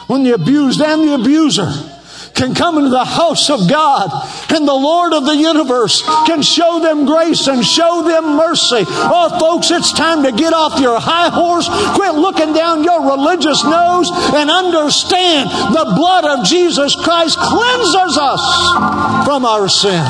when 0.09 0.25
the 0.25 0.33
abused 0.33 0.81
and 0.81 1.09
the 1.09 1.15
abuser, 1.15 1.71
can 2.35 2.55
come 2.55 2.79
into 2.79 2.91
the 2.91 3.05
house 3.05 3.51
of 3.51 3.69
God 3.69 4.11
and 4.53 4.69
the 4.69 4.73
Lord 4.73 5.12
of 5.15 5.25
the 5.25 5.37
universe 5.37 6.03
can 6.27 6.43
show 6.43 6.81
them 6.81 7.07
grace 7.07 7.47
and 7.47 7.65
show 7.65 8.03
them 8.03 8.37
mercy. 8.37 8.85
Oh, 8.87 9.37
folks, 9.41 9.71
it's 9.71 9.93
time 9.93 10.23
to 10.25 10.33
get 10.33 10.53
off 10.53 10.81
your 10.81 11.01
high 11.01 11.31
horse, 11.31 11.69
quit 11.97 12.15
looking 12.15 12.53
down 12.53 12.85
your 12.85 13.01
religious 13.03 13.65
nose, 13.65 14.11
and 14.35 14.51
understand 14.51 15.51
the 15.51 15.93
blood 15.97 16.25
of 16.25 16.45
Jesus 16.47 16.95
Christ 16.95 17.38
cleanses 17.38 18.19
us 18.21 19.25
from 19.25 19.45
our 19.45 19.69
sin. 19.69 20.05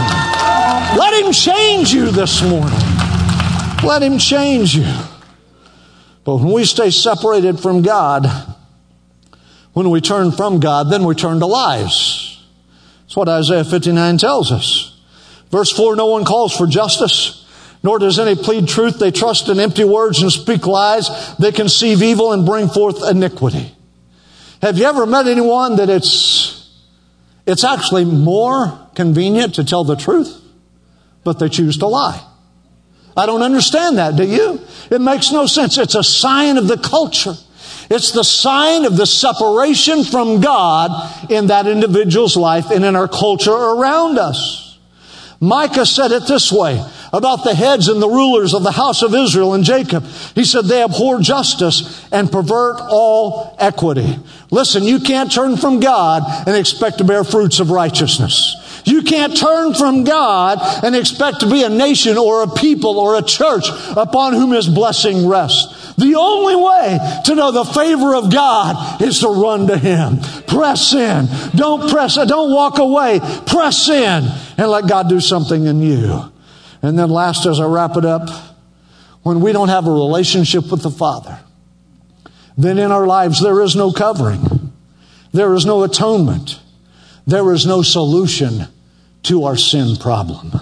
Let 0.98 1.24
Him 1.24 1.32
change 1.32 1.92
you 1.92 2.10
this 2.10 2.42
morning. 2.42 2.78
Let 3.84 4.02
Him 4.02 4.18
change 4.18 4.74
you. 4.74 4.86
But 6.24 6.36
when 6.36 6.52
we 6.52 6.64
stay 6.64 6.90
separated 6.90 7.58
from 7.58 7.82
God, 7.82 8.26
when 9.72 9.90
we 9.90 10.00
turn 10.00 10.32
from 10.32 10.60
God, 10.60 10.90
then 10.90 11.04
we 11.04 11.14
turn 11.14 11.40
to 11.40 11.46
lies. 11.46 12.21
That's 13.12 13.16
what 13.18 13.28
Isaiah 13.28 13.62
59 13.62 14.16
tells 14.16 14.50
us. 14.50 14.98
Verse 15.50 15.70
4 15.70 15.96
No 15.96 16.06
one 16.06 16.24
calls 16.24 16.56
for 16.56 16.66
justice, 16.66 17.46
nor 17.82 17.98
does 17.98 18.18
any 18.18 18.34
plead 18.34 18.68
truth. 18.68 18.98
They 18.98 19.10
trust 19.10 19.50
in 19.50 19.60
empty 19.60 19.84
words 19.84 20.22
and 20.22 20.32
speak 20.32 20.66
lies. 20.66 21.36
They 21.36 21.52
conceive 21.52 22.02
evil 22.02 22.32
and 22.32 22.46
bring 22.46 22.68
forth 22.68 23.06
iniquity. 23.06 23.70
Have 24.62 24.78
you 24.78 24.86
ever 24.86 25.04
met 25.04 25.26
anyone 25.26 25.76
that 25.76 25.90
it's, 25.90 26.74
it's 27.44 27.64
actually 27.64 28.06
more 28.06 28.88
convenient 28.94 29.56
to 29.56 29.64
tell 29.64 29.84
the 29.84 29.96
truth? 29.96 30.38
but 31.24 31.38
they 31.38 31.48
choose 31.48 31.76
to 31.78 31.86
lie. 31.86 32.20
I 33.16 33.26
don't 33.26 33.42
understand 33.42 33.98
that, 33.98 34.16
do 34.16 34.24
you? 34.24 34.60
It 34.90 35.00
makes 35.00 35.30
no 35.30 35.46
sense. 35.46 35.78
It's 35.78 35.94
a 35.94 36.02
sign 36.02 36.56
of 36.56 36.66
the 36.66 36.78
culture. 36.78 37.34
It's 37.90 38.12
the 38.12 38.24
sign 38.24 38.84
of 38.84 38.96
the 38.96 39.06
separation 39.06 40.04
from 40.04 40.40
God 40.40 41.30
in 41.30 41.48
that 41.48 41.66
individual's 41.66 42.36
life 42.36 42.70
and 42.70 42.84
in 42.84 42.96
our 42.96 43.08
culture 43.08 43.52
around 43.52 44.18
us. 44.18 44.78
Micah 45.40 45.84
said 45.84 46.12
it 46.12 46.28
this 46.28 46.52
way 46.52 46.80
about 47.12 47.42
the 47.42 47.54
heads 47.54 47.88
and 47.88 48.00
the 48.00 48.08
rulers 48.08 48.54
of 48.54 48.62
the 48.62 48.70
house 48.70 49.02
of 49.02 49.12
Israel 49.12 49.54
and 49.54 49.64
Jacob. 49.64 50.04
He 50.36 50.44
said 50.44 50.66
they 50.66 50.84
abhor 50.84 51.18
justice 51.18 52.06
and 52.12 52.30
pervert 52.30 52.80
all 52.80 53.56
equity. 53.58 54.18
Listen, 54.52 54.84
you 54.84 55.00
can't 55.00 55.32
turn 55.32 55.56
from 55.56 55.80
God 55.80 56.22
and 56.46 56.56
expect 56.56 56.98
to 56.98 57.04
bear 57.04 57.24
fruits 57.24 57.58
of 57.58 57.70
righteousness. 57.70 58.56
You 58.84 59.02
can't 59.02 59.36
turn 59.36 59.74
from 59.74 60.04
God 60.04 60.58
and 60.84 60.96
expect 60.96 61.40
to 61.40 61.50
be 61.50 61.62
a 61.62 61.68
nation 61.68 62.18
or 62.18 62.42
a 62.42 62.48
people 62.48 62.98
or 62.98 63.16
a 63.16 63.22
church 63.22 63.66
upon 63.96 64.32
whom 64.32 64.50
his 64.50 64.68
blessing 64.68 65.28
rests. 65.28 65.94
The 65.94 66.16
only 66.16 66.56
way 66.56 66.98
to 67.26 67.34
know 67.34 67.52
the 67.52 67.64
favor 67.64 68.14
of 68.14 68.32
God 68.32 69.00
is 69.02 69.20
to 69.20 69.28
run 69.28 69.68
to 69.68 69.78
him. 69.78 70.18
Press 70.46 70.94
in. 70.94 71.28
Don't 71.54 71.90
press, 71.90 72.14
don't 72.14 72.52
walk 72.52 72.78
away. 72.78 73.20
Press 73.46 73.88
in 73.88 74.24
and 74.58 74.68
let 74.68 74.88
God 74.88 75.08
do 75.08 75.20
something 75.20 75.66
in 75.66 75.80
you. 75.80 76.32
And 76.82 76.98
then 76.98 77.10
last, 77.10 77.46
as 77.46 77.60
I 77.60 77.66
wrap 77.66 77.96
it 77.96 78.04
up, 78.04 78.28
when 79.22 79.40
we 79.40 79.52
don't 79.52 79.68
have 79.68 79.86
a 79.86 79.92
relationship 79.92 80.70
with 80.70 80.82
the 80.82 80.90
Father, 80.90 81.38
then 82.58 82.78
in 82.78 82.90
our 82.90 83.06
lives 83.06 83.40
there 83.40 83.60
is 83.60 83.76
no 83.76 83.92
covering. 83.92 84.72
There 85.32 85.54
is 85.54 85.64
no 85.64 85.84
atonement. 85.84 86.58
There 87.26 87.52
is 87.52 87.64
no 87.64 87.82
solution 87.82 88.66
to 89.24 89.44
our 89.44 89.56
sin 89.56 89.96
problem. 89.96 90.52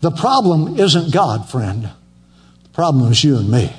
The 0.00 0.10
problem 0.10 0.78
isn't 0.78 1.12
God, 1.12 1.48
friend. 1.48 1.90
The 2.62 2.68
problem 2.70 3.12
is 3.12 3.22
you 3.22 3.36
and 3.36 3.50
me. 3.50 3.72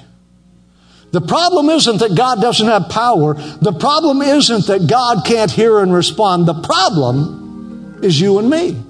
The 1.11 1.21
problem 1.21 1.69
isn't 1.69 1.97
that 1.99 2.15
God 2.15 2.41
doesn't 2.41 2.67
have 2.67 2.89
power. 2.89 3.33
The 3.33 3.73
problem 3.73 4.21
isn't 4.21 4.67
that 4.67 4.87
God 4.87 5.25
can't 5.25 5.51
hear 5.51 5.79
and 5.79 5.93
respond. 5.93 6.47
The 6.47 6.61
problem 6.61 7.99
is 8.01 8.19
you 8.19 8.39
and 8.39 8.49
me. 8.49 8.81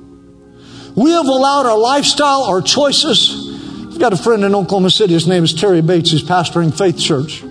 We 0.96 1.12
have 1.12 1.26
allowed 1.26 1.66
our 1.66 1.78
lifestyle, 1.78 2.44
our 2.44 2.62
choices. 2.62 3.50
I've 3.88 4.00
got 4.00 4.14
a 4.14 4.18
friend 4.18 4.44
in 4.44 4.54
Oklahoma 4.54 4.92
City. 4.92 5.14
His 5.14 5.28
name 5.28 5.44
is 5.44 5.54
Terry 5.54 5.82
Bates. 5.82 6.12
He's 6.12 6.24
pastoring 6.24 6.78
Faith 6.78 7.00
Church. 7.00 7.44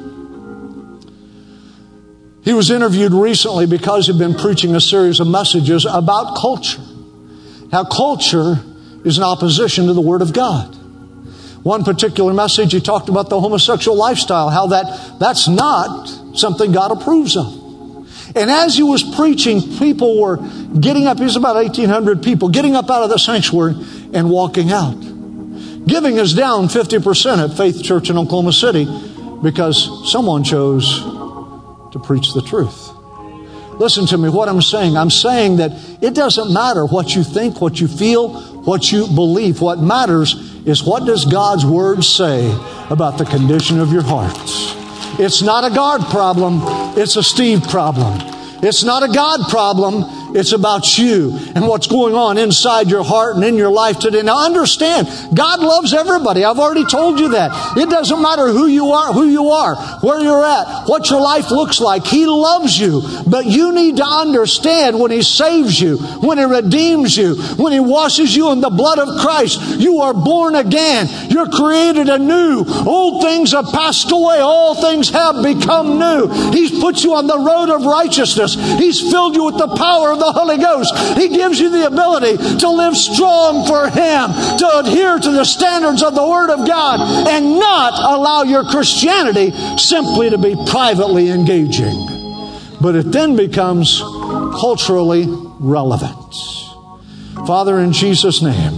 He 2.43 2.53
was 2.53 2.70
interviewed 2.70 3.12
recently 3.12 3.66
because 3.66 4.07
he'd 4.07 4.18
been 4.18 4.34
preaching 4.34 4.74
a 4.74 4.80
series 4.80 5.20
of 5.20 5.26
messages 5.26 5.84
about 5.84 6.36
culture. 6.36 6.80
How 7.72 7.84
culture 7.84 8.56
is 9.04 9.18
in 9.18 9.24
opposition 9.24 9.86
to 9.86 9.92
the 9.92 10.00
Word 10.00 10.22
of 10.22 10.32
God. 10.32 10.74
One 11.62 11.84
particular 11.84 12.32
message, 12.32 12.72
he 12.72 12.80
talked 12.80 13.08
about 13.08 13.28
the 13.28 13.38
homosexual 13.38 13.96
lifestyle, 13.96 14.48
how 14.48 14.68
that, 14.68 15.18
that's 15.18 15.46
not 15.46 16.06
something 16.34 16.72
God 16.72 16.90
approves 16.90 17.36
of. 17.36 17.60
And 18.34 18.50
as 18.50 18.76
he 18.76 18.82
was 18.82 19.02
preaching, 19.02 19.60
people 19.78 20.20
were 20.20 20.36
getting 20.80 21.06
up, 21.06 21.18
He 21.18 21.24
was 21.24 21.36
about 21.36 21.56
1,800 21.56 22.22
people, 22.22 22.48
getting 22.48 22.76
up 22.76 22.88
out 22.90 23.02
of 23.02 23.10
the 23.10 23.18
sanctuary 23.18 23.74
and 24.14 24.30
walking 24.30 24.70
out. 24.70 24.98
Giving 25.86 26.16
is 26.16 26.34
down 26.34 26.68
50% 26.68 27.50
at 27.50 27.56
Faith 27.56 27.82
Church 27.82 28.10
in 28.10 28.16
Oklahoma 28.16 28.52
City 28.52 28.86
because 29.42 30.10
someone 30.10 30.44
chose 30.44 31.00
to 31.00 32.00
preach 32.04 32.32
the 32.32 32.42
truth. 32.42 32.90
Listen 33.80 34.04
to 34.08 34.18
me, 34.18 34.28
what 34.28 34.46
I'm 34.46 34.60
saying. 34.60 34.94
I'm 34.98 35.08
saying 35.08 35.56
that 35.56 35.72
it 36.02 36.14
doesn't 36.14 36.52
matter 36.52 36.84
what 36.84 37.16
you 37.16 37.24
think, 37.24 37.62
what 37.62 37.80
you 37.80 37.88
feel, 37.88 38.38
what 38.64 38.92
you 38.92 39.06
believe. 39.06 39.62
What 39.62 39.78
matters 39.78 40.34
is 40.66 40.84
what 40.84 41.06
does 41.06 41.24
God's 41.24 41.64
Word 41.64 42.04
say 42.04 42.46
about 42.90 43.16
the 43.16 43.24
condition 43.24 43.80
of 43.80 43.90
your 43.90 44.02
hearts. 44.02 44.74
It's 45.18 45.40
not 45.40 45.64
a 45.64 45.74
God 45.74 46.02
problem, 46.10 46.60
it's 46.98 47.16
a 47.16 47.22
Steve 47.22 47.62
problem. 47.68 48.20
It's 48.62 48.84
not 48.84 49.02
a 49.02 49.10
God 49.10 49.48
problem, 49.48 50.04
it's 50.34 50.52
about 50.52 50.98
you 50.98 51.36
and 51.54 51.66
what's 51.66 51.86
going 51.86 52.14
on 52.14 52.38
inside 52.38 52.88
your 52.88 53.04
heart 53.04 53.36
and 53.36 53.44
in 53.44 53.56
your 53.56 53.70
life 53.70 53.98
today. 53.98 54.22
Now 54.22 54.44
understand, 54.44 55.08
God 55.34 55.60
loves 55.60 55.92
everybody. 55.92 56.44
I've 56.44 56.58
already 56.58 56.84
told 56.84 57.18
you 57.18 57.30
that. 57.30 57.76
It 57.76 57.90
doesn't 57.90 58.22
matter 58.22 58.48
who 58.48 58.66
you 58.66 58.90
are, 58.92 59.12
who 59.12 59.24
you 59.24 59.48
are, 59.48 59.76
where 60.00 60.20
you're 60.20 60.44
at, 60.44 60.84
what 60.86 61.10
your 61.10 61.20
life 61.20 61.50
looks 61.50 61.80
like. 61.80 62.06
He 62.06 62.26
loves 62.26 62.78
you. 62.78 63.02
But 63.26 63.46
you 63.46 63.72
need 63.72 63.96
to 63.96 64.06
understand 64.06 64.98
when 64.98 65.10
He 65.10 65.22
saves 65.22 65.80
you, 65.80 65.98
when 65.98 66.38
He 66.38 66.44
redeems 66.44 67.16
you, 67.16 67.34
when 67.56 67.72
He 67.72 67.80
washes 67.80 68.34
you 68.34 68.52
in 68.52 68.60
the 68.60 68.70
blood 68.70 68.98
of 68.98 69.20
Christ, 69.20 69.80
you 69.80 69.98
are 70.00 70.14
born 70.14 70.54
again. 70.54 71.08
You're 71.28 71.48
created 71.48 72.08
anew. 72.08 72.64
Old 72.86 73.22
things 73.22 73.52
have 73.52 73.66
passed 73.66 74.10
away. 74.10 74.38
All 74.38 74.80
things 74.80 75.10
have 75.10 75.42
become 75.42 75.98
new. 75.98 76.28
He's 76.52 76.78
put 76.80 77.02
you 77.02 77.14
on 77.14 77.26
the 77.26 77.38
road 77.38 77.70
of 77.70 77.84
righteousness. 77.84 78.54
He's 78.78 79.00
filled 79.00 79.34
you 79.34 79.44
with 79.44 79.58
the 79.58 79.68
power 79.76 80.12
of 80.12 80.19
the 80.20 80.32
Holy 80.32 80.58
Ghost. 80.58 81.18
He 81.18 81.28
gives 81.28 81.58
you 81.58 81.70
the 81.70 81.86
ability 81.86 82.36
to 82.58 82.68
live 82.68 82.96
strong 82.96 83.66
for 83.66 83.88
Him, 83.88 84.30
to 84.58 84.68
adhere 84.78 85.18
to 85.18 85.30
the 85.32 85.44
standards 85.44 86.02
of 86.02 86.14
the 86.14 86.26
Word 86.26 86.50
of 86.50 86.66
God, 86.66 87.00
and 87.26 87.58
not 87.58 87.94
allow 87.98 88.42
your 88.42 88.64
Christianity 88.64 89.50
simply 89.76 90.30
to 90.30 90.38
be 90.38 90.54
privately 90.68 91.30
engaging. 91.30 91.96
But 92.80 92.94
it 92.94 93.10
then 93.12 93.36
becomes 93.36 94.00
culturally 94.00 95.26
relevant. 95.28 96.34
Father, 97.46 97.78
in 97.80 97.92
Jesus' 97.92 98.42
name, 98.42 98.74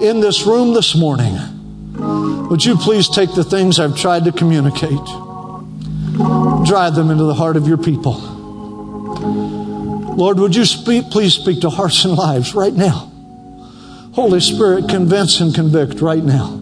in 0.00 0.20
this 0.20 0.46
room 0.46 0.74
this 0.74 0.94
morning, 0.94 1.36
would 2.48 2.64
you 2.64 2.76
please 2.76 3.08
take 3.08 3.34
the 3.34 3.44
things 3.44 3.78
I've 3.78 3.96
tried 3.96 4.24
to 4.24 4.32
communicate, 4.32 5.04
drive 6.66 6.94
them 6.94 7.10
into 7.10 7.24
the 7.24 7.34
heart 7.34 7.56
of 7.56 7.68
your 7.68 7.78
people. 7.78 8.39
Lord, 10.20 10.38
would 10.38 10.54
you 10.54 10.66
speak, 10.66 11.08
please 11.08 11.32
speak 11.32 11.62
to 11.62 11.70
hearts 11.70 12.04
and 12.04 12.14
lives 12.14 12.54
right 12.54 12.74
now? 12.74 13.10
Holy 14.12 14.40
Spirit, 14.40 14.86
convince 14.86 15.40
and 15.40 15.54
convict 15.54 16.02
right 16.02 16.22
now. 16.22 16.60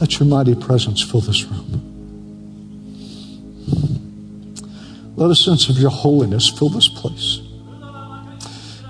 Let 0.00 0.20
your 0.20 0.28
mighty 0.28 0.54
presence 0.54 1.02
fill 1.02 1.20
this 1.20 1.42
room. 1.42 1.82
Let 5.16 5.32
a 5.32 5.34
sense 5.34 5.68
of 5.68 5.76
your 5.78 5.90
holiness 5.90 6.48
fill 6.48 6.68
this 6.68 6.86
place. 6.86 7.40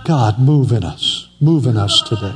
God, 0.05 0.39
move 0.39 0.73
in 0.73 0.85
us. 0.85 1.31
Move 1.41 1.67
in 1.67 1.79
us 1.79 2.03
today. 2.07 2.35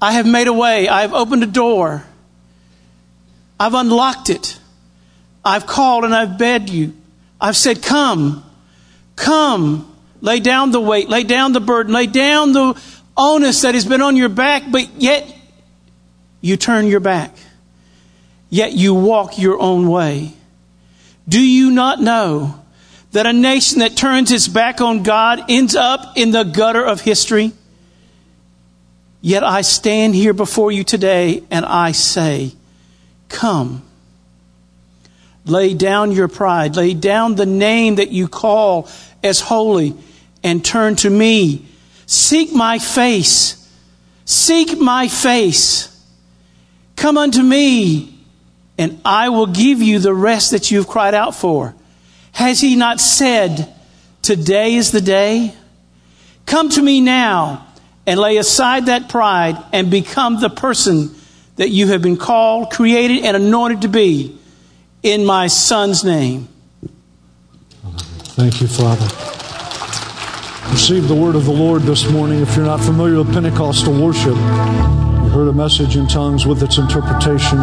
I 0.00 0.12
have 0.12 0.26
made 0.26 0.46
a 0.46 0.52
way. 0.52 0.88
I 0.88 1.02
have 1.02 1.12
opened 1.12 1.42
a 1.42 1.46
door. 1.46 2.04
I've 3.58 3.74
unlocked 3.74 4.30
it. 4.30 4.58
I've 5.44 5.66
called 5.66 6.04
and 6.04 6.14
I've 6.14 6.38
begged 6.38 6.70
you. 6.70 6.94
I've 7.40 7.56
said, 7.56 7.82
Come, 7.82 8.44
come, 9.16 9.94
lay 10.20 10.40
down 10.40 10.70
the 10.70 10.80
weight, 10.80 11.08
lay 11.08 11.24
down 11.24 11.52
the 11.52 11.60
burden, 11.60 11.92
lay 11.92 12.06
down 12.06 12.52
the 12.52 12.80
onus 13.16 13.62
that 13.62 13.74
has 13.74 13.84
been 13.84 14.00
on 14.00 14.16
your 14.16 14.28
back, 14.28 14.64
but 14.70 14.88
yet 14.96 15.30
you 16.40 16.56
turn 16.56 16.86
your 16.86 17.00
back. 17.00 17.34
Yet 18.48 18.72
you 18.72 18.94
walk 18.94 19.38
your 19.38 19.60
own 19.60 19.88
way. 19.88 20.32
Do 21.30 21.40
you 21.40 21.70
not 21.70 22.00
know 22.00 22.60
that 23.12 23.24
a 23.24 23.32
nation 23.32 23.78
that 23.78 23.96
turns 23.96 24.32
its 24.32 24.48
back 24.48 24.80
on 24.80 25.04
God 25.04 25.44
ends 25.48 25.76
up 25.76 26.16
in 26.16 26.32
the 26.32 26.42
gutter 26.42 26.84
of 26.84 27.00
history? 27.00 27.52
Yet 29.20 29.44
I 29.44 29.60
stand 29.60 30.16
here 30.16 30.32
before 30.32 30.72
you 30.72 30.82
today 30.82 31.44
and 31.48 31.64
I 31.64 31.92
say, 31.92 32.52
Come. 33.28 33.84
Lay 35.44 35.72
down 35.72 36.10
your 36.10 36.26
pride. 36.26 36.74
Lay 36.74 36.94
down 36.94 37.36
the 37.36 37.46
name 37.46 37.94
that 37.94 38.10
you 38.10 38.26
call 38.26 38.88
as 39.22 39.38
holy 39.40 39.94
and 40.42 40.64
turn 40.64 40.96
to 40.96 41.10
me. 41.10 41.64
Seek 42.06 42.52
my 42.52 42.80
face. 42.80 43.56
Seek 44.24 44.80
my 44.80 45.06
face. 45.06 45.96
Come 46.96 47.16
unto 47.16 47.40
me 47.40 48.19
and 48.80 48.98
I 49.04 49.28
will 49.28 49.46
give 49.46 49.82
you 49.82 49.98
the 49.98 50.14
rest 50.14 50.52
that 50.52 50.70
you've 50.70 50.88
cried 50.88 51.12
out 51.12 51.34
for. 51.34 51.74
Has 52.32 52.62
he 52.62 52.76
not 52.76 52.98
said, 52.98 53.70
Today 54.22 54.74
is 54.74 54.90
the 54.90 55.02
day? 55.02 55.54
Come 56.46 56.70
to 56.70 56.80
me 56.80 57.02
now 57.02 57.66
and 58.06 58.18
lay 58.18 58.38
aside 58.38 58.86
that 58.86 59.10
pride 59.10 59.62
and 59.74 59.90
become 59.90 60.40
the 60.40 60.48
person 60.48 61.14
that 61.56 61.68
you 61.68 61.88
have 61.88 62.00
been 62.00 62.16
called, 62.16 62.70
created, 62.70 63.22
and 63.26 63.36
anointed 63.36 63.82
to 63.82 63.88
be 63.88 64.38
in 65.02 65.26
my 65.26 65.46
son's 65.46 66.02
name. 66.02 66.48
Thank 68.32 68.62
you, 68.62 68.66
Father. 68.66 69.04
Receive 70.72 71.06
the 71.06 71.14
word 71.14 71.36
of 71.36 71.44
the 71.44 71.52
Lord 71.52 71.82
this 71.82 72.08
morning. 72.08 72.40
If 72.40 72.56
you're 72.56 72.64
not 72.64 72.80
familiar 72.80 73.18
with 73.18 73.30
Pentecostal 73.30 73.92
worship, 73.92 74.36
you 74.36 75.28
heard 75.28 75.48
a 75.48 75.52
message 75.52 75.96
in 75.96 76.06
tongues 76.06 76.46
with 76.46 76.62
its 76.62 76.78
interpretation. 76.78 77.58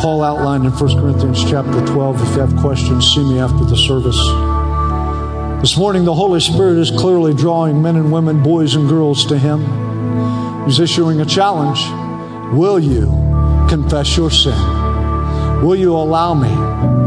Paul 0.00 0.22
outlined 0.22 0.66
in 0.66 0.72
1 0.72 1.00
Corinthians 1.00 1.42
chapter 1.42 1.84
12, 1.86 2.20
if 2.20 2.34
you 2.34 2.40
have 2.40 2.56
questions, 2.56 3.06
see 3.14 3.24
me 3.24 3.38
after 3.38 3.64
the 3.64 3.76
service. 3.76 4.18
This 5.62 5.78
morning, 5.78 6.04
the 6.04 6.14
Holy 6.14 6.38
Spirit 6.38 6.76
is 6.76 6.90
clearly 6.90 7.32
drawing 7.32 7.80
men 7.80 7.96
and 7.96 8.12
women, 8.12 8.42
boys 8.42 8.74
and 8.74 8.88
girls 8.88 9.24
to 9.26 9.38
Him. 9.38 9.64
He's 10.66 10.80
issuing 10.80 11.22
a 11.22 11.24
challenge. 11.24 11.80
Will 12.54 12.78
you 12.78 13.06
confess 13.68 14.16
your 14.18 14.30
sin? 14.30 14.58
Will 15.64 15.76
you 15.76 15.96
allow 15.96 16.34
me 16.34 16.50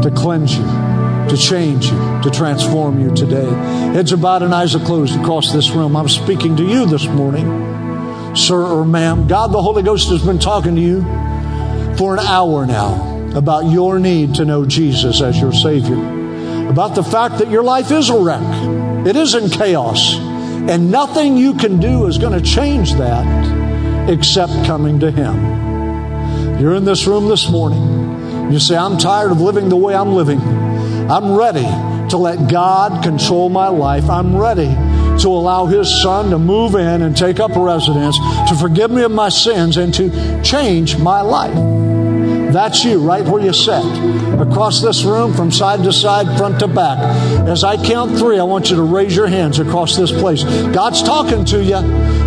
to 0.02 0.10
cleanse 0.10 0.56
you, 0.56 0.64
to 0.64 1.36
change 1.36 1.86
you, 1.86 2.20
to 2.22 2.30
transform 2.30 3.00
you 3.00 3.14
today? 3.14 3.48
Heads 3.94 4.12
are 4.12 4.16
bowed 4.16 4.42
and 4.42 4.52
eyes 4.52 4.74
are 4.74 4.84
closed 4.84 5.14
across 5.18 5.52
this 5.52 5.70
room. 5.70 5.96
I'm 5.96 6.08
speaking 6.08 6.56
to 6.56 6.64
you 6.64 6.86
this 6.86 7.06
morning, 7.06 7.46
sir 8.34 8.60
or 8.60 8.84
ma'am. 8.84 9.28
God 9.28 9.52
the 9.52 9.62
Holy 9.62 9.84
Ghost 9.84 10.08
has 10.08 10.24
been 10.24 10.40
talking 10.40 10.74
to 10.74 10.82
you 10.82 11.19
for 12.00 12.14
an 12.14 12.18
hour 12.18 12.64
now 12.64 13.36
about 13.36 13.70
your 13.70 13.98
need 13.98 14.34
to 14.36 14.46
know 14.46 14.64
Jesus 14.64 15.20
as 15.20 15.38
your 15.38 15.52
Savior 15.52 15.98
about 16.70 16.94
the 16.94 17.02
fact 17.02 17.36
that 17.40 17.50
your 17.50 17.62
life 17.62 17.90
is 17.90 18.08
a 18.08 18.18
wreck. 18.18 18.40
It 19.06 19.16
is 19.16 19.34
in 19.34 19.50
chaos. 19.50 20.14
And 20.14 20.90
nothing 20.90 21.36
you 21.36 21.52
can 21.52 21.78
do 21.78 22.06
is 22.06 22.16
going 22.16 22.32
to 22.32 22.40
change 22.40 22.94
that 22.94 24.08
except 24.08 24.50
coming 24.64 25.00
to 25.00 25.10
Him. 25.10 26.58
You're 26.58 26.74
in 26.74 26.86
this 26.86 27.06
room 27.06 27.28
this 27.28 27.50
morning. 27.50 28.50
You 28.50 28.58
say, 28.60 28.78
I'm 28.78 28.96
tired 28.96 29.30
of 29.30 29.42
living 29.42 29.68
the 29.68 29.76
way 29.76 29.94
I'm 29.94 30.12
living. 30.12 30.40
I'm 30.40 31.34
ready 31.34 31.66
to 32.08 32.16
let 32.16 32.50
God 32.50 33.02
control 33.02 33.50
my 33.50 33.68
life. 33.68 34.08
I'm 34.08 34.34
ready 34.34 34.68
to 35.20 35.28
allow 35.28 35.66
His 35.66 36.02
Son 36.02 36.30
to 36.30 36.38
move 36.38 36.76
in 36.76 37.02
and 37.02 37.14
take 37.14 37.40
up 37.40 37.54
residence, 37.54 38.16
to 38.48 38.56
forgive 38.58 38.90
me 38.90 39.02
of 39.02 39.10
my 39.10 39.28
sins, 39.28 39.76
and 39.76 39.92
to 39.92 40.42
change 40.42 40.96
my 40.96 41.20
life. 41.20 41.79
That's 42.52 42.84
you, 42.84 43.00
right 43.00 43.24
where 43.24 43.42
you 43.42 43.52
sit. 43.52 43.84
Across 44.40 44.82
this 44.82 45.04
room, 45.04 45.34
from 45.34 45.50
side 45.50 45.82
to 45.84 45.92
side, 45.92 46.36
front 46.38 46.60
to 46.60 46.68
back. 46.68 46.98
As 47.46 47.64
I 47.64 47.76
count 47.76 48.18
three, 48.18 48.38
I 48.38 48.42
want 48.42 48.70
you 48.70 48.76
to 48.76 48.82
raise 48.82 49.14
your 49.14 49.26
hands 49.26 49.58
across 49.58 49.96
this 49.96 50.10
place. 50.10 50.44
God's 50.44 51.02
talking 51.02 51.44
to 51.46 51.62
you. 51.62 51.78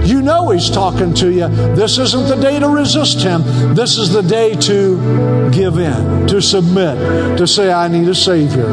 You 0.03 0.21
know 0.21 0.49
He's 0.49 0.69
talking 0.69 1.13
to 1.15 1.32
you. 1.32 1.47
This 1.76 1.97
isn't 1.97 2.28
the 2.28 2.36
day 2.36 2.59
to 2.59 2.67
resist 2.67 3.21
Him. 3.21 3.41
This 3.74 3.97
is 3.97 4.11
the 4.11 4.21
day 4.21 4.55
to 4.55 5.49
give 5.51 5.78
in, 5.78 6.28
to 6.28 6.41
submit, 6.41 7.38
to 7.38 7.47
say, 7.47 7.71
I 7.71 7.88
need 7.88 8.07
a 8.07 8.15
Savior. 8.15 8.69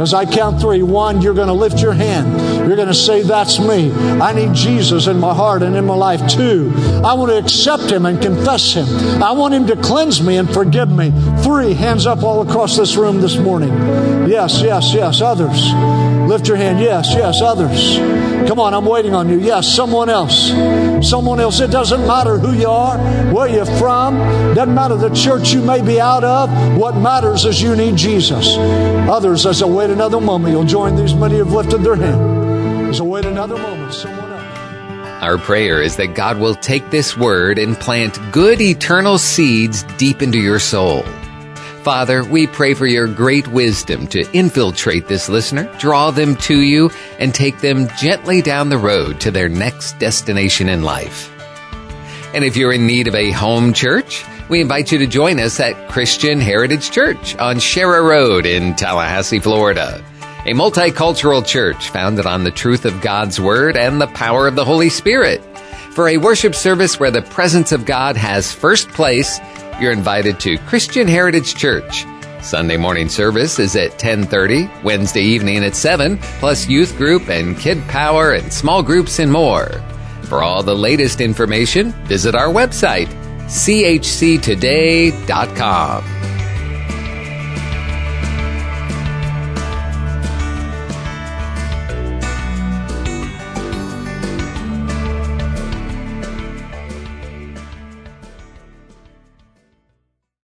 As 0.00 0.14
I 0.14 0.24
count 0.26 0.60
three, 0.60 0.82
one, 0.82 1.22
you're 1.22 1.34
going 1.34 1.48
to 1.48 1.54
lift 1.54 1.80
your 1.80 1.92
hand. 1.92 2.26
You're 2.66 2.76
going 2.76 2.88
to 2.88 2.94
say, 2.94 3.22
That's 3.22 3.58
me. 3.60 3.92
I 3.92 4.32
need 4.32 4.52
Jesus 4.54 5.06
in 5.06 5.18
my 5.20 5.32
heart 5.32 5.62
and 5.62 5.76
in 5.76 5.86
my 5.86 5.94
life. 5.94 6.26
too. 6.28 6.72
I 7.04 7.14
want 7.14 7.30
to 7.30 7.38
accept 7.38 7.84
Him 7.84 8.06
and 8.06 8.20
confess 8.20 8.74
Him. 8.74 8.86
I 9.22 9.32
want 9.32 9.54
Him 9.54 9.66
to 9.68 9.76
cleanse 9.76 10.20
me 10.20 10.36
and 10.36 10.52
forgive 10.52 10.90
me. 10.90 11.12
Three, 11.42 11.74
hands 11.74 12.06
up 12.06 12.22
all 12.22 12.42
across 12.42 12.76
this 12.76 12.96
room 12.96 13.20
this 13.20 13.36
morning. 13.36 13.70
Yes, 14.28 14.60
yes, 14.62 14.92
yes. 14.92 15.20
Others. 15.20 15.72
Lift 16.28 16.48
your 16.48 16.56
hand. 16.56 16.80
Yes, 16.80 17.08
yes. 17.10 17.40
Others. 17.40 17.98
Come 18.48 18.58
on, 18.60 18.74
I'm 18.74 18.84
waiting 18.84 19.14
on 19.14 19.28
you. 19.28 19.38
Yes, 19.38 19.72
someone 19.72 20.08
else. 20.08 20.50
Someone 21.08 21.40
else. 21.40 21.60
It 21.60 21.70
doesn't 21.70 22.06
matter 22.06 22.38
who 22.38 22.52
you 22.52 22.68
are, 22.68 22.98
where 23.32 23.48
you're 23.48 23.66
from. 23.66 24.18
Doesn't 24.54 24.74
matter 24.74 24.96
the 24.96 25.10
church 25.10 25.52
you 25.52 25.62
may 25.62 25.82
be 25.82 26.00
out 26.00 26.24
of. 26.24 26.50
What 26.76 26.96
matters 26.96 27.44
is 27.44 27.62
you 27.62 27.76
need 27.76 27.96
Jesus. 27.96 28.56
Others, 29.08 29.46
as 29.46 29.62
I 29.62 29.66
wait 29.66 29.90
another 29.90 30.20
moment, 30.20 30.52
you'll 30.52 30.64
join 30.64 30.96
these 30.96 31.14
many 31.14 31.38
who've 31.38 31.52
lifted 31.52 31.82
their 31.82 31.96
hand. 31.96 32.45
Another 33.00 33.56
moment, 33.58 33.92
someone 33.92 34.26
our 35.22 35.38
prayer 35.38 35.80
is 35.80 35.96
that 35.96 36.14
God 36.14 36.38
will 36.38 36.54
take 36.54 36.90
this 36.90 37.16
word 37.16 37.58
and 37.58 37.74
plant 37.74 38.18
good 38.32 38.60
eternal 38.60 39.16
seeds 39.16 39.82
deep 39.96 40.20
into 40.20 40.38
your 40.38 40.58
soul. 40.58 41.02
Father, 41.82 42.22
we 42.22 42.46
pray 42.46 42.74
for 42.74 42.86
your 42.86 43.08
great 43.08 43.48
wisdom 43.48 44.06
to 44.08 44.30
infiltrate 44.32 45.08
this 45.08 45.30
listener, 45.30 45.72
draw 45.78 46.10
them 46.10 46.36
to 46.36 46.60
you, 46.60 46.90
and 47.18 47.34
take 47.34 47.60
them 47.60 47.88
gently 47.96 48.42
down 48.42 48.68
the 48.68 48.76
road 48.76 49.18
to 49.22 49.30
their 49.30 49.48
next 49.48 49.98
destination 49.98 50.68
in 50.68 50.82
life. 50.82 51.32
And 52.34 52.44
if 52.44 52.54
you're 52.54 52.72
in 52.72 52.86
need 52.86 53.08
of 53.08 53.14
a 53.14 53.30
home 53.30 53.72
church, 53.72 54.22
we 54.50 54.60
invite 54.60 54.92
you 54.92 54.98
to 54.98 55.06
join 55.06 55.40
us 55.40 55.58
at 55.60 55.88
Christian 55.88 56.40
Heritage 56.40 56.90
Church 56.90 57.34
on 57.36 57.58
Sharer 57.58 58.02
Road 58.02 58.44
in 58.44 58.74
Tallahassee, 58.74 59.38
Florida 59.38 60.04
a 60.46 60.50
multicultural 60.50 61.44
church 61.44 61.90
founded 61.90 62.24
on 62.24 62.44
the 62.44 62.52
truth 62.52 62.84
of 62.84 63.00
God's 63.00 63.40
Word 63.40 63.76
and 63.76 64.00
the 64.00 64.06
power 64.06 64.46
of 64.46 64.54
the 64.54 64.64
Holy 64.64 64.88
Spirit. 64.88 65.42
For 65.90 66.08
a 66.08 66.18
worship 66.18 66.54
service 66.54 67.00
where 67.00 67.10
the 67.10 67.22
presence 67.22 67.72
of 67.72 67.84
God 67.84 68.16
has 68.16 68.52
first 68.52 68.88
place, 68.90 69.40
you're 69.80 69.90
invited 69.90 70.38
to 70.40 70.56
Christian 70.58 71.08
Heritage 71.08 71.56
Church. 71.56 72.04
Sunday 72.42 72.76
morning 72.76 73.08
service 73.08 73.58
is 73.58 73.74
at 73.74 73.98
10:30, 73.98 74.70
Wednesday 74.84 75.22
evening 75.22 75.64
at 75.64 75.74
7, 75.74 76.16
plus 76.38 76.68
youth 76.68 76.96
group 76.96 77.28
and 77.28 77.58
kid 77.58 77.84
power 77.88 78.30
and 78.30 78.52
small 78.52 78.84
groups 78.84 79.18
and 79.18 79.32
more. 79.32 79.82
For 80.22 80.44
all 80.44 80.62
the 80.62 80.76
latest 80.76 81.20
information, 81.20 81.90
visit 82.06 82.36
our 82.36 82.52
website 82.52 83.08
chctoday.com. 83.46 84.44